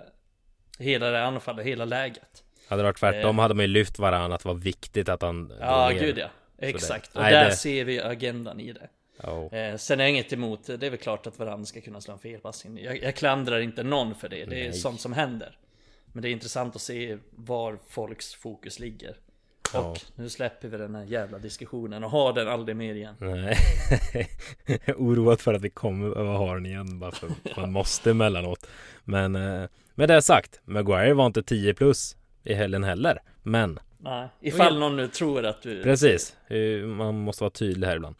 hela 0.84 1.10
det 1.10 1.24
anfallet, 1.24 1.66
hela 1.66 1.84
läget. 1.84 2.44
hade 2.68 2.82
det 2.82 2.84
varit 2.86 2.98
tvärtom 2.98 3.38
hade 3.38 3.54
man 3.54 3.62
ju 3.64 3.66
lyft 3.68 3.98
varandra 3.98 4.34
att 4.36 4.42
det 4.42 4.48
var 4.48 4.54
viktigt 4.54 5.08
att 5.08 5.22
han 5.22 5.52
Ja, 5.60 5.88
ner. 5.90 5.98
gud 6.00 6.18
ja. 6.18 6.28
Exakt. 6.58 7.16
Och 7.16 7.22
nej, 7.22 7.32
där 7.32 7.44
det- 7.44 7.56
ser 7.56 7.84
vi 7.84 8.00
agendan 8.00 8.60
i 8.60 8.72
det. 8.72 8.88
Ja. 9.22 9.48
Eh, 9.52 9.76
sen 9.76 10.00
är 10.00 10.04
jag 10.04 10.10
inget 10.10 10.32
emot, 10.32 10.66
det 10.66 10.86
är 10.86 10.90
väl 10.90 10.98
klart 10.98 11.26
att 11.26 11.38
Varann 11.38 11.66
ska 11.66 11.80
kunna 11.80 12.00
slå 12.00 12.12
en 12.12 12.18
felpassning. 12.20 12.84
Jag, 12.84 13.02
jag 13.02 13.14
klandrar 13.16 13.60
inte 13.60 13.82
någon 13.82 14.14
för 14.14 14.28
det, 14.28 14.36
det 14.44 14.60
är 14.60 14.64
Nej. 14.64 14.72
sånt 14.72 15.00
som 15.00 15.12
händer. 15.12 15.58
Men 16.06 16.22
det 16.22 16.28
är 16.28 16.32
intressant 16.32 16.76
att 16.76 16.82
se 16.82 17.18
var 17.30 17.78
folks 17.88 18.34
fokus 18.34 18.78
ligger. 18.78 19.16
Ja. 19.72 19.80
Och 19.80 20.00
nu 20.14 20.28
släpper 20.30 20.68
vi 20.68 20.76
den 20.78 20.94
här 20.94 21.04
jävla 21.04 21.38
diskussionen 21.38 22.04
och 22.04 22.10
har 22.10 22.32
den 22.32 22.48
aldrig 22.48 22.76
mer 22.76 22.94
igen. 22.94 23.14
Nej, 23.18 23.58
Jag 24.66 24.88
är 24.88 24.94
oroad 24.94 25.40
för 25.40 25.54
att 25.54 25.62
vi 25.62 25.70
kommer 25.70 26.10
behöva 26.10 26.36
ha 26.36 26.54
den 26.54 26.66
igen 26.66 26.98
bara 26.98 27.10
för 27.12 27.26
att 27.26 27.56
man 27.56 27.72
måste 27.78 28.10
emellanåt. 28.10 28.66
Men 29.04 29.36
eh, 29.36 29.68
med 29.94 30.08
det 30.08 30.22
sagt, 30.22 30.60
Maguire 30.64 31.14
var 31.14 31.26
inte 31.26 31.42
10 31.42 31.74
plus 31.74 32.16
i 32.44 32.54
helgen 32.54 32.84
heller. 32.84 33.22
Men 33.42 33.78
Nej, 33.98 34.28
ifall 34.40 34.78
någon 34.78 34.96
nu 34.96 35.08
tror 35.08 35.44
att 35.46 35.62
du... 35.62 35.82
precis, 35.82 36.36
eh, 36.48 36.86
man 36.86 37.14
måste 37.14 37.42
vara 37.42 37.50
tydlig 37.50 37.86
här 37.88 37.96
ibland. 37.96 38.16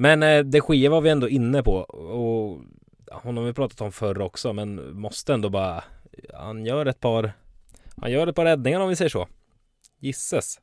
Men 0.00 0.22
eh, 0.22 0.44
de 0.44 0.60
Gea 0.68 0.90
var 0.90 1.00
vi 1.00 1.10
ändå 1.10 1.28
inne 1.28 1.62
på 1.62 1.74
och 1.74 2.60
honom 3.12 3.36
har 3.36 3.44
vi 3.48 3.52
pratat 3.52 3.80
om 3.80 3.92
förr 3.92 4.20
också 4.20 4.52
men 4.52 5.00
måste 5.00 5.34
ändå 5.34 5.48
bara 5.48 5.84
Han 6.34 6.66
gör 6.66 6.86
ett 6.86 7.00
par 7.00 7.32
Han 7.96 8.12
gör 8.12 8.26
ett 8.26 8.36
par 8.36 8.44
räddningar 8.44 8.80
om 8.80 8.88
vi 8.88 8.96
säger 8.96 9.08
så 9.08 9.28
Gisses 9.98 10.60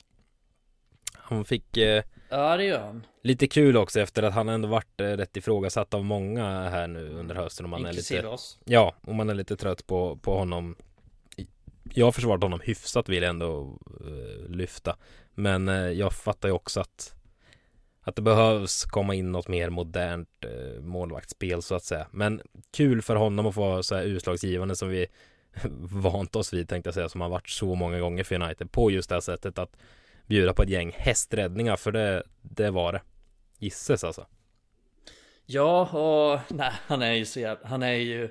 Han 1.14 1.44
fick 1.44 1.76
eh, 1.76 2.02
Ja, 2.28 2.56
det 2.56 2.64
gör 2.64 2.80
han. 2.80 3.06
lite 3.22 3.46
kul 3.46 3.76
också 3.76 4.00
efter 4.00 4.22
att 4.22 4.34
han 4.34 4.48
ändå 4.48 4.68
varit 4.68 5.00
eh, 5.00 5.04
rätt 5.04 5.36
ifrågasatt 5.36 5.94
av 5.94 6.04
många 6.04 6.68
här 6.70 6.86
nu 6.88 7.08
under 7.08 7.34
hösten 7.34 7.64
om 7.66 7.70
man 7.70 7.86
är 7.86 7.92
lite 7.92 8.26
oss. 8.26 8.58
Ja, 8.64 8.94
om 9.00 9.16
man 9.16 9.30
är 9.30 9.34
lite 9.34 9.56
trött 9.56 9.86
på, 9.86 10.16
på 10.16 10.38
honom 10.38 10.76
Jag 11.94 12.06
har 12.06 12.12
försvarat 12.12 12.42
honom 12.42 12.60
hyfsat 12.64 13.08
vill 13.08 13.22
jag 13.22 13.30
ändå 13.30 13.78
eh, 14.00 14.50
lyfta 14.50 14.96
Men 15.34 15.68
eh, 15.68 15.74
jag 15.74 16.12
fattar 16.12 16.48
ju 16.48 16.54
också 16.54 16.80
att 16.80 17.14
Att 18.08 18.16
det 18.16 18.22
behövs 18.22 18.84
komma 18.84 19.14
in 19.14 19.32
något 19.32 19.48
mer 19.48 19.70
modernt 19.70 20.44
eh, 20.44 20.80
målvaktsspel 20.80 21.62
så 21.62 21.74
att 21.74 21.84
säga 21.84 22.06
Men 22.10 22.42
kul 22.70 23.02
för 23.02 23.16
honom 23.16 23.46
att 23.46 23.54
få 23.54 23.60
vara 23.60 23.82
så 23.82 23.94
här 23.94 24.02
utslagsgivande 24.02 24.76
som 24.76 24.88
vi 24.88 25.06
vant 26.02 26.36
oss 26.36 26.52
vid 26.52 26.68
tänkte 26.68 26.88
jag 26.88 26.94
säga 26.94 27.08
Som 27.08 27.20
har 27.20 27.28
varit 27.28 27.48
så 27.48 27.74
många 27.74 28.00
gånger 28.00 28.24
för 28.24 28.34
United 28.42 28.72
på 28.72 28.90
just 28.90 29.08
det 29.08 29.14
här 29.14 29.20
sättet 29.20 29.58
att 29.58 29.76
Bjuda 30.26 30.54
på 30.54 30.62
ett 30.62 30.68
gäng 30.68 30.92
hästräddningar 30.96 31.76
för 31.76 31.92
det, 31.92 32.22
det 32.42 32.70
var 32.70 32.92
det 32.92 33.02
Gisses 33.58 34.04
alltså 34.04 34.26
Ja, 35.46 35.86
och 35.86 36.40
nej, 36.56 36.72
han 36.86 37.02
är 37.02 37.12
ju 37.12 37.24
så 37.24 37.40
jävla... 37.40 37.68
Han 37.68 37.82
är 37.82 37.92
ju... 37.92 38.28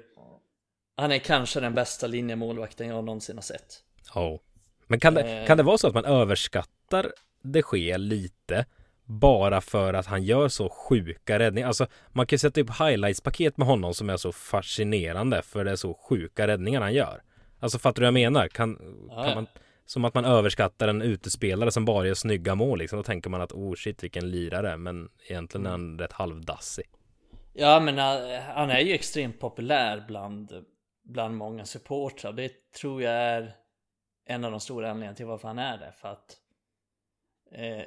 Han 0.95 1.11
är 1.11 1.19
kanske 1.19 1.59
den 1.59 1.73
bästa 1.73 2.07
linjemålvakten 2.07 2.87
jag 2.87 3.03
någonsin 3.03 3.37
har 3.37 3.41
sett. 3.41 3.83
Ja. 4.15 4.39
Men 4.87 4.99
kan 4.99 5.13
det, 5.13 5.21
Eh. 5.21 5.47
kan 5.47 5.57
det 5.57 5.63
vara 5.63 5.77
så 5.77 5.87
att 5.87 5.93
man 5.93 6.05
överskattar 6.05 7.11
det 7.41 7.61
sker 7.61 7.97
lite 7.97 8.65
bara 9.07 9.61
för 9.61 9.93
att 9.93 10.05
han 10.05 10.23
gör 10.23 10.47
så 10.47 10.69
sjuka 10.69 11.39
räddningar? 11.39 11.67
Alltså 11.67 11.87
man 12.09 12.27
kan 12.27 12.39
sätta 12.39 12.61
upp 12.61 12.69
highlights-paket 12.69 13.57
med 13.57 13.67
honom 13.67 13.93
som 13.93 14.09
är 14.09 14.17
så 14.17 14.31
fascinerande 14.31 15.41
för 15.41 15.65
det 15.65 15.71
är 15.71 15.75
så 15.75 15.93
sjuka 15.93 16.47
räddningar 16.47 16.81
han 16.81 16.93
gör. 16.93 17.21
Alltså 17.59 17.79
fattar 17.79 18.01
du 18.01 18.01
vad 18.01 18.07
jag 18.07 18.31
menar? 18.31 18.47
Kan, 18.47 18.75
kan 19.09 19.35
man, 19.35 19.47
som 19.85 20.05
att 20.05 20.13
man 20.13 20.25
överskattar 20.25 20.87
en 20.87 21.01
utespelare 21.01 21.71
som 21.71 21.85
bara 21.85 22.07
gör 22.07 22.13
snygga 22.13 22.55
mål 22.55 22.79
liksom. 22.79 22.97
Då 22.97 23.03
tänker 23.03 23.29
man 23.29 23.41
att 23.41 23.51
oh 23.51 23.75
shit 23.75 24.03
vilken 24.03 24.31
lirare 24.31 24.77
men 24.77 25.09
egentligen 25.27 25.65
är 25.65 25.71
han 25.71 25.99
rätt 25.99 26.13
halvdassig. 26.13 26.85
Ja, 27.53 27.79
men 27.79 27.97
eh, 27.97 28.41
han 28.41 28.69
är 28.69 28.79
ju 28.79 28.93
extremt 28.93 29.39
populär 29.39 30.05
bland, 30.07 30.65
bland 31.03 31.35
många 31.35 31.65
supportrar. 31.65 32.33
Det 32.33 32.71
tror 32.71 33.01
jag 33.01 33.13
är 33.13 33.53
en 34.25 34.45
av 34.45 34.51
de 34.51 34.59
stora 34.59 34.89
anledningarna 34.89 35.15
till 35.15 35.25
varför 35.25 35.47
han 35.47 35.59
är 35.59 35.77
det. 35.77 35.91
För 36.01 36.07
att 36.07 36.37
eh, 37.51 37.85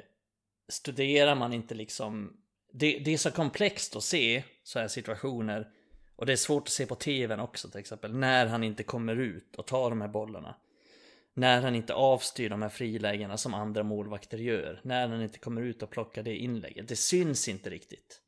studerar 0.71 1.35
man 1.35 1.53
inte 1.53 1.75
liksom... 1.75 2.37
Det, 2.73 2.99
det 2.99 3.13
är 3.13 3.17
så 3.17 3.31
komplext 3.31 3.95
att 3.95 4.03
se 4.03 4.43
så 4.63 4.79
här 4.79 4.87
situationer. 4.87 5.69
Och 6.15 6.25
det 6.25 6.31
är 6.31 6.37
svårt 6.37 6.63
att 6.63 6.69
se 6.69 6.85
på 6.85 6.95
tvn 6.95 7.39
också 7.39 7.69
till 7.69 7.79
exempel. 7.79 8.13
När 8.13 8.45
han 8.45 8.63
inte 8.63 8.83
kommer 8.83 9.15
ut 9.15 9.55
och 9.55 9.67
tar 9.67 9.89
de 9.89 10.01
här 10.01 10.07
bollarna. 10.07 10.55
När 11.33 11.61
han 11.61 11.75
inte 11.75 11.93
avstyr 11.93 12.49
de 12.49 12.61
här 12.61 12.69
frilägena 12.69 13.37
som 13.37 13.53
andra 13.53 13.83
målvakter 13.83 14.37
gör. 14.37 14.79
När 14.83 15.07
han 15.07 15.21
inte 15.21 15.39
kommer 15.39 15.61
ut 15.61 15.83
och 15.83 15.89
plockar 15.89 16.23
det 16.23 16.35
inlägget. 16.35 16.87
Det 16.87 16.95
syns 16.95 17.47
inte 17.47 17.69
riktigt. 17.69 18.21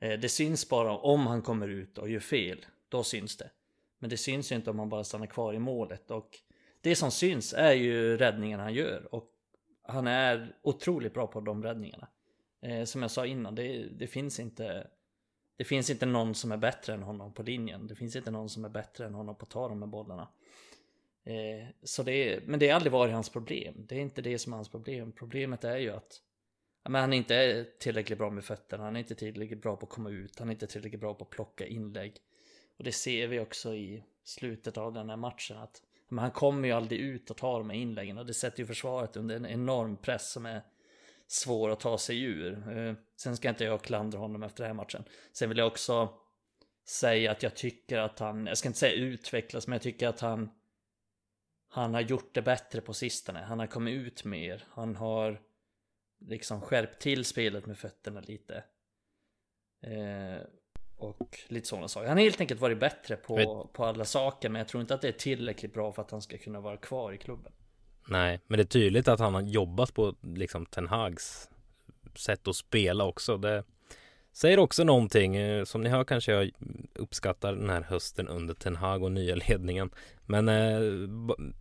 Eh, 0.00 0.20
det 0.20 0.28
syns 0.28 0.68
bara 0.68 0.96
om 0.96 1.26
han 1.26 1.42
kommer 1.42 1.68
ut 1.68 1.98
och 1.98 2.10
gör 2.10 2.20
fel. 2.20 2.66
Då 2.88 3.04
syns 3.04 3.36
det. 3.36 3.50
Men 3.98 4.10
det 4.10 4.16
syns 4.16 4.52
ju 4.52 4.56
inte 4.56 4.70
om 4.70 4.78
han 4.78 4.88
bara 4.88 5.04
stannar 5.04 5.26
kvar 5.26 5.54
i 5.54 5.58
målet. 5.58 6.10
Och 6.10 6.38
det 6.80 6.96
som 6.96 7.10
syns 7.10 7.54
är 7.54 7.72
ju 7.72 8.16
räddningarna 8.16 8.62
han 8.62 8.74
gör. 8.74 9.14
Och 9.14 9.31
han 9.92 10.06
är 10.06 10.56
otroligt 10.62 11.14
bra 11.14 11.26
på 11.26 11.40
de 11.40 11.62
räddningarna. 11.62 12.08
Eh, 12.62 12.84
Som 12.84 13.02
jag 13.02 13.10
sa 13.10 13.26
innan, 13.26 13.54
det, 13.54 13.88
det 13.88 14.06
finns 14.06 14.40
inte 14.40 14.86
Det 15.56 15.64
finns 15.64 15.90
inte 15.90 16.06
någon 16.06 16.34
som 16.34 16.52
är 16.52 16.56
bättre 16.56 16.94
än 16.94 17.02
honom 17.02 17.32
på 17.34 17.42
linjen. 17.42 17.86
Det 17.86 17.94
finns 17.94 18.16
inte 18.16 18.30
någon 18.30 18.48
som 18.48 18.64
är 18.64 18.68
bättre 18.68 19.06
än 19.06 19.14
honom 19.14 19.34
på 19.34 19.44
att 19.44 19.50
ta 19.50 19.68
de 19.68 19.82
här 19.82 19.88
bollarna. 19.88 20.28
Eh, 21.24 21.68
så 21.82 22.02
det 22.02 22.12
är, 22.12 22.40
men 22.46 22.60
det 22.60 22.68
har 22.68 22.74
aldrig 22.76 22.92
varit 22.92 23.14
hans 23.14 23.30
problem. 23.30 23.74
Det 23.88 23.94
är 23.94 24.00
inte 24.00 24.22
det 24.22 24.38
som 24.38 24.52
är 24.52 24.56
hans 24.56 24.68
problem. 24.68 25.12
Problemet 25.12 25.64
är 25.64 25.76
ju 25.76 25.90
att 25.90 26.22
men 26.84 27.00
han 27.00 27.12
inte 27.12 27.34
är 27.34 27.64
tillräckligt 27.78 28.18
bra 28.18 28.30
med 28.30 28.44
fötterna. 28.44 28.84
Han 28.84 28.96
är 28.96 29.00
inte 29.00 29.14
tillräckligt 29.14 29.62
bra 29.62 29.76
på 29.76 29.86
att 29.86 29.92
komma 29.92 30.10
ut. 30.10 30.38
Han 30.38 30.48
är 30.48 30.52
inte 30.52 30.66
tillräckligt 30.66 31.00
bra 31.00 31.14
på 31.14 31.24
att 31.24 31.30
plocka 31.30 31.66
inlägg. 31.66 32.16
Och 32.76 32.84
det 32.84 32.92
ser 32.92 33.26
vi 33.26 33.40
också 33.40 33.74
i 33.74 34.04
slutet 34.24 34.78
av 34.78 34.92
den 34.92 35.10
här 35.10 35.16
matchen. 35.16 35.56
Att 35.56 35.82
men 36.12 36.22
han 36.22 36.30
kommer 36.30 36.68
ju 36.68 36.74
aldrig 36.74 37.00
ut 37.00 37.30
och 37.30 37.36
tar 37.36 37.58
de 37.58 37.70
här 37.70 37.76
inläggen. 37.76 38.18
Och 38.18 38.26
det 38.26 38.34
sätter 38.34 38.60
ju 38.60 38.66
försvaret 38.66 39.16
under 39.16 39.36
en 39.36 39.46
enorm 39.46 39.96
press 39.96 40.32
som 40.32 40.46
är 40.46 40.62
svår 41.26 41.70
att 41.70 41.80
ta 41.80 41.98
sig 41.98 42.22
ur. 42.22 42.78
Eh, 42.78 42.94
sen 43.16 43.36
ska 43.36 43.48
inte 43.48 43.64
jag 43.64 43.82
klandra 43.82 44.18
honom 44.18 44.42
efter 44.42 44.64
den 44.64 44.68
här 44.68 44.74
matchen. 44.74 45.04
Sen 45.32 45.48
vill 45.48 45.58
jag 45.58 45.66
också 45.66 46.14
säga 46.88 47.30
att 47.30 47.42
jag 47.42 47.56
tycker 47.56 47.98
att 47.98 48.18
han, 48.18 48.46
jag 48.46 48.58
ska 48.58 48.68
inte 48.68 48.78
säga 48.78 48.92
utvecklas, 48.92 49.66
men 49.66 49.72
jag 49.72 49.82
tycker 49.82 50.08
att 50.08 50.20
han 50.20 50.50
han 51.68 51.94
har 51.94 52.00
gjort 52.00 52.34
det 52.34 52.42
bättre 52.42 52.80
på 52.80 52.94
sistone. 52.94 53.38
Han 53.38 53.58
har 53.58 53.66
kommit 53.66 53.94
ut 53.94 54.24
mer. 54.24 54.64
Han 54.68 54.96
har 54.96 55.40
liksom 56.20 56.60
skärpt 56.60 57.02
till 57.02 57.24
spelet 57.24 57.66
med 57.66 57.78
fötterna 57.78 58.20
lite. 58.20 58.64
Eh, 59.82 60.42
och 61.04 61.38
lite 61.48 61.68
sådana 61.68 61.88
saker. 61.88 62.08
Han 62.08 62.16
har 62.16 62.24
helt 62.24 62.40
enkelt 62.40 62.60
varit 62.60 62.80
bättre 62.80 63.16
på, 63.16 63.68
på 63.72 63.84
alla 63.84 64.04
saker. 64.04 64.48
Men 64.48 64.58
jag 64.58 64.68
tror 64.68 64.80
inte 64.80 64.94
att 64.94 65.00
det 65.00 65.08
är 65.08 65.12
tillräckligt 65.12 65.74
bra 65.74 65.92
för 65.92 66.02
att 66.02 66.10
han 66.10 66.22
ska 66.22 66.38
kunna 66.38 66.60
vara 66.60 66.76
kvar 66.76 67.12
i 67.12 67.18
klubben. 67.18 67.52
Nej, 68.08 68.40
men 68.46 68.56
det 68.56 68.62
är 68.62 68.66
tydligt 68.66 69.08
att 69.08 69.20
han 69.20 69.34
har 69.34 69.42
jobbat 69.42 69.94
på 69.94 70.14
liksom 70.22 70.66
Ten 70.66 70.88
Hags 70.88 71.48
sätt 72.14 72.48
att 72.48 72.56
spela 72.56 73.04
också. 73.04 73.36
Det 73.36 73.64
säger 74.32 74.58
också 74.58 74.84
någonting. 74.84 75.36
Eh, 75.36 75.64
som 75.64 75.80
ni 75.80 75.88
hör 75.88 76.04
kanske 76.04 76.32
jag 76.32 76.50
uppskattar 76.94 77.52
den 77.52 77.70
här 77.70 77.82
hösten 77.82 78.28
under 78.28 78.54
Ten 78.54 78.76
Hag 78.76 79.02
och 79.02 79.12
nya 79.12 79.34
ledningen. 79.34 79.90
Men 80.26 80.48
eh, 80.48 80.80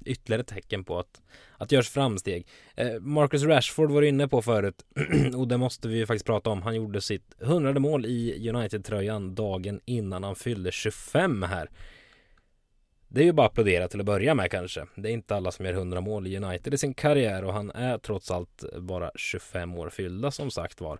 ytterligare 0.06 0.44
tecken 0.44 0.84
på 0.84 1.00
att, 1.00 1.22
att 1.58 1.70
det 1.70 1.76
görs 1.76 1.90
framsteg. 1.90 2.48
Eh, 2.76 3.00
Marcus 3.00 3.44
Rashford 3.44 3.92
var 3.92 4.02
inne 4.02 4.28
på 4.28 4.42
förut 4.42 4.86
och 5.36 5.48
det 5.48 5.58
måste 5.58 5.88
vi 5.88 6.06
faktiskt 6.06 6.26
prata 6.26 6.50
om. 6.50 6.62
Han 6.62 6.76
gjorde 6.76 7.02
sitt 7.02 7.36
hundrade 7.40 7.80
mål 7.80 8.06
i 8.06 8.50
United-tröjan 8.50 9.36
dagen 9.36 9.80
innan 9.86 10.24
han 10.24 10.36
fyllde 10.36 10.72
25 10.72 11.44
här. 11.44 11.70
Det 13.08 13.22
är 13.22 13.26
ju 13.26 13.32
bara 13.32 13.46
att 13.46 13.52
applådera 13.52 13.88
till 13.88 14.00
att 14.00 14.06
börja 14.06 14.36
med 14.36 14.52
kanske. 14.52 14.86
Det 14.96 15.10
är 15.10 15.14
inte 15.14 15.36
alla 15.36 15.52
som 15.52 15.66
gör 15.66 15.74
100 15.74 16.02
mål 16.02 16.28
i 16.28 16.38
United 16.38 16.74
i 16.74 16.78
sin 16.78 16.94
karriär 16.94 17.44
och 17.44 17.54
han 17.54 17.72
är 17.72 17.98
trots 17.98 18.32
allt 18.32 18.64
bara 18.78 19.12
25 19.16 19.78
år 19.78 19.90
fyllda 19.90 20.32
som 20.32 20.52
sagt 20.52 20.82
var. 20.82 21.00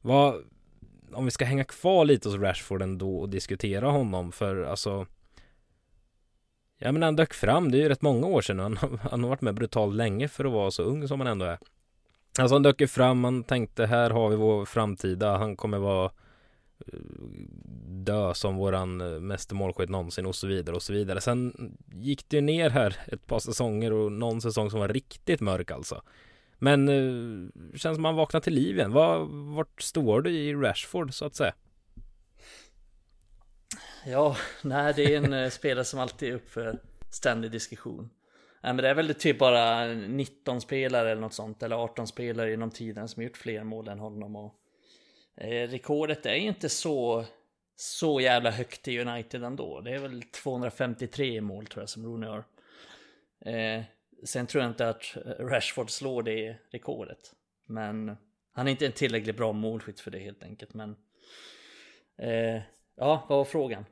Vad, 0.00 0.44
om 1.14 1.24
vi 1.24 1.30
ska 1.30 1.44
hänga 1.44 1.64
kvar 1.64 2.04
lite 2.04 2.28
hos 2.28 2.38
Rashford 2.38 2.82
ändå 2.82 3.18
och 3.18 3.28
diskutera 3.28 3.90
honom 3.90 4.32
för 4.32 4.64
alltså 4.64 5.06
Ja 6.78 6.92
men 6.92 7.02
han 7.02 7.16
dök 7.16 7.34
fram, 7.34 7.70
det 7.70 7.78
är 7.78 7.82
ju 7.82 7.88
rätt 7.88 8.02
många 8.02 8.26
år 8.26 8.42
sedan 8.42 8.60
han, 8.60 8.98
han 9.10 9.22
har 9.22 9.30
varit 9.30 9.40
med 9.40 9.54
brutalt 9.54 9.94
länge 9.94 10.28
för 10.28 10.44
att 10.44 10.52
vara 10.52 10.70
så 10.70 10.82
ung 10.82 11.08
som 11.08 11.20
han 11.20 11.26
ändå 11.26 11.44
är 11.44 11.58
Alltså 12.38 12.54
han 12.54 12.62
dök 12.62 12.80
ju 12.80 12.86
fram, 12.86 13.20
man 13.20 13.44
tänkte 13.44 13.86
här 13.86 14.10
har 14.10 14.28
vi 14.28 14.36
vår 14.36 14.64
framtida, 14.64 15.36
han 15.36 15.56
kommer 15.56 15.78
vara 15.78 16.04
eh, 16.86 16.98
dö 17.86 18.34
som 18.34 18.56
våran 18.56 19.00
eh, 19.00 19.20
meste 19.20 19.54
målskytt 19.54 19.90
någonsin 19.90 20.26
och 20.26 20.34
så 20.34 20.46
vidare 20.46 20.76
och 20.76 20.82
så 20.82 20.92
vidare. 20.92 21.20
Sen 21.20 21.54
gick 21.92 22.28
det 22.28 22.36
ju 22.36 22.40
ner 22.40 22.70
här 22.70 22.96
ett 23.06 23.26
par 23.26 23.38
säsonger 23.38 23.92
och 23.92 24.12
någon 24.12 24.40
säsong 24.40 24.70
som 24.70 24.80
var 24.80 24.88
riktigt 24.88 25.40
mörk 25.40 25.70
alltså. 25.70 26.02
Men 26.64 26.88
eh, 26.88 27.76
känns 27.76 27.96
som 27.96 28.04
han 28.04 28.16
vaknar 28.16 28.40
till 28.40 28.54
liv 28.54 28.76
igen. 28.76 28.92
Var, 28.92 29.18
vart 29.54 29.82
står 29.82 30.22
du 30.22 30.30
i 30.30 30.54
Rashford 30.54 31.14
så 31.14 31.24
att 31.24 31.34
säga? 31.34 31.54
Ja, 34.06 34.36
nej 34.62 34.92
det 34.96 35.14
är 35.14 35.16
en 35.16 35.32
eh, 35.32 35.50
spelare 35.50 35.84
som 35.84 36.00
alltid 36.00 36.28
är 36.28 36.34
upp 36.34 36.48
för 36.50 36.78
ständig 37.10 37.50
diskussion. 37.50 38.10
Nej 38.62 38.72
men 38.72 38.82
det 38.82 38.88
är 38.88 38.94
väl 38.94 39.14
typ 39.14 39.38
bara 39.38 39.86
19 39.86 40.60
spelare 40.60 41.10
eller 41.10 41.20
något 41.20 41.34
sånt, 41.34 41.62
eller 41.62 41.76
18 41.76 42.06
spelare 42.06 42.52
inom 42.52 42.70
tiden 42.70 43.08
som 43.08 43.22
gjort 43.22 43.36
fler 43.36 43.64
mål 43.64 43.88
än 43.88 43.98
honom. 43.98 44.36
Och, 44.36 44.54
eh, 45.36 45.68
rekordet 45.68 46.26
är 46.26 46.34
ju 46.34 46.48
inte 46.48 46.68
så, 46.68 47.24
så 47.76 48.20
jävla 48.20 48.50
högt 48.50 48.88
i 48.88 49.00
United 49.00 49.44
ändå. 49.44 49.80
Det 49.80 49.90
är 49.90 49.98
väl 49.98 50.22
253 50.22 51.40
mål 51.40 51.66
tror 51.66 51.82
jag 51.82 51.88
som 51.88 52.06
Rooney 52.06 52.30
har. 52.30 52.44
Eh, 53.46 53.82
Sen 54.24 54.46
tror 54.46 54.62
jag 54.62 54.70
inte 54.70 54.88
att 54.88 55.16
Rashford 55.40 55.90
slår 55.90 56.22
det 56.22 56.56
rekordet. 56.70 57.18
Men 57.66 58.16
han 58.54 58.66
är 58.66 58.70
inte 58.70 58.86
en 58.86 58.92
tillräckligt 58.92 59.36
bra 59.36 59.52
målskytt 59.52 60.00
för 60.00 60.10
det 60.10 60.18
helt 60.18 60.42
enkelt. 60.42 60.74
Men 60.74 60.96
eh, 62.18 62.62
ja, 62.96 63.26
vad 63.28 63.38
var 63.38 63.44
frågan? 63.44 63.84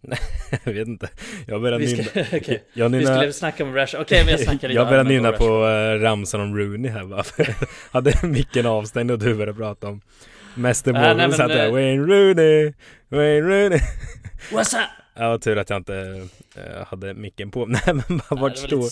jag 0.64 0.72
vet 0.72 0.88
inte. 0.88 1.08
Jag 1.46 1.62
började 1.62 1.84
nynna. 1.84 2.02
okay. 2.32 2.58
jag 2.72 2.90
nynna... 2.90 3.10
Vi 3.10 3.16
skulle 3.16 3.32
snacka 3.32 3.64
om 3.64 3.74
Rashford. 3.74 4.00
Okej, 4.00 4.22
okay, 4.22 4.24
men 4.24 4.30
jag 4.38 4.40
snackar 4.40 4.68
Jag 4.68 4.88
började 4.88 5.08
nynna 5.08 5.32
på 5.32 5.44
uh, 5.44 6.00
ramsan 6.00 6.40
om 6.40 6.56
Rooney 6.58 6.90
här 6.90 7.04
bara. 7.04 7.24
Hade 7.90 8.26
micken 8.26 8.66
avstängd 8.66 9.10
och 9.10 9.18
du 9.18 9.34
började 9.34 9.54
prata 9.54 9.88
om 9.88 10.00
mästermålet. 10.54 11.18
Äh, 11.18 11.30
satt 11.30 11.48
där, 11.48 11.66
eh, 11.66 11.72
Wayne 11.72 12.02
Rooney, 12.02 12.72
Wayne 13.08 13.40
Rooney. 13.40 13.80
What's 14.50 14.76
up? 14.76 14.97
Ja, 15.18 15.38
tur 15.38 15.58
att 15.58 15.70
jag 15.70 15.76
inte 15.76 16.28
äh, 16.56 16.86
hade 16.86 17.14
micken 17.14 17.50
på. 17.50 17.66
Nej 17.66 17.80
men 17.86 18.20
bara, 18.30 18.40
vart, 18.40 18.56
stod, 18.56 18.84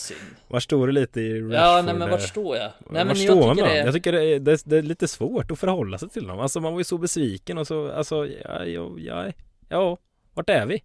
vart 0.49 0.63
står 0.63 0.87
du 0.87 0.93
lite 0.93 1.21
i 1.21 1.41
Rashford? 1.41 1.55
Ja, 1.55 1.83
nej 1.83 1.95
men 1.95 2.11
vart 2.11 2.23
står 2.23 2.57
jag? 2.57 2.71
Nej 2.91 3.05
men 3.05 3.09
jag 3.09 3.17
tycker 3.17 3.47
man? 3.47 3.57
det... 3.57 3.77
Jag 3.77 3.95
tycker 3.95 4.13
det 4.13 4.25
är, 4.25 4.41
det, 4.41 4.63
det 4.65 4.77
är, 4.77 4.83
lite 4.83 5.09
svårt 5.09 5.51
att 5.51 5.59
förhålla 5.59 5.99
sig 5.99 6.09
till 6.09 6.27
dem. 6.27 6.41
Alltså 6.41 6.61
man 6.61 6.73
var 6.73 6.81
ju 6.81 6.85
så 6.85 6.99
besviken 6.99 7.59
och 7.59 7.67
så, 7.67 7.93
alltså, 7.93 8.27
ja, 8.27 8.65
ja, 8.65 8.91
ja, 8.99 9.33
ja 9.69 9.99
vart 10.35 10.51
är 10.51 10.67
vi? 10.67 10.83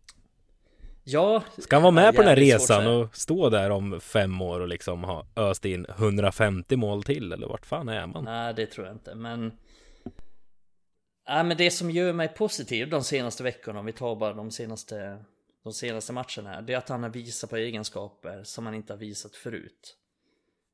Ja 1.04 1.44
Ska 1.58 1.76
han 1.76 1.84
vara 1.84 1.92
med 1.92 2.16
på 2.16 2.22
den 2.22 2.30
här 2.30 2.36
resan 2.36 2.88
och 2.88 3.16
stå 3.16 3.50
där 3.50 3.70
om 3.70 4.00
fem 4.02 4.42
år 4.42 4.60
och 4.60 4.68
liksom 4.68 5.04
ha 5.04 5.26
öst 5.36 5.66
in 5.66 5.86
150 5.90 6.76
mål 6.76 7.04
till 7.04 7.32
eller 7.32 7.48
vart 7.48 7.66
fan 7.66 7.90
är 7.90 8.08
man? 8.08 8.24
Nej 8.24 8.54
det 8.54 8.66
tror 8.66 8.86
jag 8.86 8.96
inte 8.96 9.16
men 9.16 9.52
Ja, 11.34 11.44
men 11.44 11.58
det 11.58 11.72
som 11.72 11.92
gör 11.92 12.14
mig 12.14 12.28
positiv 12.28 12.90
de 12.90 13.04
senaste 13.04 13.44
veckorna, 13.44 13.80
om 13.80 13.86
vi 13.86 13.94
tar 13.94 14.16
bara 14.16 14.34
de 14.34 14.52
senaste, 14.52 15.24
de 15.64 15.74
senaste 15.74 16.14
matcherna 16.14 16.50
här, 16.50 16.62
det 16.62 16.74
är 16.74 16.78
att 16.78 16.90
han 16.90 17.04
har 17.04 17.10
visat 17.10 17.50
på 17.50 17.58
egenskaper 17.58 18.44
som 18.44 18.66
han 18.66 18.76
inte 18.76 18.94
har 18.94 18.98
visat 18.98 19.36
förut. 19.36 19.98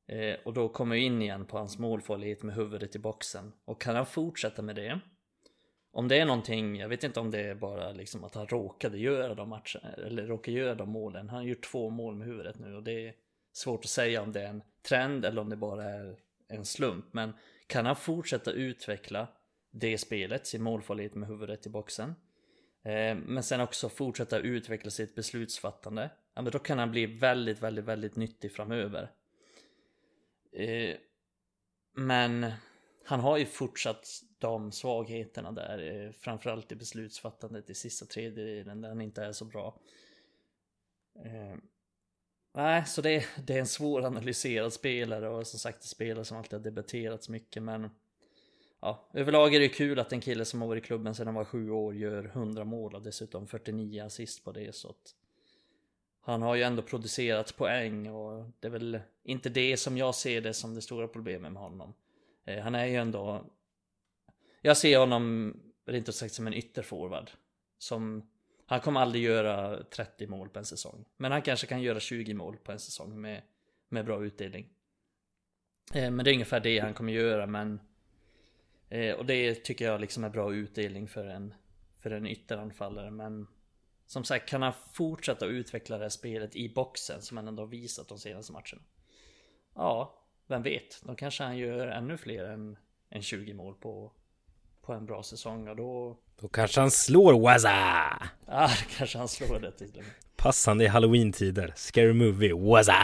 Eh, 0.08 0.36
och 0.44 0.52
då 0.52 0.68
kommer 0.68 0.96
jag 0.96 1.04
in 1.04 1.22
igen 1.22 1.44
på 1.44 1.58
hans 1.58 1.78
målfarlighet 1.78 2.42
med 2.42 2.54
huvudet 2.54 2.96
i 2.96 2.98
boxen. 2.98 3.52
Och 3.64 3.80
kan 3.80 3.96
han 3.96 4.06
fortsätta 4.06 4.62
med 4.62 4.76
det, 4.76 5.00
om 5.92 6.08
det 6.08 6.16
är 6.16 6.24
någonting, 6.24 6.76
jag 6.76 6.88
vet 6.88 7.04
inte 7.04 7.20
om 7.20 7.30
det 7.30 7.40
är 7.40 7.54
bara 7.54 7.92
liksom 7.92 8.24
att 8.24 8.34
han 8.34 8.46
råkade 8.46 8.98
göra 8.98 9.34
de 9.34 9.48
matcherna, 9.48 9.92
eller 10.06 10.26
råkade 10.26 10.56
göra 10.56 10.74
de 10.74 10.88
målen. 10.88 11.28
Han 11.28 11.38
har 11.38 11.46
gjort 11.46 11.70
två 11.70 11.90
mål 11.90 12.14
med 12.14 12.26
huvudet 12.26 12.58
nu 12.58 12.76
och 12.76 12.82
det 12.82 13.08
är 13.08 13.14
svårt 13.52 13.84
att 13.84 13.90
säga 13.90 14.22
om 14.22 14.32
det 14.32 14.42
är 14.42 14.48
en 14.48 14.62
trend 14.88 15.24
eller 15.24 15.40
om 15.40 15.48
det 15.48 15.56
bara 15.56 15.84
är 15.84 16.16
en 16.48 16.64
slump. 16.64 17.04
Men 17.12 17.32
kan 17.66 17.86
han 17.86 17.96
fortsätta 17.96 18.52
utveckla 18.52 19.28
det 19.70 19.98
spelet, 19.98 20.46
sin 20.46 20.62
målfarlighet 20.62 21.14
med 21.14 21.28
huvudet 21.28 21.66
i 21.66 21.70
boxen. 21.70 22.14
Eh, 22.82 23.16
men 23.16 23.42
sen 23.42 23.60
också 23.60 23.88
fortsätta 23.88 24.38
utveckla 24.38 24.90
sitt 24.90 25.14
beslutsfattande. 25.14 26.10
Ja, 26.34 26.42
men 26.42 26.52
då 26.52 26.58
kan 26.58 26.78
han 26.78 26.90
bli 26.90 27.06
väldigt, 27.06 27.62
väldigt, 27.62 27.84
väldigt 27.84 28.16
nyttig 28.16 28.52
framöver. 28.52 29.12
Eh, 30.52 30.96
men 31.94 32.52
han 33.04 33.20
har 33.20 33.36
ju 33.36 33.46
fortsatt 33.46 34.08
de 34.38 34.72
svagheterna 34.72 35.52
där, 35.52 36.06
eh, 36.06 36.12
framförallt 36.12 36.72
i 36.72 36.76
beslutsfattandet 36.76 37.70
i 37.70 37.74
sista 37.74 38.06
tredjedelen 38.06 38.80
där 38.80 38.88
han 38.88 39.00
inte 39.00 39.24
är 39.24 39.32
så 39.32 39.44
bra. 39.44 39.80
Nej, 42.54 42.86
så 42.86 43.02
det, 43.02 43.24
det 43.46 43.54
är 43.54 43.58
en 43.58 43.66
svåranalyserad 43.66 44.72
spelare 44.72 45.28
och 45.28 45.46
som 45.46 45.58
sagt 45.58 45.82
en 45.82 45.88
spelare 45.88 46.24
som 46.24 46.36
alltid 46.36 46.52
har 46.52 46.64
debatterats 46.64 47.28
mycket 47.28 47.62
men 47.62 47.90
ja, 48.80 49.08
överlag 49.14 49.54
är 49.54 49.60
det 49.60 49.68
kul 49.68 49.98
att 49.98 50.12
en 50.12 50.20
kille 50.20 50.44
som 50.44 50.60
har 50.60 50.68
varit 50.68 50.84
i 50.84 50.86
klubben 50.86 51.14
sedan 51.14 51.26
han 51.26 51.34
var 51.34 51.44
sju 51.44 51.70
år 51.70 51.94
gör 51.94 52.24
100 52.24 52.64
mål 52.64 52.94
och 52.94 53.02
dessutom 53.02 53.46
49 53.46 54.04
assist 54.04 54.44
på 54.44 54.52
det 54.52 54.74
så 54.74 54.88
att 54.88 55.14
han 56.20 56.42
har 56.42 56.54
ju 56.54 56.62
ändå 56.62 56.82
producerat 56.82 57.56
poäng 57.56 58.10
och 58.10 58.50
det 58.60 58.66
är 58.66 58.70
väl 58.70 59.00
inte 59.22 59.48
det 59.48 59.76
som 59.76 59.96
jag 59.96 60.14
ser 60.14 60.40
det 60.40 60.54
som 60.54 60.74
det 60.74 60.82
stora 60.82 61.08
problemet 61.08 61.52
med 61.52 61.62
honom. 61.62 61.94
Eh, 62.44 62.62
han 62.62 62.74
är 62.74 62.86
ju 62.86 62.96
ändå... 62.96 63.44
Jag 64.60 64.76
ser 64.76 64.98
honom 64.98 65.54
rent 65.86 66.08
ut 66.08 66.14
sagt 66.14 66.34
som 66.34 66.46
en 66.46 66.54
ytterforward. 66.54 67.30
Som... 67.78 68.28
Han 68.66 68.80
kommer 68.80 69.00
aldrig 69.00 69.24
göra 69.24 69.82
30 69.82 70.26
mål 70.26 70.48
på 70.48 70.58
en 70.58 70.64
säsong. 70.64 71.04
Men 71.16 71.32
han 71.32 71.42
kanske 71.42 71.66
kan 71.66 71.82
göra 71.82 72.00
20 72.00 72.34
mål 72.34 72.56
på 72.56 72.72
en 72.72 72.78
säsong 72.78 73.20
med, 73.20 73.42
med 73.88 74.04
bra 74.04 74.24
utdelning. 74.24 74.68
Eh, 75.94 76.10
men 76.10 76.24
det 76.24 76.30
är 76.30 76.34
ungefär 76.34 76.60
det 76.60 76.78
han 76.78 76.94
kommer 76.94 77.12
göra 77.12 77.46
men 77.46 77.80
Eh, 78.88 79.14
och 79.14 79.26
det 79.26 79.54
tycker 79.54 79.84
jag 79.84 80.00
liksom 80.00 80.24
är 80.24 80.28
bra 80.28 80.54
utdelning 80.54 81.08
för 81.08 81.26
en, 81.26 81.54
för 82.00 82.10
en 82.10 82.26
ytteranfallare. 82.26 83.10
Men 83.10 83.46
som 84.06 84.24
sagt, 84.24 84.48
kan 84.48 84.62
han 84.62 84.72
fortsätta 84.92 85.46
utveckla 85.46 85.98
det 85.98 86.04
här 86.04 86.08
spelet 86.08 86.56
i 86.56 86.68
boxen 86.68 87.22
som 87.22 87.36
han 87.36 87.48
ändå 87.48 87.62
har 87.62 87.68
visat 87.68 88.08
de 88.08 88.18
senaste 88.18 88.52
matcherna? 88.52 88.82
Ja, 89.74 90.14
vem 90.46 90.62
vet? 90.62 91.02
Då 91.02 91.14
kanske 91.14 91.44
han 91.44 91.58
gör 91.58 91.86
ännu 91.86 92.16
fler 92.16 92.44
än, 92.44 92.76
än 93.10 93.22
20 93.22 93.54
mål 93.54 93.74
på, 93.74 94.12
på 94.82 94.92
en 94.92 95.06
bra 95.06 95.22
säsong 95.22 95.68
och 95.68 95.76
då, 95.76 96.18
Då 96.40 96.48
kanske 96.48 96.80
han 96.80 96.90
slår 96.90 97.40
Waza! 97.40 97.68
Ja, 98.46 98.68
det 98.88 98.96
kanske 98.96 99.18
han 99.18 99.28
slår 99.28 99.60
det 99.60 99.72
till 99.72 99.90
och 99.90 99.96
med. 99.96 100.12
Passande 100.36 100.84
i 100.84 100.86
halloween-tider. 100.86 101.72
Scary 101.76 102.12
movie, 102.12 102.52
Waza! 102.54 102.94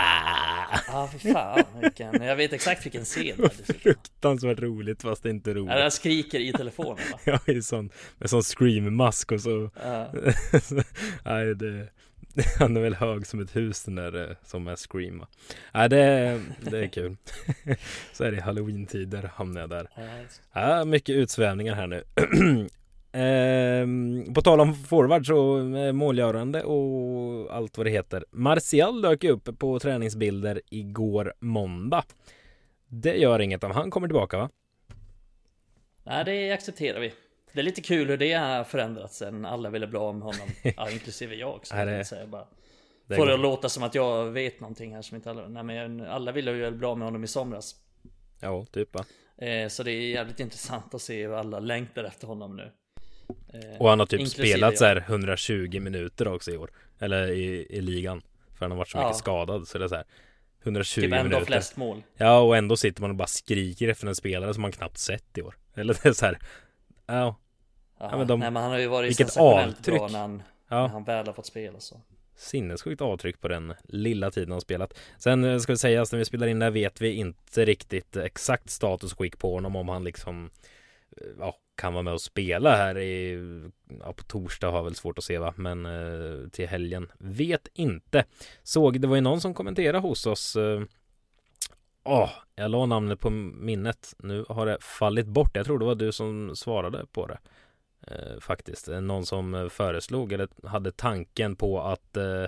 Ja, 0.89 1.09
för 1.13 1.33
fan 1.33 1.65
vilken, 1.83 2.23
jag 2.23 2.37
vet 2.37 2.53
exakt 2.53 2.87
vilken 2.87 3.05
scen 3.05 3.37
det 3.37 3.45
är. 3.45 3.75
Fruktansvärt 3.79 4.59
roligt 4.61 5.03
fast 5.03 5.23
det 5.23 5.29
är 5.29 5.31
inte 5.31 5.51
Ja, 5.51 5.57
roligt. 5.57 5.71
Han 5.83 5.91
skriker 5.91 6.41
i 6.41 6.53
telefonen 6.53 7.05
va? 7.13 7.19
Ja, 7.47 7.53
i 7.53 7.63
sån, 7.63 7.91
med 8.19 8.31
sån 8.31 8.43
scream-mask 8.43 9.33
och 9.33 9.41
så 9.41 9.71
Ja. 9.83 10.13
Nej, 11.25 11.55
det 11.55 11.89
Han 12.59 12.77
är 12.77 12.81
väl 12.81 12.95
hög 12.95 13.27
som 13.27 13.41
ett 13.41 13.57
hus 13.57 13.85
den 13.85 13.95
där 13.95 14.31
eh, 14.31 14.37
som 14.45 14.69
är 14.69 14.77
Scream 14.77 15.19
va? 15.19 15.27
Nej, 15.75 15.89
det, 15.89 16.41
det 16.71 16.79
är 16.79 16.89
kul 16.89 17.17
Så 18.13 18.25
är 18.25 18.33
det 18.33 18.41
halloween-tider 18.41 19.31
hamnar 19.35 19.61
jag 19.61 19.71
där 19.71 19.89
Ja, 20.53 20.61
Ja, 20.61 20.85
mycket 20.85 21.17
utsvävningar 21.17 21.75
här 21.75 21.87
nu 21.87 22.05
ehm, 23.15 24.35
På 24.35 24.43
tal 24.43 24.61
om 24.61 24.75
forwards 24.75 25.31
och 25.31 25.79
eh, 25.79 25.93
målgörande 25.93 26.63
och 26.63 27.55
allt 27.57 27.77
vad 27.79 27.87
det 27.87 27.91
heter 27.91 28.25
Martial 28.31 29.03
dök 29.03 29.25
upp 29.25 29.59
på 29.59 29.79
träningsbilder 29.79 30.61
igår 30.71 31.35
måndag 31.41 32.05
Det 32.89 33.15
gör 33.17 33.41
inget 33.41 33.65
om 33.65 33.71
han 33.71 33.91
kommer 33.91 34.09
tillbaka 34.09 34.37
va? 34.39 34.51
Nej, 36.05 36.25
det 36.25 36.53
accepterar 36.53 37.01
vi. 37.01 37.13
Det 37.53 37.61
är 37.61 37.65
lite 37.65 37.83
kul 37.83 38.09
hur 38.09 38.17
det 38.17 38.33
har 38.33 38.65
förändrats 38.65 39.17
sen 39.17 39.45
alla 39.45 39.71
ville 39.71 39.87
bli 39.87 39.99
av 39.99 40.15
med 40.15 40.23
honom. 40.23 40.49
Ja, 40.77 40.91
inklusive 40.91 41.35
jag. 41.35 41.67
Så 41.67 41.75
Nej, 41.75 41.87
det- 41.87 42.05
säga 42.05 42.27
bara. 42.27 42.47
Det 43.07 43.17
Får 43.17 43.27
det 43.27 43.35
att 43.35 43.41
låta 43.41 43.69
som 43.69 43.83
att 43.83 43.95
jag 43.95 44.25
vet 44.31 44.61
någonting 44.61 44.95
här 44.95 45.03
som 45.03 45.17
inte 45.17 45.31
alla... 45.31 45.49
Nej 45.49 45.63
men 45.63 46.01
alla 46.07 46.33
ville 46.33 46.53
ju 46.53 46.71
bli 46.71 46.87
av 46.87 46.99
med 46.99 47.07
honom 47.07 47.25
i 47.25 47.27
somras. 47.27 47.75
Ja, 48.41 48.67
typ 48.73 48.95
va? 48.95 49.05
Eh, 49.47 49.69
så 49.69 49.83
det 49.83 49.91
är 49.93 50.01
jävligt 50.11 50.41
intressant 50.41 50.95
att 50.95 51.03
se 51.03 51.27
hur 51.27 51.35
alla 51.35 51.59
längtar 51.61 52.05
efter 52.05 52.27
honom 52.27 52.57
nu. 52.57 52.71
Eh, 53.53 53.81
Och 53.81 53.89
han 53.91 53.99
har 53.99 54.07
typ 54.07 54.29
spelat 54.29 54.79
så 54.79 54.85
här 54.85 54.97
120 55.09 55.81
minuter 55.81 56.29
också 56.29 56.51
i 56.51 56.57
år. 56.57 56.71
Eller 56.99 57.31
i, 57.31 57.67
i 57.71 57.81
ligan. 57.81 58.23
För 58.55 58.61
han 58.65 58.71
har 58.71 58.79
varit 58.79 58.89
så 58.89 58.99
Ja. 58.99 59.03
mycket 59.05 59.19
skadad 59.19 59.69
så 59.69 59.79
det 59.79 59.85
är 59.85 59.89
så 59.89 59.95
här 59.95 60.05
120 60.63 61.01
Typ 61.01 61.13
ändå 61.13 61.23
minuter. 61.25 61.45
flest 61.47 61.77
mål. 61.77 62.03
Ja 62.17 62.41
och 62.41 62.57
ändå 62.57 62.77
sitter 62.77 63.01
man 63.01 63.11
och 63.11 63.17
bara 63.17 63.27
skriker 63.29 63.89
efter 63.89 64.07
en 64.07 64.15
spelare 64.15 64.55
som 64.55 64.63
man 64.63 64.73
knappt 64.73 64.99
sett 64.99 65.39
i 65.39 65.43
år. 65.43 65.57
Eller 65.75 65.95
det 66.03 66.09
är 66.09 66.13
så 66.13 66.27
här 66.27 66.39
Ja, 67.07 67.37
Ja, 68.01 68.17
men 68.19 68.27
de- 68.27 68.41
Nej 68.41 68.51
men 68.51 68.63
han 68.63 68.73
har 68.73 68.79
ju 68.79 68.87
varit 68.87 69.09
vilket 69.11 69.37
avtryck. 69.37 69.97
bra 69.99 70.09
när 70.09 70.19
han, 70.19 70.37
när 70.37 70.77
ja 70.77 70.87
han 70.87 71.05
väl 71.05 71.27
har 71.27 71.33
fått 71.33 71.47
spela 71.47 71.81
så. 71.81 72.01
sinnessjukt 72.37 73.03
avtryck 73.03 73.41
på 73.41 73.49
den 73.49 73.75
lilla 73.85 74.31
tiden 74.31 74.51
han 74.53 74.61
spelat. 74.61 74.99
Sen 75.19 75.45
eh, 75.45 75.59
ska 75.59 75.73
vi 75.73 75.77
säga 75.77 76.03
att 76.03 76.13
när 76.13 76.19
vi 76.19 76.25
spelar 76.25 76.47
in 76.47 76.59
det 76.59 76.65
här 76.67 76.71
vet 76.71 77.01
vi 77.01 77.13
inte 77.13 77.65
riktigt 77.65 78.17
exakt 78.17 78.71
status 78.71 79.15
skick 79.15 79.39
på 79.39 79.55
honom 79.55 79.77
om 79.77 79.89
han 79.89 80.05
liksom 80.05 80.51
eh, 81.17 81.27
Ja, 81.39 81.57
kan 81.75 81.93
vara 81.93 82.03
med 82.03 82.13
och 82.13 82.21
spela 82.21 82.77
här 82.77 82.99
i 82.99 83.41
Ja, 84.01 84.13
på 84.13 84.25
torsdag 84.25 84.71
har 84.71 84.83
väl 84.83 84.95
svårt 84.95 85.19
att 85.19 85.25
se 85.25 85.39
va? 85.39 85.55
Men 85.57 85.87
eh, 85.87 86.49
till 86.49 86.69
helgen. 86.69 87.13
Vet 87.19 87.69
inte. 87.75 88.25
Såg, 88.63 89.01
det 89.01 89.09
var 89.09 89.17
ju 89.17 89.23
någon 89.23 89.41
som 89.41 89.55
kommenterade 89.55 89.99
hos 89.99 90.27
oss 90.27 90.57
eh, 90.57 90.83
Åh, 92.05 92.31
jag 92.55 92.71
la 92.71 92.87
namnet 92.87 93.21
på 93.21 93.31
minnet. 93.31 94.15
Nu 94.19 94.45
har 94.49 94.67
det 94.67 94.79
fallit 94.81 95.27
bort. 95.27 95.57
Jag 95.57 95.67
tror 95.67 95.79
det 95.79 95.85
var 95.85 95.95
du 95.95 96.13
som 96.13 96.57
svarade 96.57 97.07
på 97.13 97.27
det 97.27 97.39
eh, 98.07 98.41
Faktiskt. 98.41 98.89
Någon 98.89 99.27
som 99.27 99.69
föreslog 99.73 100.33
eller 100.33 100.49
hade 100.67 100.93
tanken 100.93 101.57
på 101.57 101.81
att 101.81 102.17
eh, 102.17 102.45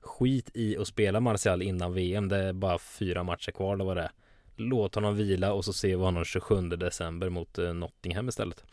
Skit 0.00 0.50
i 0.54 0.76
att 0.76 0.88
spela 0.88 1.20
Martial 1.20 1.62
innan 1.62 1.92
VM 1.92 2.28
Det 2.28 2.36
är 2.36 2.52
bara 2.52 2.78
fyra 2.78 3.22
matcher 3.22 3.52
kvar, 3.52 3.76
det 3.76 3.84
var 3.84 3.94
det 3.94 4.10
Låt 4.56 4.94
honom 4.94 5.16
vila 5.16 5.52
och 5.52 5.64
så 5.64 5.72
ser 5.72 5.88
vi 5.88 6.04
honom 6.04 6.24
27 6.24 6.60
december 6.68 7.28
mot 7.28 7.58
eh, 7.58 7.74
Nottingham 7.74 8.28
istället 8.28 8.64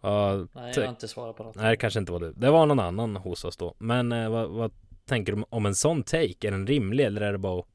Ja, 0.00 0.46
Nej 0.52 0.72
jag 0.76 0.82
har 0.82 0.88
inte 0.90 1.08
svarat 1.08 1.36
på 1.36 1.42
något. 1.44 1.56
Nej, 1.56 1.76
kanske 1.76 2.00
inte 2.00 2.12
var 2.12 2.20
du. 2.20 2.32
Det 2.32 2.50
var 2.50 2.66
någon 2.66 2.80
annan 2.80 3.16
hos 3.16 3.44
oss 3.44 3.56
då. 3.56 3.74
Men 3.78 4.12
eh, 4.12 4.30
vad, 4.30 4.50
vad 4.50 4.72
tänker 5.04 5.32
du 5.32 5.44
om 5.48 5.66
en 5.66 5.74
sån 5.74 6.02
take? 6.02 6.48
Är 6.48 6.50
den 6.50 6.66
rimlig 6.66 7.04
eller 7.04 7.20
är 7.20 7.32
det 7.32 7.38
bara 7.38 7.60
att 7.60 7.66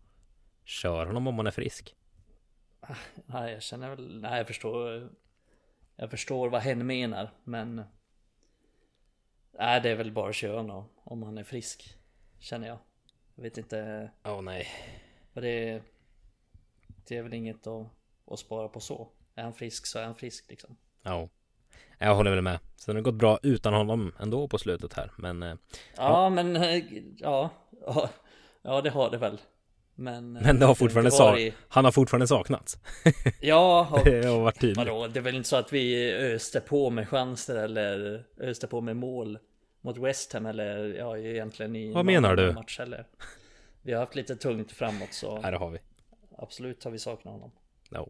köra 0.63 1.05
honom 1.05 1.27
om 1.27 1.35
man 1.35 1.47
är 1.47 1.51
frisk? 1.51 1.95
Nej 3.25 3.53
jag 3.53 3.61
känner 3.61 3.89
väl, 3.89 4.21
nej 4.21 4.37
jag 4.37 4.47
förstår 4.47 5.09
Jag 5.95 6.09
förstår 6.11 6.49
vad 6.49 6.61
hen 6.61 6.87
menar 6.87 7.29
men 7.43 7.83
Nej 9.59 9.81
det 9.81 9.89
är 9.89 9.95
väl 9.95 10.11
bara 10.11 10.29
att 10.29 10.35
köra 10.35 10.57
honom 10.57 10.89
om 11.03 11.23
han 11.23 11.37
är 11.37 11.43
frisk 11.43 11.97
Känner 12.39 12.67
jag 12.67 12.77
Jag 13.35 13.43
vet 13.43 13.57
inte 13.57 14.09
Åh 14.23 14.41
nej. 14.41 14.67
vad 15.33 15.43
det 15.43 15.69
är 15.69 15.81
Det 17.07 17.17
är 17.17 17.23
väl 17.23 17.33
inget 17.33 17.67
att, 17.67 17.87
att 18.31 18.39
spara 18.39 18.67
på 18.67 18.79
så 18.79 19.07
Är 19.35 19.43
han 19.43 19.53
frisk 19.53 19.85
så 19.85 19.99
är 19.99 20.03
han 20.05 20.15
frisk 20.15 20.45
liksom 20.49 20.75
Ja. 21.03 21.29
Jag 21.97 22.15
håller 22.15 22.31
väl 22.31 22.41
med. 22.41 22.59
Sen 22.75 22.95
har 22.95 23.01
det 23.01 23.03
gått 23.11 23.15
bra 23.19 23.39
utan 23.43 23.73
honom 23.73 24.11
ändå 24.19 24.47
på 24.47 24.57
slutet 24.57 24.93
här. 24.93 25.11
Men, 25.17 25.43
eh, 25.43 25.55
Ja, 25.97 26.29
men 26.29 26.55
eh, 26.55 26.83
ja, 27.17 27.49
ja 27.85 28.09
Ja 28.61 28.81
det 28.81 28.89
har 28.89 29.11
det 29.11 29.17
väl 29.17 29.37
Men, 29.95 30.35
eh, 30.37 30.43
men 30.45 30.59
det 30.59 30.65
har 30.65 30.75
fortfarande 30.75 31.07
inte 31.07 31.17
sak- 31.17 31.31
varit- 31.31 31.53
han 31.67 31.85
har 31.85 31.91
fortfarande 31.91 32.27
saknats. 32.27 32.77
Ja, 33.41 33.87
och, 33.91 33.99
Det 34.05 34.25
har 34.25 34.39
varit 34.39 34.59
tydligt. 34.59 34.77
vadå, 34.77 35.07
det 35.07 35.19
är 35.19 35.23
väl 35.23 35.35
inte 35.35 35.49
så 35.49 35.55
att 35.55 35.73
vi 35.73 36.13
öste 36.13 36.59
på 36.59 36.89
med 36.89 37.09
chanser 37.09 37.55
eller 37.55 38.23
öste 38.39 38.67
på 38.67 38.81
med 38.81 38.95
mål 38.95 39.39
mot 39.81 39.97
West 39.97 40.33
Ham 40.33 40.45
eller 40.45 40.93
ja 40.93 41.17
egentligen 41.17 41.75
i 41.75 41.93
Vad 41.93 42.05
menar 42.05 42.35
du? 42.35 42.53
match 42.53 42.79
heller. 42.79 43.07
Vi 43.81 43.93
har 43.93 43.99
haft 43.99 44.15
lite 44.15 44.35
tungt 44.35 44.71
framåt 44.71 45.13
så 45.13 45.41
Här 45.41 45.51
har 45.53 45.69
vi 45.69 45.79
absolut 46.38 46.84
har 46.84 46.91
vi 46.91 46.99
saknat 46.99 47.34
honom. 47.34 47.51
No. 47.89 48.09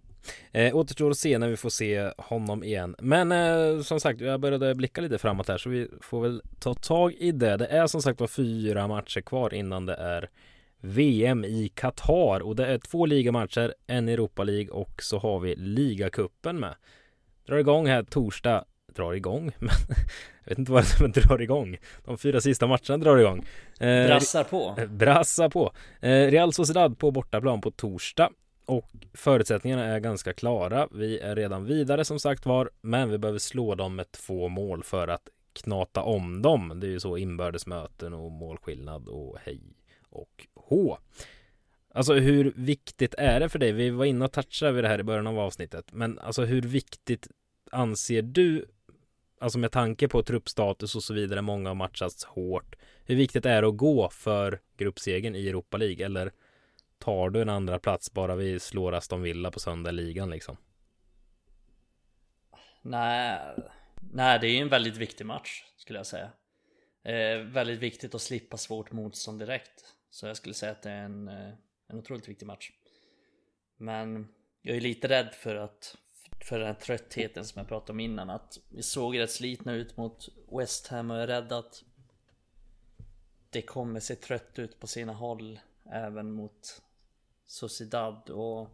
Eh, 0.52 0.76
återstår 0.76 1.12
att 1.12 1.18
se 1.18 1.38
när 1.38 1.48
vi 1.48 1.58
får 1.58 1.70
se 1.70 2.12
honom 2.18 2.64
igen. 2.64 2.96
Men 3.00 3.32
eh, 3.32 3.82
som 3.82 4.00
sagt, 4.00 4.22
jag 4.22 4.40
började 4.40 4.76
blicka 4.76 5.02
lite 5.02 5.18
framåt 5.18 5.48
här 5.48 5.58
så 5.58 5.70
vi 5.70 5.88
får 6.02 6.22
väl 6.22 6.42
ta 6.60 6.74
tag 6.74 7.14
i 7.14 7.32
det. 7.32 7.58
Det 7.58 7.66
är 7.66 7.88
som 7.88 8.02
sagt 8.02 8.20
var 8.20 8.28
fyra 8.28 8.88
matcher 8.88 9.22
kvar 9.22 9.54
innan 9.54 9.86
det 9.86 9.96
är 9.96 10.30
VM 10.80 11.46
i 11.46 11.72
Qatar 11.76 12.40
och 12.40 12.56
det 12.56 12.66
är 12.66 12.78
två 12.78 13.06
ligamatcher, 13.06 13.74
en 13.88 14.10
Europa 14.10 14.44
League 14.44 14.70
och 14.70 15.04
så 15.04 15.18
har 15.18 15.40
vi 15.40 15.56
ligacupen 15.56 16.60
med. 16.60 16.76
Drar 17.46 17.58
igång 17.58 17.88
här 17.88 18.04
torsdag, 18.04 18.66
drar 18.96 19.14
igång, 19.14 19.52
men 19.60 19.70
jag 20.44 20.50
vet 20.50 20.60
inte 20.60 20.72
vad 20.72 20.86
som 20.86 21.12
drar 21.12 21.42
igång. 21.42 21.78
De 22.06 22.18
fyra 22.18 22.42
sista 22.42 22.68
matcherna 22.68 22.98
drar 22.98 23.18
igång. 23.18 23.46
Eh, 23.80 24.08
Brassar 24.08 24.44
på. 24.44 24.78
Brassa 24.90 25.50
på. 25.50 25.72
Eh, 26.02 26.10
Real 26.10 26.54
Sociedad 26.54 26.98
på 26.98 27.12
bortaplan 27.12 27.62
på 27.62 27.72
torsdag. 27.72 28.30
Och 28.66 28.92
förutsättningarna 29.14 29.86
är 29.86 30.00
ganska 30.00 30.34
klara. 30.34 30.88
Vi 30.92 31.20
är 31.20 31.36
redan 31.36 31.66
vidare 31.66 32.06
som 32.06 32.20
sagt 32.20 32.46
var. 32.46 32.70
Men 32.82 33.10
vi 33.10 33.18
behöver 33.18 33.40
slå 33.40 33.76
dem 33.76 33.96
med 33.96 34.12
två 34.12 34.48
mål 34.48 34.84
för 34.84 35.08
att 35.08 35.30
knata 35.54 36.02
om 36.02 36.42
dem. 36.42 36.80
Det 36.80 36.88
är 36.88 36.92
ju 36.92 37.00
så 37.00 37.18
inbördesmöten 37.18 38.14
och 38.14 38.32
målskillnad 38.32 39.08
och 39.08 39.38
hej 39.44 39.62
och 40.10 40.48
hå. 40.56 40.98
Alltså 41.94 42.14
hur 42.14 42.54
viktigt 42.56 43.16
är 43.18 43.40
det 43.40 43.50
för 43.50 43.60
dig? 43.60 43.72
Vi 43.72 43.90
var 43.90 44.06
inne 44.06 44.26
och 44.26 44.32
touchade 44.32 44.72
vid 44.72 44.84
det 44.84 44.88
här 44.88 45.00
i 45.00 45.04
början 45.04 45.28
av 45.28 45.40
avsnittet. 45.40 45.86
Men 45.92 46.20
alltså 46.20 46.46
hur 46.46 46.62
viktigt 46.62 47.28
anser 47.72 48.22
du 48.22 48.66
Alltså 49.44 49.60
med 49.60 49.72
tanke 49.72 50.08
på 50.08 50.24
truppstatus 50.24 50.96
och 50.96 51.04
så 51.04 51.14
vidare, 51.14 51.42
många 51.42 51.70
har 51.70 51.76
matchats 51.76 52.24
hårt. 52.24 52.76
Hur 53.06 53.16
viktigt 53.16 53.46
är 53.46 53.62
det 53.62 53.68
att 53.68 53.78
gå 53.78 54.10
för 54.10 54.62
gruppsegern 54.78 55.36
i 55.36 55.48
Europa 55.48 55.78
League? 55.78 56.06
Eller 56.06 56.32
tar 56.98 57.30
du 57.30 57.42
en 57.42 57.50
andra 57.50 57.80
plats 57.80 58.14
bara 58.14 58.36
vi 58.36 58.60
slår 58.60 58.94
Aston 58.94 59.22
Villa 59.22 59.52
på 59.52 59.60
söndag 59.60 59.90
i 59.90 59.94
ligan 59.94 60.30
liksom? 60.30 60.58
Nej, 62.82 63.40
nej 64.12 64.40
det 64.40 64.48
är 64.48 64.52
ju 64.52 64.62
en 64.62 64.70
väldigt 64.70 64.98
viktig 64.98 65.26
match 65.26 65.64
skulle 65.78 66.00
jag 66.00 66.06
säga. 66.06 66.32
Eh, 67.04 67.38
väldigt 67.38 67.80
viktigt 67.80 68.16
att 68.16 68.22
slippa 68.22 68.58
svårt 68.58 68.92
motstånd 68.92 69.40
direkt. 69.40 69.86
Så 70.10 70.28
jag 70.28 70.38
skulle 70.38 70.54
säga 70.54 70.72
att 70.72 70.82
det 70.82 70.90
är 70.90 71.04
en, 71.04 71.28
eh, 71.28 71.54
en 71.88 71.98
otroligt 71.98 72.30
viktig 72.30 72.46
match. 72.46 72.72
Men 73.78 74.28
jag 74.62 74.78
är 74.78 74.82
lite 74.82 75.08
rädd 75.08 75.34
för 75.34 75.56
att 75.56 75.98
för 76.44 76.60
den 76.60 76.68
här 76.68 76.74
tröttheten 76.74 77.46
som 77.46 77.60
jag 77.60 77.68
pratade 77.68 77.92
om 77.92 78.00
innan 78.00 78.30
att 78.30 78.60
vi 78.70 78.84
såg 78.84 79.20
rätt 79.20 79.32
slitna 79.32 79.74
ut 79.74 79.98
mot 79.98 80.30
West 80.58 80.88
Ham 80.88 81.12
och 81.12 81.18
är 81.18 81.28
rädd 81.28 81.52
att 81.52 81.84
det 83.50 83.62
kommer 83.62 84.00
se 84.00 84.16
trött 84.16 84.60
ut 84.60 84.80
på 84.80 84.88
sina 84.88 85.14
håll 85.14 85.60
även 85.92 86.32
mot 86.32 86.82
Sociedad 87.46 88.30
och 88.30 88.70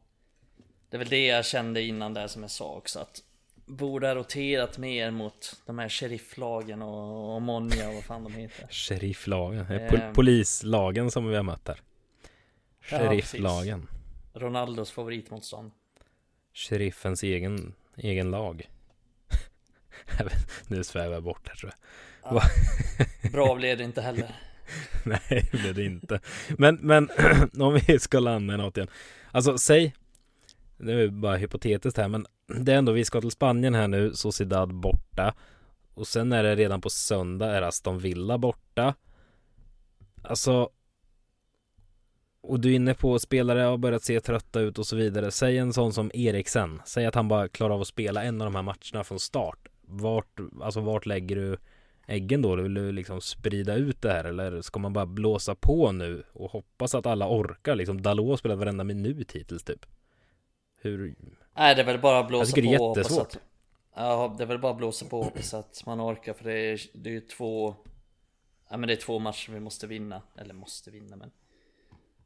det 0.89 0.97
är 0.97 0.99
väl 0.99 1.07
det 1.09 1.25
jag 1.25 1.45
kände 1.45 1.81
innan 1.81 2.13
där 2.13 2.27
som 2.27 2.41
jag 2.41 2.51
sa 2.51 2.75
också 2.75 2.99
att 2.99 3.23
borde 3.65 4.07
ha 4.07 4.15
roterat 4.15 4.77
mer 4.77 5.11
mot 5.11 5.61
de 5.65 5.79
här 5.79 5.89
sherifflagen 5.89 6.81
och, 6.81 7.35
och 7.35 7.41
Monja 7.41 7.87
och 7.89 7.93
vad 7.95 8.03
fan 8.03 8.23
de 8.23 8.33
heter. 8.33 8.67
Sherifflagen, 8.71 9.59
eh, 9.71 9.89
pol- 9.89 10.01
Ehm. 10.01 10.13
polislagen 10.13 11.11
som 11.11 11.27
vi 11.27 11.35
har 11.35 11.43
mött. 11.43 11.61
Ja, 11.67 11.75
Sherifflagen. 12.81 13.87
Ronaldos 14.33 14.91
favoritmotstånd. 14.91 15.71
Sheriffens 16.59 17.23
egen, 17.23 17.73
egen 17.97 18.31
lag. 18.31 18.69
Nu 20.67 20.83
svävar 20.83 21.13
jag 21.13 21.23
bort 21.23 21.47
här 21.47 21.55
tror 21.55 21.71
jag. 21.71 22.35
Ja. 22.35 22.41
Bra 23.31 23.55
blev 23.55 23.77
det 23.77 23.83
inte 23.83 24.01
heller. 24.01 24.35
Nej, 25.05 25.49
det 25.51 25.57
blev 25.57 25.75
det 25.75 25.85
inte. 25.85 26.19
Men, 26.57 26.75
men 26.75 27.09
om 27.59 27.79
vi 27.87 27.99
ska 27.99 28.19
landa 28.19 28.53
i 28.53 28.57
något 28.57 28.77
igen. 28.77 28.89
Alltså, 29.31 29.57
säg. 29.57 29.95
Det 30.77 30.93
är 30.93 30.97
ju 30.97 31.11
bara 31.11 31.35
hypotetiskt 31.35 31.97
här, 31.97 32.07
men 32.07 32.25
det 32.47 32.73
är 32.73 32.77
ändå 32.77 32.91
vi 32.91 33.05
ska 33.05 33.21
till 33.21 33.31
Spanien 33.31 33.75
här 33.75 33.87
nu, 33.87 34.13
Sociedad 34.13 34.73
borta. 34.73 35.35
och 35.93 36.07
sen 36.07 36.31
är 36.31 36.43
det 36.43 36.55
redan 36.55 36.81
på 36.81 36.89
söndag 36.89 37.55
är 37.55 37.61
Aston 37.61 37.99
Villa 37.99 38.37
borta. 38.37 38.95
Alltså 40.21 40.69
och 42.41 42.59
du 42.59 42.71
är 42.71 42.75
inne 42.75 42.93
på 42.93 43.19
spelare 43.19 43.59
har 43.59 43.77
börjat 43.77 44.03
se 44.03 44.19
trötta 44.19 44.59
ut 44.59 44.79
och 44.79 44.87
så 44.87 44.95
vidare. 44.95 45.31
Säg 45.31 45.57
en 45.57 45.73
sån 45.73 45.93
som 45.93 46.11
Eriksen. 46.13 46.81
Säg 46.85 47.05
att 47.05 47.15
han 47.15 47.27
bara 47.27 47.47
klarar 47.47 47.73
av 47.73 47.81
att 47.81 47.87
spela 47.87 48.23
en 48.23 48.41
av 48.41 48.45
de 48.45 48.55
här 48.55 48.63
matcherna 48.63 49.03
från 49.03 49.19
start. 49.19 49.67
Vart, 49.81 50.39
alltså 50.61 50.79
vart 50.79 51.05
lägger 51.05 51.35
du 51.35 51.57
äggen 52.07 52.41
då? 52.41 52.55
Vill 52.55 52.73
du 52.73 52.91
liksom 52.91 53.21
sprida 53.21 53.75
ut 53.75 54.01
det 54.01 54.11
här 54.11 54.23
eller 54.23 54.61
ska 54.61 54.79
man 54.79 54.93
bara 54.93 55.05
blåsa 55.05 55.55
på 55.55 55.91
nu 55.91 56.23
och 56.33 56.51
hoppas 56.51 56.95
att 56.95 57.05
alla 57.05 57.27
orkar? 57.27 57.75
Liksom 57.75 58.01
Dalot 58.01 58.29
har 58.29 58.37
spelat 58.37 58.57
varenda 58.57 58.83
minut 58.83 59.31
hittills 59.31 59.63
typ. 59.63 59.85
Hur? 60.81 61.15
Nej, 61.57 61.75
det 61.75 61.81
är 61.81 61.85
väl 61.85 61.99
bara 61.99 62.19
att 62.19 62.27
blåsa 62.27 62.41
på. 62.41 62.47
Jag 62.47 62.55
tycker 62.55 62.77
det 62.79 62.83
är 62.83 62.97
jättesvårt. 62.97 63.21
Att, 63.21 63.39
ja, 63.95 64.35
det 64.37 64.43
är 64.43 64.47
väl 64.47 64.59
bara 64.59 64.71
att 64.71 64.77
blåsa 64.77 65.05
på 65.05 65.31
så 65.41 65.57
att 65.57 65.83
man 65.85 66.01
orkar 66.01 66.33
för 66.33 66.43
det 66.43 66.59
är, 66.59 66.81
det 66.93 67.09
är 67.09 67.13
ju 67.13 67.21
två 67.21 67.75
Ja 68.69 68.77
men 68.77 68.87
det 68.87 68.93
är 68.93 68.97
två 68.97 69.19
matcher 69.19 69.51
vi 69.51 69.59
måste 69.59 69.87
vinna, 69.87 70.21
eller 70.35 70.53
måste 70.53 70.91
vinna 70.91 71.15
men 71.15 71.31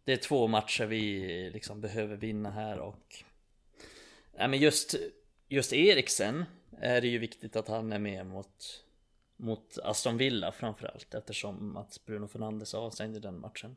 det 0.03 0.13
är 0.13 0.17
två 0.17 0.47
matcher 0.47 0.85
vi 0.85 1.49
liksom 1.53 1.81
behöver 1.81 2.15
vinna 2.15 2.51
här 2.51 2.79
och 2.79 3.23
Nej 4.37 4.47
men 4.47 4.59
just 4.59 4.95
Just 5.47 5.73
Eriksen 5.73 6.45
är 6.79 7.01
det 7.01 7.07
ju 7.07 7.17
viktigt 7.17 7.55
att 7.55 7.67
han 7.67 7.93
är 7.93 7.99
med 7.99 8.25
mot 8.25 8.83
Mot 9.37 9.77
Aston 9.77 10.17
Villa 10.17 10.51
framförallt 10.51 11.13
eftersom 11.13 11.77
att 11.77 12.05
Bruno 12.05 12.27
Fernandes 12.27 12.73
avstängde 12.73 13.19
den 13.19 13.39
matchen. 13.39 13.75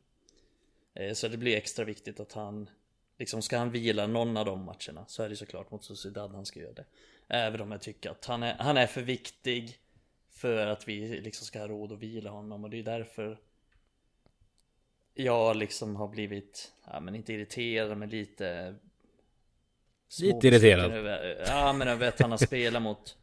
Eh, 0.93 1.13
så 1.13 1.27
det 1.27 1.37
blir 1.37 1.57
extra 1.57 1.85
viktigt 1.85 2.19
att 2.19 2.33
han 2.33 2.69
Liksom 3.19 3.41
ska 3.41 3.57
han 3.57 3.71
vila 3.71 4.07
någon 4.07 4.37
av 4.37 4.45
de 4.45 4.63
matcherna 4.63 5.05
så 5.07 5.23
är 5.23 5.29
det 5.29 5.35
såklart 5.35 5.71
mot 5.71 5.83
Sociedad 5.83 6.31
han 6.31 6.45
ska 6.45 6.59
göra 6.59 6.73
det. 6.73 6.85
Även 7.27 7.61
om 7.61 7.71
jag 7.71 7.81
tycker 7.81 8.09
att 8.09 8.25
han 8.25 8.43
är, 8.43 8.53
han 8.53 8.77
är 8.77 8.87
för 8.87 9.01
viktig 9.01 9.77
För 10.29 10.67
att 10.67 10.87
vi 10.87 11.21
liksom 11.21 11.45
ska 11.45 11.59
ha 11.59 11.67
råd 11.67 11.91
att 11.91 11.99
vila 11.99 12.29
honom 12.29 12.63
och 12.63 12.69
det 12.69 12.79
är 12.79 12.83
därför 12.83 13.39
jag 15.17 15.55
liksom 15.57 15.95
har 15.95 16.07
blivit, 16.07 16.71
ja 16.91 16.99
men 16.99 17.15
inte 17.15 17.33
irriterad 17.33 17.97
men 17.97 18.09
lite 18.09 18.75
Lite 20.21 20.47
irriterad. 20.47 20.91
över, 20.91 21.43
Ja 21.47 21.73
men 21.73 21.87
över 21.87 22.07
att 22.07 22.19
han 22.19 22.31
har 22.31 22.37
spelat 22.37 22.81
mot 22.81 23.17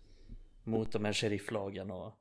Mot 0.65 0.93
de 0.93 1.05
här 1.05 1.13
sherifflagen 1.13 1.91
och 1.91 2.13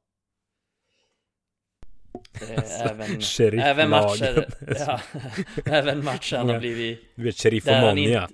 eh, 2.42 2.82
även, 2.92 3.22
även 3.60 3.90
matcher 3.90 4.46
ja, 4.80 5.02
Även 5.66 6.04
matcher 6.04 6.36
han 6.38 6.50
har 6.50 6.60
blivit 6.60 7.02
Du 7.16 7.24
vet 7.24 7.36
sheriff 7.36 7.68
och 7.68 7.74
Monja 7.74 8.30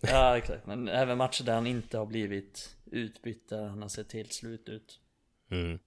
Ja 0.00 0.36
exakt, 0.38 0.66
men 0.66 0.88
även 0.88 1.18
matcher 1.18 1.44
där 1.44 1.54
han 1.54 1.66
inte 1.66 1.98
har 1.98 2.06
blivit 2.06 2.76
utbytt 2.90 3.48
där 3.48 3.64
han 3.66 3.82
har 3.82 3.88
sett 3.88 4.12
helt 4.12 4.32
slut 4.32 4.68
ut. 4.68 5.00
Mm. 5.50 5.78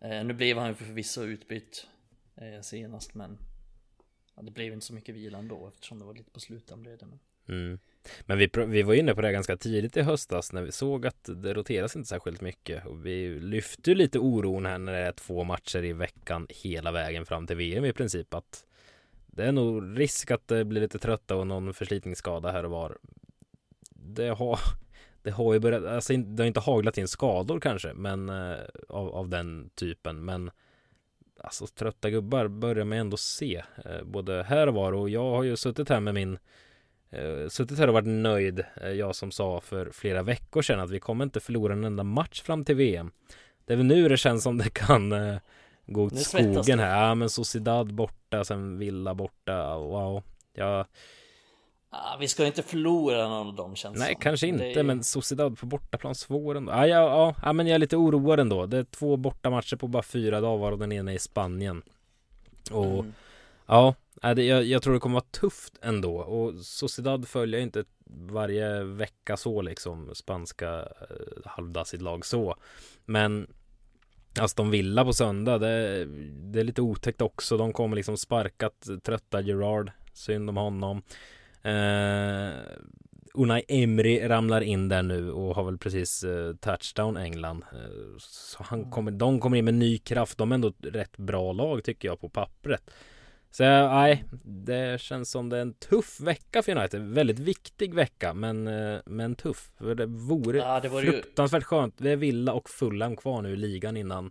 eh, 0.00 0.24
Nu 0.24 0.34
blev 0.34 0.58
han 0.58 0.68
ju 0.68 0.74
förvisso 0.74 1.22
utbytt 1.22 1.86
eh, 2.36 2.60
senast 2.62 3.14
men 3.14 3.38
ja, 4.36 4.42
Det 4.42 4.50
blev 4.50 4.72
inte 4.72 4.86
så 4.86 4.94
mycket 4.94 5.14
vila 5.14 5.38
ändå 5.38 5.68
eftersom 5.68 5.98
det 5.98 6.04
var 6.04 6.14
lite 6.14 6.30
på 6.30 6.40
slutan 6.40 6.82
blev 6.82 6.98
det 6.98 7.06
men 7.06 7.18
mm. 7.48 7.78
Men 8.26 8.38
vi, 8.38 8.50
vi 8.66 8.82
var 8.82 8.94
inne 8.94 9.14
på 9.14 9.20
det 9.20 9.32
ganska 9.32 9.56
tidigt 9.56 9.96
i 9.96 10.02
höstas 10.02 10.52
när 10.52 10.62
vi 10.62 10.72
såg 10.72 11.06
att 11.06 11.28
det 11.36 11.54
roteras 11.54 11.96
inte 11.96 12.08
särskilt 12.08 12.40
mycket. 12.40 12.86
Och 12.86 13.06
vi 13.06 13.40
lyfte 13.40 13.94
lite 13.94 14.18
oron 14.18 14.66
här 14.66 14.78
när 14.78 14.92
det 14.92 14.98
är 14.98 15.12
två 15.12 15.44
matcher 15.44 15.84
i 15.84 15.92
veckan 15.92 16.46
hela 16.50 16.92
vägen 16.92 17.26
fram 17.26 17.46
till 17.46 17.56
VM 17.56 17.84
i 17.84 17.92
princip. 17.92 18.34
Att 18.34 18.66
det 19.26 19.44
är 19.44 19.52
nog 19.52 20.00
risk 20.00 20.30
att 20.30 20.48
det 20.48 20.64
blir 20.64 20.80
lite 20.80 20.98
trötta 20.98 21.36
och 21.36 21.46
någon 21.46 21.74
förslitningsskada 21.74 22.52
här 22.52 22.64
och 22.64 22.70
var. 22.70 22.98
Det 23.90 24.28
har, 24.28 24.58
det 25.22 25.30
har 25.30 25.52
ju 25.52 25.60
börjat, 25.60 25.84
alltså 25.84 26.16
det 26.16 26.42
har 26.42 26.46
inte 26.46 26.60
haglat 26.60 26.98
in 26.98 27.08
skador 27.08 27.60
kanske, 27.60 27.94
men 27.94 28.28
eh, 28.28 28.58
av, 28.88 29.08
av 29.08 29.28
den 29.28 29.70
typen. 29.74 30.24
Men 30.24 30.50
alltså 31.46 31.66
trötta 31.66 32.10
gubbar 32.10 32.48
börjar 32.48 32.84
man 32.84 32.98
ändå 32.98 33.16
se 33.16 33.62
eh, 33.84 34.04
både 34.04 34.42
här 34.42 34.66
och 34.66 34.74
var 34.74 34.92
och 34.92 35.10
jag 35.10 35.30
har 35.30 35.42
ju 35.42 35.56
suttit 35.56 35.88
här 35.88 36.00
med 36.00 36.14
min 36.14 36.38
eh, 37.10 37.48
suttit 37.48 37.78
här 37.78 37.88
och 37.88 37.94
varit 37.94 38.08
nöjd, 38.08 38.64
eh, 38.82 38.90
jag 38.90 39.16
som 39.16 39.30
sa 39.30 39.60
för 39.60 39.90
flera 39.90 40.22
veckor 40.22 40.62
sedan 40.62 40.80
att 40.80 40.90
vi 40.90 41.00
kommer 41.00 41.24
inte 41.24 41.40
förlora 41.40 41.72
en 41.72 41.84
enda 41.84 42.02
match 42.02 42.42
fram 42.42 42.64
till 42.64 42.76
VM. 42.76 43.10
Det 43.64 43.72
är 43.72 43.76
väl 43.76 43.86
nu 43.86 44.08
det 44.08 44.16
känns 44.16 44.42
som 44.42 44.58
det 44.58 44.70
kan 44.70 45.14
gå 45.86 46.04
åt 46.04 46.18
skogen 46.18 46.78
här. 46.78 47.06
Ja 47.06 47.14
men 47.14 47.30
Sociedad 47.30 47.94
borta, 47.94 48.44
sen 48.44 48.78
Villa 48.78 49.14
borta, 49.14 49.76
wow. 49.78 50.22
Ja. 50.54 50.86
Ah, 52.04 52.16
vi 52.20 52.28
ska 52.28 52.46
inte 52.46 52.62
förlora 52.62 53.28
någon 53.28 53.48
av 53.48 53.54
dem 53.54 53.76
känns 53.76 53.98
Nej, 53.98 54.12
som. 54.12 54.20
kanske 54.20 54.46
inte, 54.46 54.80
är... 54.80 54.82
men 54.82 55.04
Sociedad 55.04 55.58
på 55.58 55.66
bortaplan 55.66 56.14
svår 56.14 56.54
ändå. 56.54 56.72
Ah, 56.72 56.86
ja, 56.86 56.96
ja, 56.96 57.34
ja, 57.42 57.52
men 57.52 57.66
jag 57.66 57.74
är 57.74 57.78
lite 57.78 57.96
oroad 57.96 58.40
ändå. 58.40 58.66
Det 58.66 58.78
är 58.78 58.84
två 58.84 59.16
bortamatcher 59.16 59.76
på 59.76 59.88
bara 59.88 60.02
fyra 60.02 60.40
dagar, 60.40 60.58
varav 60.58 60.78
den 60.78 60.92
ena 60.92 61.10
är 61.12 61.16
i 61.16 61.18
Spanien. 61.18 61.82
Och 62.70 62.98
mm. 62.98 63.14
ja, 63.66 63.94
jag, 64.22 64.64
jag 64.64 64.82
tror 64.82 64.94
det 64.94 65.00
kommer 65.00 65.14
vara 65.14 65.30
tufft 65.30 65.74
ändå. 65.82 66.16
Och 66.16 66.54
Sociedad 66.54 67.28
följer 67.28 67.60
inte 67.60 67.84
varje 68.10 68.82
vecka 68.84 69.36
så 69.36 69.62
liksom, 69.62 70.10
spanska 70.14 70.78
eh, 70.80 71.44
halvdassigt 71.44 72.02
lag 72.02 72.26
så. 72.26 72.56
Men 73.04 73.46
Aston 74.38 74.70
Villa 74.70 75.04
på 75.04 75.12
söndag, 75.12 75.58
det, 75.58 76.04
det, 76.30 76.60
är 76.60 76.64
lite 76.64 76.82
otäckt 76.82 77.22
också. 77.22 77.56
De 77.56 77.72
kommer 77.72 77.96
liksom 77.96 78.16
sparkat 78.16 78.88
trötta 79.02 79.40
Gerard. 79.40 79.90
Synd 80.12 80.50
om 80.50 80.56
honom. 80.56 81.02
Eh, 81.66 82.52
Unai 83.34 83.62
Emery 83.68 84.28
ramlar 84.28 84.60
in 84.60 84.88
där 84.88 85.02
nu 85.02 85.32
och 85.32 85.54
har 85.54 85.64
väl 85.64 85.78
precis 85.78 86.24
eh, 86.24 86.54
touchdown 86.54 87.16
England. 87.16 87.64
Eh, 87.72 88.18
så 88.18 88.62
han 88.62 88.78
mm. 88.78 88.90
kommer, 88.90 89.10
de 89.10 89.40
kommer 89.40 89.56
in 89.56 89.64
med 89.64 89.74
ny 89.74 89.98
kraft. 89.98 90.38
De 90.38 90.52
är 90.52 90.54
ändå 90.54 90.68
ett 90.68 90.94
rätt 90.94 91.16
bra 91.16 91.52
lag 91.52 91.84
tycker 91.84 92.08
jag 92.08 92.20
på 92.20 92.28
pappret. 92.28 92.90
Så 93.50 93.62
nej, 93.62 94.24
det 94.44 95.00
känns 95.00 95.30
som 95.30 95.48
det 95.48 95.56
är 95.56 95.62
en 95.62 95.74
tuff 95.74 96.20
vecka 96.20 96.62
för 96.62 96.76
United. 96.76 97.02
Väldigt 97.02 97.38
viktig 97.38 97.94
vecka, 97.94 98.34
men, 98.34 98.66
eh, 98.66 98.98
men 99.06 99.34
tuff. 99.34 99.70
För 99.78 99.94
det 99.94 100.06
vore, 100.06 100.58
ja, 100.58 100.80
det 100.80 100.88
vore 100.88 101.06
fruktansvärt 101.06 101.62
ju... 101.62 101.64
skönt. 101.64 101.94
Det 101.98 102.10
är 102.10 102.16
Villa 102.16 102.52
och 102.52 102.70
Fulham 102.70 103.16
kvar 103.16 103.42
nu 103.42 103.52
i 103.52 103.56
ligan 103.56 103.96
innan 103.96 104.30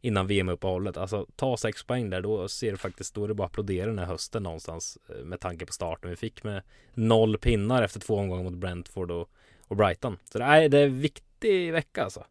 innan 0.00 0.26
VM-uppehållet. 0.26 0.96
Alltså 0.96 1.26
ta 1.36 1.56
sex 1.56 1.84
poäng 1.84 2.10
där, 2.10 2.20
då 2.20 2.48
ser 2.48 2.70
det 2.72 2.78
faktiskt, 2.78 3.14
då 3.14 3.24
är 3.24 3.28
det 3.28 3.34
bara 3.34 3.44
att 3.44 3.50
applådera 3.50 3.86
den 3.86 3.98
här 3.98 4.06
hösten 4.06 4.42
någonstans 4.42 4.98
eh, 5.08 5.24
med 5.24 5.40
tanke 5.40 5.66
på 5.66 5.72
starten 5.72 6.10
vi 6.10 6.16
fick 6.16 6.44
med 6.44 6.62
noll 6.94 7.38
pinnar 7.38 7.82
efter 7.82 8.00
två 8.00 8.14
omgångar 8.14 8.44
mot 8.44 8.54
Brentford 8.54 9.10
och, 9.10 9.30
och 9.68 9.76
Brighton. 9.76 10.18
Så 10.32 10.38
nej, 10.38 10.68
det 10.68 10.78
är 10.78 10.86
en 10.86 11.00
viktig 11.00 11.72
vecka 11.72 12.04
alltså. 12.04 12.24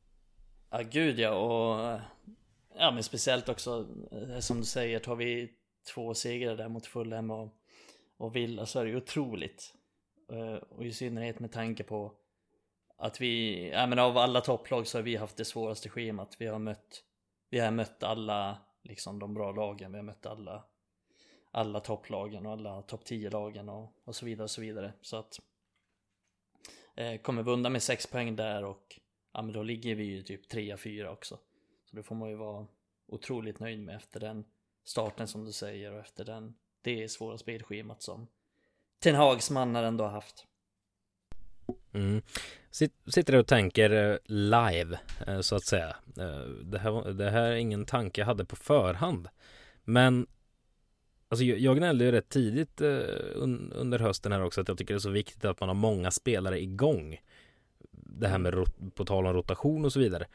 Ja, 0.69 0.81
gud 0.91 1.19
ja, 1.19 1.31
och 1.31 1.91
eh, 1.91 1.99
ja, 2.77 2.91
men 2.91 3.03
speciellt 3.03 3.49
också 3.49 3.87
eh, 4.11 4.39
som 4.39 4.59
du 4.59 4.65
säger, 4.65 4.99
tar 4.99 5.15
vi 5.15 5.49
två 5.93 6.13
segrar 6.13 6.57
där 6.57 6.69
mot 6.69 6.85
Fulham 6.85 7.31
och, 7.31 7.53
och 8.17 8.35
Villa 8.35 8.65
så 8.65 8.79
är 8.79 8.85
det 8.85 8.91
ju 8.91 8.97
otroligt. 8.97 9.73
Och 10.69 10.85
i 10.85 10.91
synnerhet 10.91 11.39
med 11.39 11.51
tanke 11.51 11.83
på 11.83 12.13
att 12.97 13.21
vi, 13.21 13.69
ja 13.69 13.87
men 13.87 13.99
av 13.99 14.17
alla 14.17 14.41
topplag 14.41 14.87
så 14.87 14.97
har 14.97 15.03
vi 15.03 15.15
haft 15.15 15.37
det 15.37 15.45
svåraste 15.45 15.89
schemat. 15.89 16.35
Vi 16.39 16.47
har 16.47 16.59
mött, 16.59 17.03
vi 17.49 17.59
har 17.59 17.71
mött 17.71 18.03
alla, 18.03 18.57
liksom 18.83 19.19
de 19.19 19.33
bra 19.33 19.51
lagen, 19.51 19.91
vi 19.91 19.97
har 19.97 20.03
mött 20.03 20.25
alla, 20.25 20.63
alla 21.51 21.79
topplagen 21.79 22.45
och 22.45 22.51
alla 22.51 22.81
topp 22.81 23.03
10-lagen 23.03 23.69
och, 23.69 23.93
och 24.03 24.15
så 24.15 24.25
vidare 24.25 24.43
och 24.43 24.51
så 24.51 24.61
vidare. 24.61 24.93
Så 25.01 25.17
att 25.17 25.39
eh, 26.95 27.21
kommer 27.21 27.43
vi 27.43 27.51
undan 27.51 27.71
med 27.71 27.83
6 27.83 28.07
poäng 28.07 28.35
där 28.35 28.63
och 28.63 28.99
ja 29.33 29.41
men 29.41 29.53
då 29.53 29.63
ligger 29.63 29.95
vi 29.95 30.03
ju 30.03 30.23
typ 30.23 30.51
3-4 30.51 31.07
också. 31.07 31.39
Så 31.85 31.95
det 31.95 32.03
får 32.03 32.15
man 32.15 32.29
ju 32.29 32.35
vara 32.35 32.67
otroligt 33.07 33.59
nöjd 33.59 33.79
med 33.79 33.95
efter 33.95 34.19
den 34.19 34.45
starten 34.83 35.27
som 35.27 35.45
du 35.45 35.51
säger 35.51 35.93
och 35.93 35.99
efter 35.99 36.25
den 36.25 36.55
det 36.81 37.09
svåra 37.09 37.37
spelschemat 37.37 38.01
som 38.01 38.27
Ten 38.99 39.15
Hags 39.15 39.51
mannar 39.51 39.83
ändå 39.83 40.03
har 40.03 40.11
haft. 40.11 40.47
Mm. 41.93 42.21
Sitter 43.07 43.35
och 43.35 43.47
tänker 43.47 44.11
eh, 44.11 44.17
live 44.25 44.99
eh, 45.27 45.39
så 45.41 45.55
att 45.55 45.65
säga. 45.65 45.95
Eh, 46.19 46.49
det 46.63 46.79
här, 46.79 47.13
det 47.13 47.29
här 47.29 47.43
är 47.43 47.55
ingen 47.55 47.85
tanke 47.85 48.21
jag 48.21 48.25
hade 48.25 48.45
på 48.45 48.55
förhand. 48.55 49.27
Men 49.83 50.27
Alltså 51.29 51.43
jag 51.45 51.77
gnällde 51.77 52.05
ju 52.05 52.11
rätt 52.11 52.29
tidigt 52.29 52.81
under 52.81 53.99
hösten 53.99 54.31
här 54.31 54.43
också 54.43 54.61
att 54.61 54.67
jag 54.67 54.77
tycker 54.77 54.93
det 54.93 54.97
är 54.97 54.99
så 54.99 55.09
viktigt 55.09 55.45
att 55.45 55.59
man 55.59 55.69
har 55.69 55.75
många 55.75 56.11
spelare 56.11 56.61
igång. 56.61 57.21
Det 57.91 58.27
här 58.27 58.37
med 58.37 58.53
på 58.95 59.05
tal 59.05 59.25
om 59.25 59.33
rotation 59.33 59.85
och 59.85 59.93
så 59.93 59.99
vidare. 59.99 60.27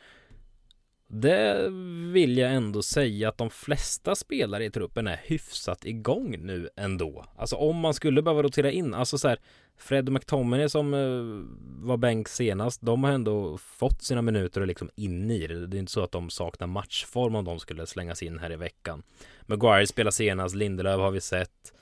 Det 1.14 1.68
vill 2.12 2.38
jag 2.38 2.52
ändå 2.52 2.82
säga 2.82 3.28
att 3.28 3.38
de 3.38 3.50
flesta 3.50 4.14
spelare 4.14 4.64
i 4.64 4.70
truppen 4.70 5.06
är 5.06 5.20
hyfsat 5.24 5.84
igång 5.84 6.36
nu 6.40 6.68
ändå. 6.76 7.24
Alltså 7.36 7.56
om 7.56 7.76
man 7.76 7.94
skulle 7.94 8.22
behöva 8.22 8.42
rotera 8.42 8.70
in, 8.70 8.94
alltså 8.94 9.18
så 9.18 9.28
här 9.28 9.38
Fred 9.76 10.12
McTominay 10.12 10.68
som 10.68 10.94
eh, 10.94 11.80
var 11.86 11.96
bänk 11.96 12.28
senast, 12.28 12.80
de 12.82 13.04
har 13.04 13.12
ändå 13.12 13.58
fått 13.58 14.02
sina 14.02 14.22
minuter 14.22 14.60
och 14.60 14.66
liksom 14.66 14.90
in 14.94 15.30
i 15.30 15.46
det. 15.46 15.66
Det 15.66 15.76
är 15.76 15.78
inte 15.78 15.92
så 15.92 16.04
att 16.04 16.12
de 16.12 16.30
saknar 16.30 16.66
matchform 16.66 17.34
om 17.34 17.44
de 17.44 17.58
skulle 17.58 17.86
slängas 17.86 18.22
in 18.22 18.38
här 18.38 18.52
i 18.52 18.56
veckan. 18.56 19.02
Maguire 19.42 19.86
spelar 19.86 20.10
senast, 20.10 20.54
Lindelöf 20.54 21.00
har 21.00 21.10
vi 21.10 21.20
sett. 21.20 21.72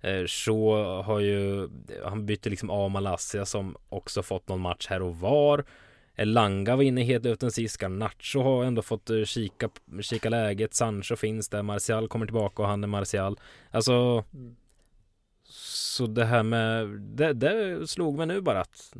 Eh, 0.00 0.24
Shaw 0.26 1.02
har 1.02 1.20
ju, 1.20 1.68
han 2.04 2.26
bytte 2.26 2.50
liksom 2.50 2.70
av 2.70 2.90
Malaysia 2.90 3.46
som 3.46 3.76
också 3.88 4.22
fått 4.22 4.48
någon 4.48 4.60
match 4.60 4.86
här 4.90 5.02
och 5.02 5.16
var. 5.16 5.64
Elanga 6.16 6.76
var 6.76 6.82
inne 6.82 7.02
helt 7.02 7.26
utan 7.26 7.50
sist. 7.50 7.82
Nacho 7.88 8.42
har 8.42 8.64
ändå 8.64 8.82
fått 8.82 9.10
eh, 9.10 9.24
kika, 9.24 9.68
kika 10.00 10.28
läget. 10.28 10.74
Sancho 10.74 11.16
finns 11.16 11.48
där. 11.48 11.62
Martial 11.62 12.08
kommer 12.08 12.26
tillbaka 12.26 12.62
och 12.62 12.68
han 12.68 12.84
är 12.84 12.88
Martial. 12.88 13.40
Alltså. 13.70 14.24
Mm. 14.34 14.56
Så 15.48 16.06
det 16.06 16.24
här 16.24 16.42
med 16.42 16.88
det, 16.88 17.32
det 17.32 17.86
slog 17.90 18.18
mig 18.18 18.26
nu 18.26 18.40
bara 18.40 18.60
att 18.60 18.94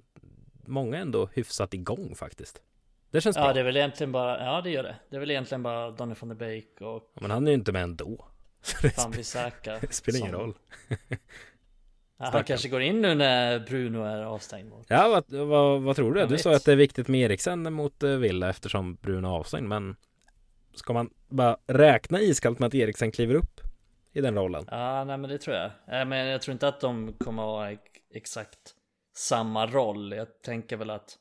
många 0.67 0.99
ändå 0.99 1.29
hyfsat 1.35 1.75
igång 1.75 2.14
faktiskt. 2.14 2.62
Det 3.11 3.21
känns 3.21 3.37
ja, 3.37 3.43
bra. 3.43 3.51
Ja, 3.51 3.55
det 3.55 3.61
är 3.61 3.64
väl 3.64 3.77
egentligen 3.77 4.12
bara, 4.12 4.45
ja 4.45 4.61
det 4.61 4.71
gör 4.71 4.83
det. 4.83 4.97
Det 5.11 5.17
är 5.17 5.21
väl 5.21 5.31
egentligen 5.31 5.62
bara 5.62 5.91
Donny 5.91 6.14
van 6.21 6.29
der 6.29 6.37
Beek 6.37 6.81
och... 6.81 7.11
Ja, 7.14 7.21
men 7.21 7.31
han 7.31 7.47
är 7.47 7.51
ju 7.51 7.55
inte 7.55 7.73
med 7.73 7.83
ändå. 7.83 8.25
Fan 8.97 9.11
Bissaka. 9.11 9.79
det 9.81 9.93
spelar 9.93 10.19
ingen 10.19 10.33
roll. 10.33 10.55
ja, 12.19 12.31
han 12.33 12.45
kanske 12.45 12.69
går 12.69 12.83
in 12.83 13.01
nu 13.01 13.14
när 13.14 13.59
Bruno 13.59 14.03
är 14.03 14.23
avstängd 14.23 14.69
mot. 14.69 14.87
Ja, 14.89 15.09
vad, 15.09 15.47
vad, 15.49 15.83
vad 15.83 15.97
tror 15.97 16.14
du? 16.14 16.21
Jag 16.21 16.29
du 16.29 16.35
vet. 16.35 16.43
sa 16.43 16.55
att 16.55 16.64
det 16.64 16.73
är 16.73 16.77
viktigt 16.77 17.09
med 17.09 17.21
Eriksen 17.21 17.73
mot 17.73 18.03
eh, 18.03 18.11
Villa 18.11 18.51
eftersom 18.51 18.95
Bruno 18.95 19.27
är 19.27 19.33
avstängd, 19.33 19.69
men 19.69 19.97
ska 20.75 20.93
man 20.93 21.11
bara 21.29 21.57
räkna 21.67 22.21
iskallt 22.21 22.59
med 22.59 22.67
att 22.67 22.75
Eriksen 22.75 23.12
kliver 23.12 23.35
upp 23.35 23.61
i 24.12 24.21
den 24.21 24.35
rollen? 24.35 24.64
Ja, 24.71 25.05
nej 25.05 25.19
men 25.19 25.31
det 25.31 25.39
tror 25.39 25.57
jag. 25.57 25.71
Men 26.09 26.27
jag 26.27 26.43
tror 26.43 26.53
inte 26.53 26.69
att 26.69 26.81
de 26.81 27.12
kommer 27.12 27.43
ha 27.43 27.71
exakt 28.14 28.59
samma 29.17 29.67
roll. 29.67 30.12
Jag 30.12 30.43
tänker 30.43 30.77
väl 30.77 30.91
att 30.91 31.19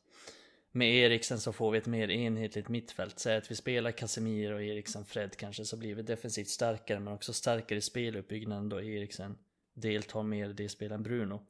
med 0.71 0.95
Eriksen 0.95 1.39
så 1.39 1.53
får 1.53 1.71
vi 1.71 1.77
ett 1.77 1.85
mer 1.85 2.11
enhetligt 2.11 2.69
mittfält. 2.69 3.19
Säg 3.19 3.37
att 3.37 3.51
vi 3.51 3.55
spelar 3.55 3.91
Casemiro 3.91 4.53
och 4.55 4.63
Eriksen 4.63 5.05
Fred 5.05 5.37
kanske 5.37 5.65
så 5.65 5.77
blir 5.77 5.95
vi 5.95 6.01
defensivt 6.01 6.47
starkare 6.47 6.99
men 6.99 7.13
också 7.13 7.33
starkare 7.33 7.77
i 7.77 7.81
speluppbyggnaden 7.81 8.69
då 8.69 8.81
Eriksen 8.81 9.37
deltar 9.75 10.23
mer 10.23 10.49
i 10.49 10.53
det 10.53 10.69
spelet 10.69 10.95
än 10.95 11.03
Bruno. 11.03 11.45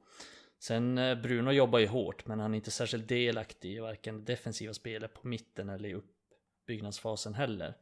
Sen 0.60 0.98
eh, 0.98 1.22
Bruno 1.22 1.52
jobbar 1.52 1.80
ju 1.80 1.88
hårt 1.88 2.28
men 2.28 2.40
han 2.40 2.54
är 2.54 2.56
inte 2.56 2.72
särskilt 2.72 3.08
delaktig 3.08 3.76
i 3.76 3.80
varken 3.80 4.18
det 4.18 4.34
defensiva 4.34 4.74
spelet 4.74 5.14
på 5.14 5.28
mitten 5.28 5.70
eller 5.70 5.90
i 5.90 5.94
uppbyggnadsfasen 5.94 7.34
heller. 7.34 7.78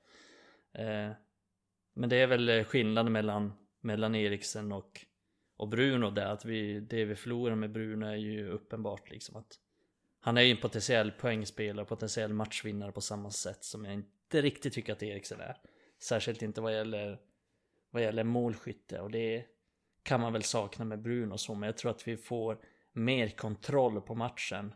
Eh, 0.74 1.12
men 1.94 2.10
det 2.10 2.16
är 2.16 2.28
väl 2.28 2.50
eh, 2.50 2.64
skillnaden 2.64 3.12
mellan, 3.12 3.54
mellan 3.82 4.16
Eriksen 4.16 4.72
och, 4.72 5.06
och 5.58 5.68
Bruno 5.68 6.10
där 6.10 6.26
att 6.26 6.46
vi, 6.46 6.80
det 6.80 7.06
vi 7.06 7.16
förlorar 7.16 7.56
med 7.56 7.72
Bruno 7.72 8.06
är 8.06 8.16
ju 8.16 8.50
uppenbart 8.50 9.10
liksom 9.10 9.36
att 9.36 9.60
han 10.20 10.38
är 10.38 10.42
ju 10.42 10.52
en 10.52 10.62
potentiell 10.62 11.12
poängspelare, 11.12 11.86
potentiell 11.86 12.34
matchvinnare 12.34 12.92
på 12.92 13.02
samma 13.02 13.32
sätt 13.32 13.64
som 13.64 13.86
jag 13.86 13.94
inte 13.94 14.42
riktigt 14.42 14.74
tycker 14.74 14.94
att 14.94 15.04
Eriksen 15.04 15.40
är. 15.40 15.58
Särskilt 16.00 16.42
inte 16.42 16.62
vad 16.62 16.74
gäller, 16.74 17.20
vad 17.90 18.02
gäller 18.02 18.24
målskytte 18.24 19.00
och 19.00 19.12
det 19.12 19.46
kan 20.04 20.22
man 20.22 20.34
väl 20.34 20.44
sakna 20.44 20.86
med 20.86 21.02
Bruno 21.02 21.38
så, 21.38 21.56
men 21.56 21.68
jag 21.68 21.78
tror 21.78 21.92
att 21.92 22.08
vi 22.08 22.18
får 22.18 22.58
mer 22.94 23.30
kontroll 23.30 24.02
på 24.02 24.16
matchen 24.16 24.74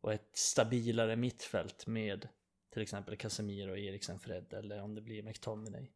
och 0.00 0.12
ett 0.12 0.30
stabilare 0.32 1.16
mittfält 1.16 1.86
med 1.86 2.28
till 2.72 2.82
exempel 2.82 3.16
Casemiro 3.16 3.70
och 3.70 3.78
Eriksen 3.78 4.18
Fred 4.18 4.52
eller 4.52 4.82
om 4.82 4.94
det 4.94 5.00
blir 5.00 5.22
McTominay. 5.22 5.86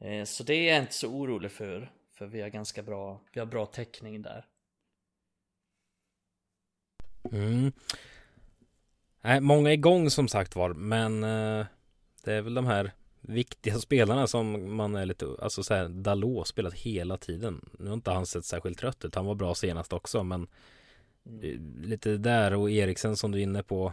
Eh, 0.00 0.24
så 0.24 0.44
det 0.44 0.54
är 0.54 0.72
jag 0.74 0.82
inte 0.82 0.94
så 0.94 1.08
orolig 1.08 1.50
för, 1.50 1.92
för 2.10 2.26
vi 2.26 2.40
har 2.40 2.48
ganska 2.48 2.82
bra, 2.82 3.20
vi 3.32 3.40
har 3.40 3.46
bra 3.46 3.66
täckning 3.66 4.22
där. 4.22 4.46
Mm. 7.32 7.72
Nej, 9.20 9.40
många 9.40 9.72
igång 9.72 10.10
som 10.10 10.28
sagt 10.28 10.56
var, 10.56 10.74
men 10.74 11.24
eh, 11.24 11.66
det 12.24 12.32
är 12.32 12.42
väl 12.42 12.54
de 12.54 12.66
här 12.66 12.92
viktiga 13.22 13.78
spelarna 13.78 14.26
som 14.26 14.76
man 14.76 14.94
är 14.94 15.06
lite, 15.06 15.26
alltså 15.42 15.62
såhär, 15.62 15.88
Dalot 15.88 16.48
spelat 16.48 16.74
hela 16.74 17.16
tiden. 17.16 17.68
Nu 17.78 17.86
har 17.86 17.94
inte 17.94 18.10
han 18.10 18.26
sett 18.26 18.44
särskilt 18.44 18.78
trött 18.78 19.04
ut, 19.04 19.14
han 19.14 19.26
var 19.26 19.34
bra 19.34 19.54
senast 19.54 19.92
också, 19.92 20.24
men 20.24 20.46
mm. 21.26 21.82
lite 21.82 22.16
där 22.16 22.54
och 22.54 22.70
Eriksen 22.70 23.16
som 23.16 23.32
du 23.32 23.38
är 23.38 23.42
inne 23.42 23.62
på, 23.62 23.92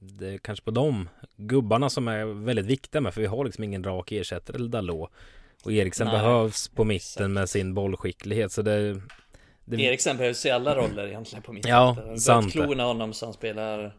det 0.00 0.28
är 0.28 0.38
kanske 0.38 0.64
på 0.64 0.70
de 0.70 1.08
gubbarna 1.36 1.90
som 1.90 2.08
är 2.08 2.24
väldigt 2.24 2.66
viktiga 2.66 3.00
med, 3.00 3.14
för 3.14 3.20
vi 3.20 3.26
har 3.26 3.44
liksom 3.44 3.64
ingen 3.64 3.84
rak 3.84 4.12
ersättare 4.12 4.56
till 4.56 4.70
Dalot. 4.70 5.10
Och 5.64 5.72
Eriksen 5.72 6.06
Nej, 6.06 6.16
behövs 6.16 6.68
på 6.68 6.84
mitten 6.84 6.98
exakt. 6.98 7.30
med 7.30 7.48
sin 7.50 7.74
bollskicklighet, 7.74 8.52
så 8.52 8.62
det 8.62 9.00
det... 9.64 9.82
Eriksen 9.82 10.16
behövs 10.16 10.46
i 10.46 10.50
alla 10.50 10.76
roller 10.76 11.06
egentligen 11.06 11.42
på 11.42 11.52
mitt 11.52 11.66
Ja, 11.66 11.96
sant 12.18 12.52
klona 12.52 12.84
honom 12.84 13.12
så 13.12 13.26
han 13.26 13.32
spelar 13.32 13.96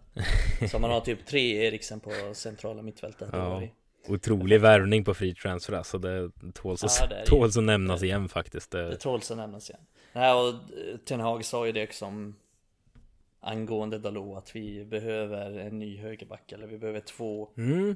Så 0.72 0.80
man 0.80 0.92
har 0.92 1.02
typ 1.02 1.26
tre 1.26 1.68
Eriksen 1.68 2.00
på 2.00 2.12
centrala 2.34 2.82
mittfältet 2.82 3.30
ja. 3.34 3.62
Otrolig 4.08 4.62
värvning 4.62 5.04
på 5.04 5.14
free 5.14 5.36
transfer 5.36 5.74
alltså 5.74 5.98
Det 5.98 6.32
tåls, 6.54 7.00
ja, 7.02 7.08
det 7.08 7.26
tåls 7.26 7.58
att 7.58 7.64
nämnas 7.64 8.00
det, 8.02 8.06
igen 8.06 8.30
faktiskt 8.30 8.72
Det, 8.72 8.90
det 8.90 8.96
tåls 8.96 9.32
att 9.32 9.38
nämnas 9.38 9.70
igen 9.70 9.82
Nej 10.14 10.34
och 10.34 10.54
Ten 11.06 11.20
Hag 11.20 11.46
sa 11.46 11.66
ju 11.66 11.72
det 11.72 11.94
som 11.94 12.36
Angående 13.40 14.00
Dalot 14.00 14.38
att 14.38 14.56
vi 14.56 14.86
behöver 14.86 15.60
en 15.60 15.80
ny 15.80 15.98
högerback 15.98 16.52
Eller 16.52 16.68
vi 16.68 16.78
behöver 16.78 17.00
två 17.00 17.50
mm. 17.58 17.96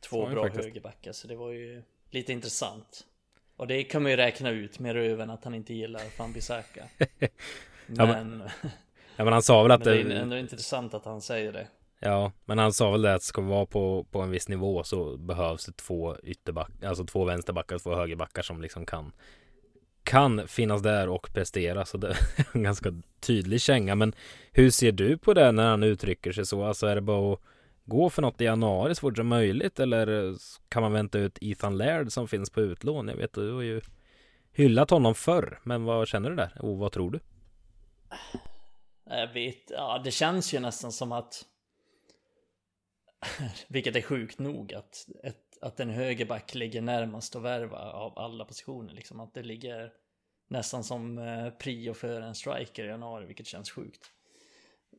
Två 0.00 0.26
bra 0.26 0.48
högerbackar 0.48 1.12
Så 1.12 1.28
det 1.28 1.36
var 1.36 1.50
ju 1.50 1.82
lite 2.10 2.32
intressant 2.32 3.06
och 3.60 3.66
det 3.66 3.84
kan 3.84 4.02
man 4.02 4.10
ju 4.10 4.16
räkna 4.16 4.50
ut 4.50 4.78
med 4.78 4.92
röven 4.92 5.30
att 5.30 5.44
han 5.44 5.54
inte 5.54 5.74
gillar 5.74 6.00
Fambisaka. 6.00 6.84
men... 6.98 7.96
ja, 7.96 8.06
men... 8.06 8.42
ja 9.16 9.24
men 9.24 9.32
han 9.32 9.42
sa 9.42 9.62
väl 9.62 9.72
att 9.72 9.84
det... 9.84 10.00
är 10.00 10.10
ändå 10.10 10.38
intressant 10.38 10.94
att 10.94 11.04
han 11.04 11.20
säger 11.20 11.52
det. 11.52 11.66
Ja, 12.02 12.32
men 12.44 12.58
han 12.58 12.72
sa 12.72 12.90
väl 12.90 13.02
det 13.02 13.14
att 13.14 13.22
ska 13.22 13.40
vi 13.40 13.48
vara 13.48 13.66
på, 13.66 14.06
på 14.10 14.20
en 14.20 14.30
viss 14.30 14.48
nivå 14.48 14.84
så 14.84 15.16
behövs 15.16 15.66
det 15.66 15.76
två 15.76 16.16
ytterbackar, 16.22 16.88
alltså 16.88 17.04
två 17.04 17.24
vänsterbackar 17.24 17.76
och 17.76 17.82
två 17.82 17.94
högerbackar 17.94 18.42
som 18.42 18.62
liksom 18.62 18.86
kan 18.86 19.12
kan 20.04 20.48
finnas 20.48 20.82
där 20.82 21.08
och 21.08 21.32
prestera 21.32 21.84
så 21.84 21.98
det 21.98 22.08
är 22.36 22.46
en 22.52 22.62
ganska 22.62 23.02
tydlig 23.20 23.60
känga 23.60 23.94
men 23.94 24.14
hur 24.52 24.70
ser 24.70 24.92
du 24.92 25.18
på 25.18 25.34
det 25.34 25.52
när 25.52 25.70
han 25.70 25.82
uttrycker 25.82 26.32
sig 26.32 26.46
så? 26.46 26.64
Alltså 26.64 26.86
är 26.86 26.94
det 26.94 27.00
bara 27.00 27.32
att 27.32 27.40
gå 27.84 28.10
för 28.10 28.22
något 28.22 28.40
i 28.40 28.44
januari 28.44 28.94
så 28.94 29.00
fort 29.00 29.16
som 29.16 29.26
möjligt 29.26 29.80
eller 29.80 30.34
kan 30.68 30.82
man 30.82 30.92
vänta 30.92 31.18
ut 31.18 31.38
Ethan 31.40 31.78
Laird 31.78 32.12
som 32.12 32.28
finns 32.28 32.50
på 32.50 32.60
utlån? 32.60 33.08
Jag 33.08 33.16
vet 33.16 33.32
du 33.32 33.52
har 33.52 33.62
ju 33.62 33.80
hyllat 34.52 34.90
honom 34.90 35.14
förr, 35.14 35.60
men 35.62 35.84
vad 35.84 36.08
känner 36.08 36.30
du 36.30 36.36
där? 36.36 36.56
Och 36.60 36.78
vad 36.78 36.92
tror 36.92 37.10
du? 37.10 37.20
Jag 39.04 39.32
vet, 39.32 39.70
ja 39.70 40.00
det 40.04 40.10
känns 40.10 40.54
ju 40.54 40.60
nästan 40.60 40.92
som 40.92 41.12
att 41.12 41.44
vilket 43.68 43.96
är 43.96 44.02
sjukt 44.02 44.38
nog 44.38 44.74
att, 44.74 45.08
ett, 45.22 45.58
att 45.60 45.80
en 45.80 45.90
högerback 45.90 46.54
ligger 46.54 46.80
närmast 46.80 47.36
att 47.36 47.42
värva 47.42 47.78
av 47.78 48.18
alla 48.18 48.44
positioner 48.44 48.94
liksom 48.94 49.20
att 49.20 49.34
det 49.34 49.42
ligger 49.42 49.92
nästan 50.48 50.84
som 50.84 51.18
eh, 51.18 51.50
prio 51.50 51.94
för 51.94 52.20
en 52.20 52.34
striker 52.34 52.84
i 52.84 52.88
januari 52.88 53.26
vilket 53.26 53.46
känns 53.46 53.70
sjukt. 53.70 54.10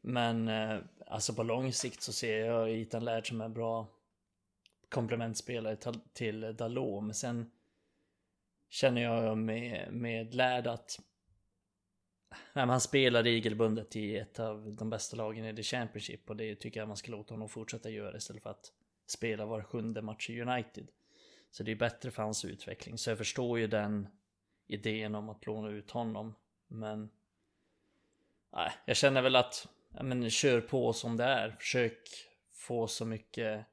Men 0.02 0.48
eh, 0.48 0.80
alltså 1.08 1.34
på 1.34 1.44
lång 1.44 1.74
sikt 1.74 2.02
så 2.02 2.14
ser 2.14 2.46
jag 2.46 2.72
Ethan 2.72 3.06
Laird 3.06 3.28
som 3.28 3.42
en 3.42 3.54
bra 3.54 3.88
komplementspelare 4.90 5.78
till 6.14 6.56
Dalot. 6.58 7.04
Men 7.04 7.14
sen 7.14 7.52
känner 8.70 9.02
jag 9.02 9.38
med, 9.38 9.94
med 9.94 10.36
Laird 10.36 10.68
att 10.68 11.00
Nej, 12.54 12.66
han 12.66 12.82
spelar 12.82 13.24
regelbundet 13.24 13.96
i 13.96 14.18
ett 14.18 14.40
av 14.40 14.74
de 14.74 14.90
bästa 14.90 15.18
lagen 15.18 15.46
i 15.46 15.56
The 15.56 15.64
Championship 15.64 16.30
och 16.30 16.36
det 16.36 16.56
tycker 16.56 16.80
jag 16.80 16.88
man 16.88 16.98
ska 16.98 17.12
låta 17.12 17.34
honom 17.34 17.50
fortsätta 17.50 17.90
göra 17.90 18.18
istället 18.18 18.44
för 18.44 18.50
att 18.50 18.72
spela 19.06 19.46
var 19.46 19.62
sjunde 19.62 20.02
match 20.02 20.30
i 20.30 20.42
United. 20.42 20.88
Så 21.52 21.64
det 21.64 21.72
är 21.72 21.76
bättre 21.76 22.12
för 22.12 22.24
hans 22.24 22.46
utveckling. 22.46 22.98
Så 22.98 23.10
jag 23.10 23.18
förstår 23.18 23.60
ju 23.60 23.68
den 23.68 24.08
idén 24.68 25.16
om 25.16 25.30
att 25.30 25.46
låna 25.46 25.70
ut 25.70 25.92
honom. 25.92 26.36
Men 26.68 27.10
nej, 28.54 28.72
jag 28.86 28.98
känner 28.98 29.22
väl 29.22 29.36
att 29.36 29.68
ja, 29.90 30.04
men 30.04 30.30
kör 30.30 30.62
på 30.62 30.94
som 30.94 31.18
det 31.18 31.24
är. 31.24 31.52
Försök 31.60 31.98
få 32.52 32.88
så 32.88 33.06
mycket 33.06 33.66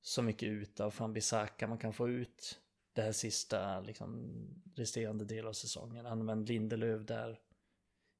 så 0.00 0.22
mycket 0.22 0.48
ut 0.48 0.80
av 0.80 0.90
Fambisaka 0.90 1.66
man 1.66 1.78
kan 1.78 1.92
få 1.92 2.08
ut 2.08 2.60
det 2.96 3.02
här 3.02 3.12
sista 3.12 3.80
liksom 3.80 4.30
resterande 4.74 5.24
del 5.24 5.46
av 5.46 5.52
säsongen. 5.52 6.06
Använd 6.06 6.48
Lindelöf 6.48 7.06
där 7.06 7.38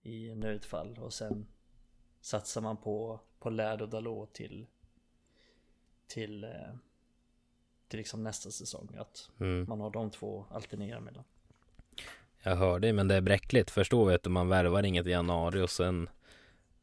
i 0.03 0.35
nödfall 0.35 0.99
och 0.99 1.13
sen 1.13 1.47
satsar 2.21 2.61
man 2.61 2.77
på, 2.77 3.21
på 3.39 3.51
Lärd 3.51 3.83
och 3.83 3.89
Dalot 3.89 4.35
till 4.35 4.67
till 6.07 6.45
eh, 6.45 6.51
till 7.89 7.99
liksom 7.99 8.23
nästa 8.23 8.51
säsong. 8.51 8.89
Att 8.99 9.31
mm. 9.41 9.65
man 9.69 9.81
har 9.81 9.91
de 9.91 10.11
två 10.11 10.47
alternera 10.51 11.01
mellan. 11.01 11.25
Jag 12.43 12.57
hör 12.57 12.79
dig, 12.79 12.93
men 12.93 13.09
det 13.09 13.15
är 13.15 13.21
bräckligt. 13.21 13.71
Förstå 13.71 14.05
vet 14.05 14.23
du, 14.23 14.31
man 14.31 14.49
värvar 14.49 14.83
inget 14.83 15.07
i 15.07 15.11
januari 15.11 15.63
och 15.63 15.71
sen 15.71 16.09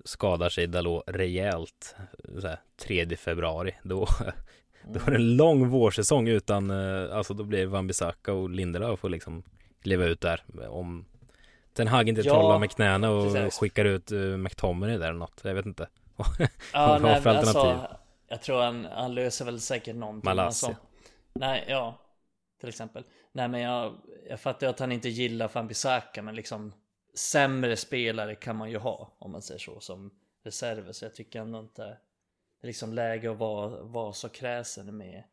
skadar 0.06 0.50
sig 0.50 0.68
Dalot 0.68 1.04
rejält 1.08 1.96
så 2.42 2.48
här, 2.48 2.60
3 2.76 3.18
februari. 3.18 3.76
Då, 3.84 4.08
det 4.88 5.16
en 5.16 5.36
lång 5.36 5.70
vårsäsong 5.70 6.28
utan, 6.28 6.70
eh, 6.70 7.18
alltså 7.18 7.34
då 7.34 7.44
blir 7.44 7.66
Wan-Bissaka 7.66 8.32
och 8.32 8.50
Lindelöf 8.50 9.00
får 9.00 9.10
liksom 9.10 9.44
leva 9.84 10.06
ut 10.06 10.22
där. 10.22 10.44
Om 10.70 11.06
Ten 11.74 11.88
Hag 11.88 12.10
inte 12.10 12.22
ja, 12.22 12.34
trollar 12.34 12.60
med 12.60 12.72
knäna 12.72 13.12
och 13.12 13.34
precis. 13.34 13.60
skickar 13.60 13.86
ut 13.86 14.12
uh, 14.12 14.38
McTominay 14.38 14.98
där 14.98 15.08
eller 15.08 15.20
något. 15.20 15.42
Jag 15.44 15.54
vet 15.54 15.66
inte. 15.66 15.88
ja, 16.74 17.00
nej, 17.02 17.22
för 17.22 17.30
alternativ? 17.30 17.72
Alltså, 17.72 17.98
jag 18.28 18.42
tror 18.42 18.62
han, 18.62 18.86
han 18.86 19.16
löser 19.16 19.46
väl 19.46 19.60
säkert 19.60 19.96
någonting. 19.96 20.30
Malassia. 20.30 20.70
Alltså, 20.70 20.84
nej, 21.34 21.66
ja. 21.68 22.00
Till 22.60 22.70
exempel. 22.70 23.04
Nej 23.32 23.48
men 23.48 23.62
jag, 23.62 23.94
jag 24.30 24.40
fattar 24.40 24.68
att 24.68 24.80
han 24.80 24.92
inte 24.92 25.10
gillar 25.10 25.48
Fambisaka 25.48 26.22
men 26.22 26.36
liksom 26.36 26.74
sämre 27.16 27.78
spelare 27.78 28.36
kan 28.36 28.56
man 28.56 28.72
ju 28.72 28.78
ha 28.78 29.16
om 29.20 29.32
man 29.32 29.42
säger 29.42 29.60
så 29.60 29.80
som 29.80 30.12
reserver 30.44 30.92
så 30.92 31.06
jag 31.06 31.16
tycker 31.16 31.40
ändå 31.40 31.60
inte 31.60 31.98
liksom 32.64 32.94
läge 32.94 33.32
att 33.32 33.38
vara, 33.38 33.84
vara 33.84 34.14
så 34.14 34.30
kräsen 34.30 34.98
med 34.98 35.24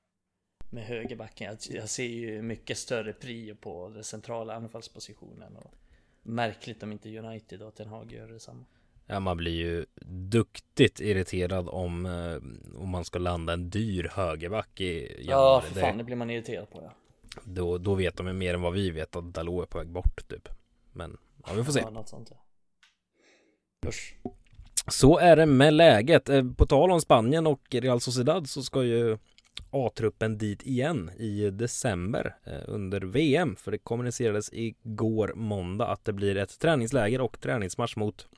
med 0.71 0.85
högerbacken. 0.85 1.47
Jag, 1.47 1.77
jag 1.77 1.89
ser 1.89 2.05
ju 2.05 2.43
mycket 2.43 2.79
större 2.79 3.13
prio 3.13 3.55
på 3.55 3.89
den 3.89 4.05
centrala 4.05 4.55
anfallspositionen 4.55 5.57
och 5.57 5.75
märkligt 6.23 6.83
om 6.83 6.93
inte 6.93 7.19
United 7.19 7.63
och 7.63 7.75
Ten 7.75 7.89
Hag 7.89 8.13
gör 8.13 8.29
detsamma. 8.29 8.65
Ja, 9.07 9.21
man 9.21 9.37
blir 9.37 9.53
ju 9.53 9.87
duktigt 10.31 11.01
irriterad 11.01 11.69
om, 11.69 12.07
eh, 12.07 12.81
om 12.83 12.89
man 12.89 13.05
ska 13.05 13.19
landa 13.19 13.53
en 13.53 13.71
dyr 13.71 14.11
högerback 14.13 14.81
i 14.81 15.25
januari. 15.25 15.27
Ja, 15.27 15.61
för 15.61 15.81
fan, 15.81 15.99
det 15.99 16.05
blir 16.05 16.17
man 16.17 16.31
irriterad 16.31 16.71
på 16.71 16.83
ja. 16.83 16.93
Då, 17.45 17.79
då 17.79 17.95
vet 17.95 18.17
de 18.17 18.27
ju 18.27 18.33
mer 18.33 18.55
än 18.55 18.63
vad 18.63 18.73
vi 18.73 18.91
vet 18.91 19.17
att 19.17 19.35
Dalot 19.35 19.67
är 19.67 19.71
på 19.71 19.79
väg 19.79 19.89
bort 19.89 20.29
typ. 20.29 20.49
Men 20.93 21.19
ja, 21.47 21.53
vi 21.53 21.65
får 21.65 21.73
se. 21.73 21.81
Ja, 21.81 21.91
något 21.91 22.09
sånt, 22.09 22.31
ja. 22.31 22.37
Usch. 23.89 24.17
Så 24.91 25.19
är 25.19 25.37
det 25.37 25.47
med 25.47 25.75
läget. 25.75 26.29
Eh, 26.29 26.45
på 26.57 26.67
tal 26.67 26.91
om 26.91 27.01
Spanien 27.01 27.47
och 27.47 27.61
Real 27.71 28.01
Sociedad 28.01 28.49
så 28.49 28.63
ska 28.63 28.83
ju 28.83 29.19
A-truppen 29.71 30.39
dit 30.39 30.63
igen 30.63 31.11
i 31.19 31.51
december 31.51 32.37
eh, 32.45 32.63
under 32.67 33.01
VM. 33.01 33.57
För 33.57 33.71
det 33.71 33.79
kommunicerades 33.79 34.51
igår 34.53 35.33
måndag 35.35 35.87
att 35.87 36.05
det 36.05 36.13
blir 36.13 36.37
ett 36.37 36.59
träningsläger 36.59 37.21
och 37.21 37.41
träningsmatch 37.41 37.97
mot 37.97 38.29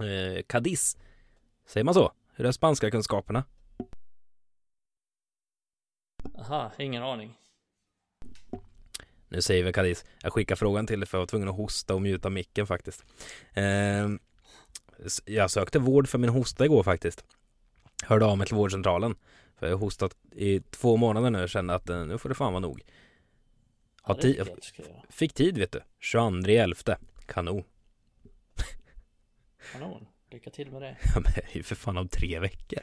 eh, 0.00 0.42
Cadiz. 0.46 0.96
Säger 1.66 1.84
man 1.84 1.94
så? 1.94 2.12
Hur 2.34 2.46
är 2.46 2.52
spanska 2.52 2.90
kunskaperna? 2.90 3.44
Aha, 6.38 6.72
ingen 6.78 7.02
aning. 7.02 7.34
Nu 9.28 9.42
säger 9.42 9.64
vi 9.64 9.72
Cadiz. 9.72 10.04
Jag 10.22 10.32
skickar 10.32 10.56
frågan 10.56 10.86
till 10.86 11.00
dig 11.00 11.06
för 11.06 11.18
jag 11.18 11.22
var 11.22 11.26
tvungen 11.26 11.48
att 11.48 11.56
hosta 11.56 11.94
och 11.94 12.02
mjuta 12.02 12.30
micken 12.30 12.66
faktiskt. 12.66 13.04
Eh, 13.54 14.08
jag 15.24 15.50
sökte 15.50 15.78
vård 15.78 16.08
för 16.08 16.18
min 16.18 16.30
hosta 16.30 16.64
igår 16.64 16.82
faktiskt. 16.82 17.24
Hörde 18.02 18.24
av 18.24 18.38
mig 18.38 18.46
till 18.46 18.56
vårdcentralen. 18.56 19.16
För 19.56 19.66
jag 19.66 19.74
har 19.74 19.80
hostat 19.80 20.16
i 20.32 20.60
två 20.60 20.96
månader 20.96 21.30
nu 21.30 21.42
och 21.42 21.48
kände 21.48 21.74
att 21.74 21.90
eh, 21.90 22.06
nu 22.06 22.18
får 22.18 22.28
det 22.28 22.34
fan 22.34 22.52
vara 22.52 22.60
nog. 22.60 22.82
Ja, 24.06 24.18
Ja, 24.22 24.44
fick 25.08 25.32
tid 25.32 25.58
vet 25.58 25.72
du. 25.72 25.80
22 26.00 26.48
11. 26.48 26.76
Kanon. 27.26 27.64
Kanon. 29.72 30.06
Lycka 30.30 30.50
till 30.50 30.70
med 30.70 30.82
det. 30.82 30.96
Ja 31.14 31.20
men 31.20 31.32
det 31.34 31.40
är 31.40 31.56
ju 31.56 31.62
för 31.62 31.74
fan 31.74 31.96
om 31.96 32.08
tre 32.08 32.38
veckor. 32.38 32.80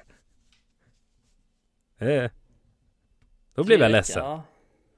Eh. 1.97 2.31
Då 3.53 3.63
blev 3.63 3.79
jag 3.79 3.91
ledsen. 3.91 4.23
Ja. 4.23 4.43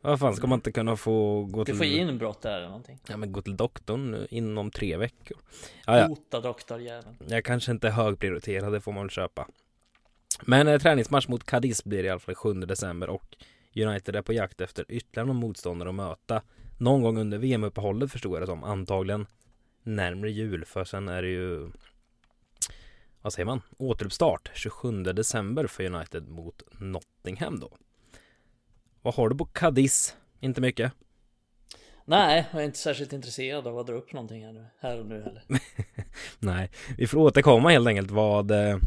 Vad 0.03 0.19
fan 0.19 0.35
ska 0.35 0.47
man 0.47 0.57
inte 0.57 0.71
kunna 0.71 0.95
få 0.95 1.43
gå 1.43 1.59
Du 1.59 1.65
till 1.65 1.75
får 1.75 1.85
ge 1.85 2.01
inbrott 2.01 2.41
där 2.41 2.57
eller 2.57 2.67
någonting. 2.67 2.99
Ja 3.07 3.17
men 3.17 3.31
gå 3.31 3.41
till 3.41 3.57
doktorn 3.57 4.27
inom 4.29 4.71
tre 4.71 4.97
veckor. 4.97 5.37
Ja, 5.85 5.97
ja. 5.97 6.07
Hota 6.07 6.41
doktorjäveln. 6.41 7.15
Jag 7.27 7.45
kanske 7.45 7.71
inte 7.71 7.87
är 7.87 7.91
högprioriterad, 7.91 8.73
det 8.73 8.81
får 8.81 8.91
man 8.91 9.03
väl 9.03 9.09
köpa. 9.09 9.47
Men 10.41 10.67
eh, 10.67 10.79
träningsmatch 10.79 11.27
mot 11.27 11.43
Cadiz 11.43 11.83
blir 11.83 12.03
i 12.03 12.09
alla 12.09 12.19
fall 12.19 12.35
7 12.35 12.53
december 12.53 13.09
och 13.09 13.35
United 13.75 14.15
är 14.15 14.21
på 14.21 14.33
jakt 14.33 14.61
efter 14.61 14.85
ytterligare 14.89 15.27
någon 15.27 15.35
motståndare 15.35 15.89
att 15.89 15.95
möta. 15.95 16.41
Någon 16.77 17.01
gång 17.01 17.17
under 17.17 17.37
VM-uppehållet 17.37 18.11
förstod 18.11 18.35
jag 18.35 18.41
det 18.41 18.47
som. 18.47 18.63
Antagligen 18.63 19.25
närmare 19.83 20.31
jul 20.31 20.65
för 20.65 20.83
sen 20.83 21.09
är 21.09 21.21
det 21.21 21.29
ju 21.29 21.71
vad 23.21 23.33
säger 23.33 23.45
man? 23.45 23.61
Återuppstart 23.77 24.51
27 24.53 25.03
december 25.03 25.67
för 25.67 25.83
United 25.83 26.27
mot 26.27 26.63
Nottingham 26.79 27.59
då. 27.59 27.77
Vad 29.03 29.13
har 29.13 29.29
du 29.29 29.35
på 29.35 29.45
Cadiz? 29.45 30.15
Inte 30.39 30.61
mycket. 30.61 30.91
Nej, 32.05 32.45
jag 32.51 32.61
är 32.61 32.65
inte 32.65 32.77
särskilt 32.77 33.13
intresserad 33.13 33.67
av 33.67 33.79
att 33.79 33.87
dra 33.87 33.93
upp 33.93 34.13
någonting 34.13 34.45
här 34.45 34.51
nu. 34.51 34.65
Här 34.79 34.99
och 34.99 35.05
nu 35.05 35.21
heller. 35.23 35.43
Nej, 36.39 36.71
vi 36.97 37.07
får 37.07 37.17
återkomma 37.17 37.69
helt 37.69 37.87
enkelt 37.87 38.11
vad 38.11 38.51
eh, 38.51 38.77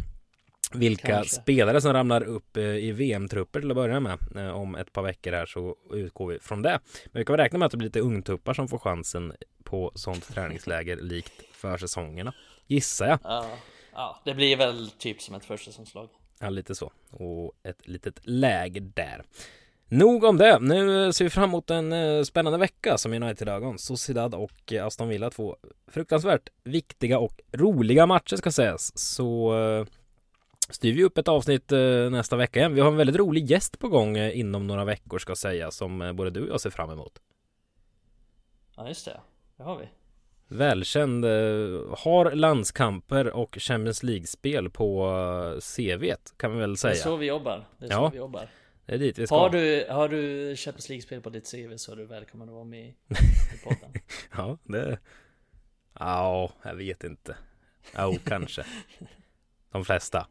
vilka 0.72 1.08
Kanske. 1.08 1.36
spelare 1.36 1.80
som 1.80 1.92
ramlar 1.92 2.24
upp 2.24 2.56
eh, 2.56 2.64
i 2.64 2.92
VM-trupper 2.92 3.60
till 3.60 3.70
att 3.70 3.76
börja 3.76 4.00
med. 4.00 4.18
Eh, 4.36 4.50
om 4.50 4.74
ett 4.74 4.92
par 4.92 5.02
veckor 5.02 5.32
här 5.32 5.46
så 5.46 5.76
utgår 5.92 6.26
vi 6.26 6.38
från 6.38 6.62
det. 6.62 6.80
Men 7.04 7.20
vi 7.20 7.24
kan 7.24 7.32
väl 7.36 7.40
räkna 7.40 7.58
med 7.58 7.66
att 7.66 7.72
det 7.72 7.78
blir 7.78 7.88
lite 7.88 8.00
ungtuppar 8.00 8.54
som 8.54 8.68
får 8.68 8.78
chansen 8.78 9.32
på 9.64 9.92
sånt 9.94 10.28
träningsläger 10.28 10.96
likt 10.96 11.32
försäsongerna. 11.52 12.34
Gissar 12.66 13.06
jag. 13.06 13.18
Ja, 13.22 13.50
ja, 13.92 14.20
det 14.24 14.34
blir 14.34 14.56
väl 14.56 14.90
typ 14.90 15.22
som 15.22 15.34
ett 15.34 15.44
försäsongslag. 15.44 16.08
Ja, 16.40 16.50
lite 16.50 16.74
så. 16.74 16.92
Och 17.10 17.52
ett 17.62 17.88
litet 17.88 18.20
läge 18.26 18.80
där. 18.80 19.22
Nog 19.88 20.24
om 20.24 20.36
det. 20.36 20.58
Nu 20.60 21.12
ser 21.12 21.24
vi 21.24 21.30
fram 21.30 21.44
emot 21.44 21.70
en 21.70 21.92
eh, 21.92 22.22
spännande 22.22 22.58
vecka 22.58 22.98
som 22.98 23.12
United-ögon. 23.12 23.78
Sociedad 23.78 24.34
och 24.34 24.72
eh, 24.72 24.86
Aston 24.86 25.08
Villa, 25.08 25.30
två 25.30 25.56
fruktansvärt 25.88 26.48
viktiga 26.64 27.18
och 27.18 27.40
roliga 27.52 28.06
matcher 28.06 28.36
ska 28.36 28.50
sägas. 28.52 28.98
Så 28.98 29.58
eh, 29.58 29.86
styr 30.70 30.94
vi 30.94 31.04
upp 31.04 31.18
ett 31.18 31.28
avsnitt 31.28 31.70
nästa 32.10 32.36
vecka 32.36 32.58
igen. 32.60 32.74
Vi 32.74 32.80
har 32.80 32.88
en 32.88 32.96
väldigt 32.96 33.16
rolig 33.16 33.50
gäst 33.50 33.78
på 33.78 33.88
gång 33.88 34.16
inom 34.16 34.66
några 34.66 34.84
veckor 34.84 35.18
ska 35.18 35.34
sägas 35.36 35.76
som 35.76 36.12
både 36.16 36.30
du 36.30 36.42
och 36.42 36.48
jag 36.48 36.60
ser 36.60 36.70
fram 36.70 36.90
emot. 36.90 37.12
Ja, 38.76 38.88
just 38.88 39.04
det. 39.04 39.20
Det 39.56 39.62
har 39.62 39.78
vi. 39.78 39.88
Välkänd, 40.48 41.24
har 41.98 42.34
landskamper 42.34 43.30
och 43.30 43.56
Champions 43.60 44.02
League-spel 44.02 44.70
på 44.70 45.10
CVt 45.76 46.34
kan 46.36 46.52
vi 46.52 46.58
väl 46.58 46.70
Det 46.72 46.76
säga. 46.78 46.92
är 46.92 46.96
så 46.96 47.16
vi 47.16 47.26
jobbar. 47.26 47.64
Det 47.78 47.86
är 47.86 47.90
Ja. 47.90 47.96
så 47.96 48.08
vi 48.12 48.18
jobbar. 48.18 48.48
Det 48.86 48.94
är 48.94 48.98
dit 48.98 49.18
vi 49.18 49.26
ska. 49.26 49.36
Har 49.36 49.50
du, 49.50 49.86
har 49.90 50.08
du 50.08 50.56
Champions 50.56 50.88
League-spel 50.88 51.20
på 51.20 51.30
ditt 51.30 51.50
CV 51.52 51.76
så 51.76 51.92
är 51.92 51.96
du 51.96 52.06
välkommen 52.06 52.48
att 52.48 52.54
vara 52.54 52.64
med 52.64 52.86
i 52.88 52.94
podden. 53.64 53.92
Ja, 54.36 54.58
det... 54.64 54.98
Ja, 55.98 56.52
jag 56.62 56.74
vet 56.74 57.04
inte. 57.04 57.36
Ja, 57.94 58.14
kanske. 58.24 58.64
De 59.72 59.84
flesta. 59.84 60.26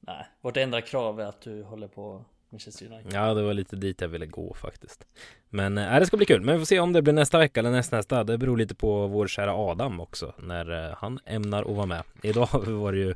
Nej, 0.00 0.26
vårt 0.40 0.56
enda 0.56 0.80
krav 0.80 1.20
är 1.20 1.24
att 1.24 1.40
du 1.40 1.62
håller 1.62 1.88
på 1.88 2.24
Manchester 2.50 2.86
United. 2.86 3.12
Ja, 3.12 3.34
det 3.34 3.42
var 3.42 3.54
lite 3.54 3.76
dit 3.76 4.00
jag 4.00 4.08
ville 4.08 4.26
gå 4.26 4.54
faktiskt. 4.54 5.06
Men 5.48 5.78
äh, 5.78 5.98
det 5.98 6.06
ska 6.06 6.16
bli 6.16 6.26
kul. 6.26 6.40
Men 6.40 6.54
vi 6.54 6.60
får 6.60 6.66
se 6.66 6.80
om 6.80 6.92
det 6.92 7.02
blir 7.02 7.12
nästa 7.12 7.38
vecka 7.38 7.60
eller 7.60 7.70
nästnästa. 7.70 8.24
Det 8.24 8.38
beror 8.38 8.56
lite 8.56 8.74
på 8.74 9.06
vår 9.06 9.26
kära 9.26 9.54
Adam 9.54 10.00
också. 10.00 10.34
När 10.38 10.88
eh, 10.88 10.96
han 10.98 11.20
ämnar 11.24 11.62
att 11.62 11.76
vara 11.76 11.86
med. 11.86 12.02
Idag 12.22 12.48
var 12.66 12.92
det 12.92 12.98
ju 12.98 13.14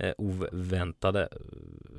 eh, 0.00 0.12
oväntade 0.18 1.22
eh, 1.22 1.28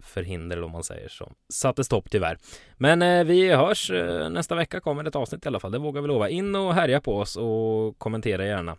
förhinder 0.01 0.57
eller 0.57 0.65
om 0.65 0.71
man 0.71 0.83
säger 0.83 1.09
så. 1.09 1.31
Satte 1.53 1.83
stopp 1.83 2.11
tyvärr. 2.11 2.37
Men 2.77 3.01
eh, 3.01 3.23
vi 3.23 3.49
hörs 3.53 3.91
eh, 3.91 4.29
nästa 4.29 4.55
vecka 4.55 4.79
kommer 4.79 5.03
ett 5.03 5.15
avsnitt 5.15 5.45
i 5.45 5.47
alla 5.47 5.59
fall. 5.59 5.71
Det 5.71 5.79
vågar 5.79 6.01
vi 6.01 6.07
lova. 6.07 6.29
In 6.29 6.55
och 6.55 6.73
härja 6.73 7.01
på 7.01 7.17
oss 7.17 7.35
och 7.35 7.99
kommentera 7.99 8.45
gärna 8.45 8.77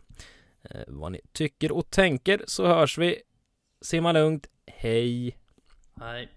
eh, 0.63 0.81
vad 0.87 1.13
ni 1.13 1.21
tycker 1.33 1.73
och 1.73 1.91
tänker 1.91 2.43
så 2.47 2.67
hörs 2.67 2.99
vi. 2.99 3.17
Simma 3.81 4.13
lugnt. 4.13 4.47
Hej! 4.67 5.37
Hej. 6.01 6.29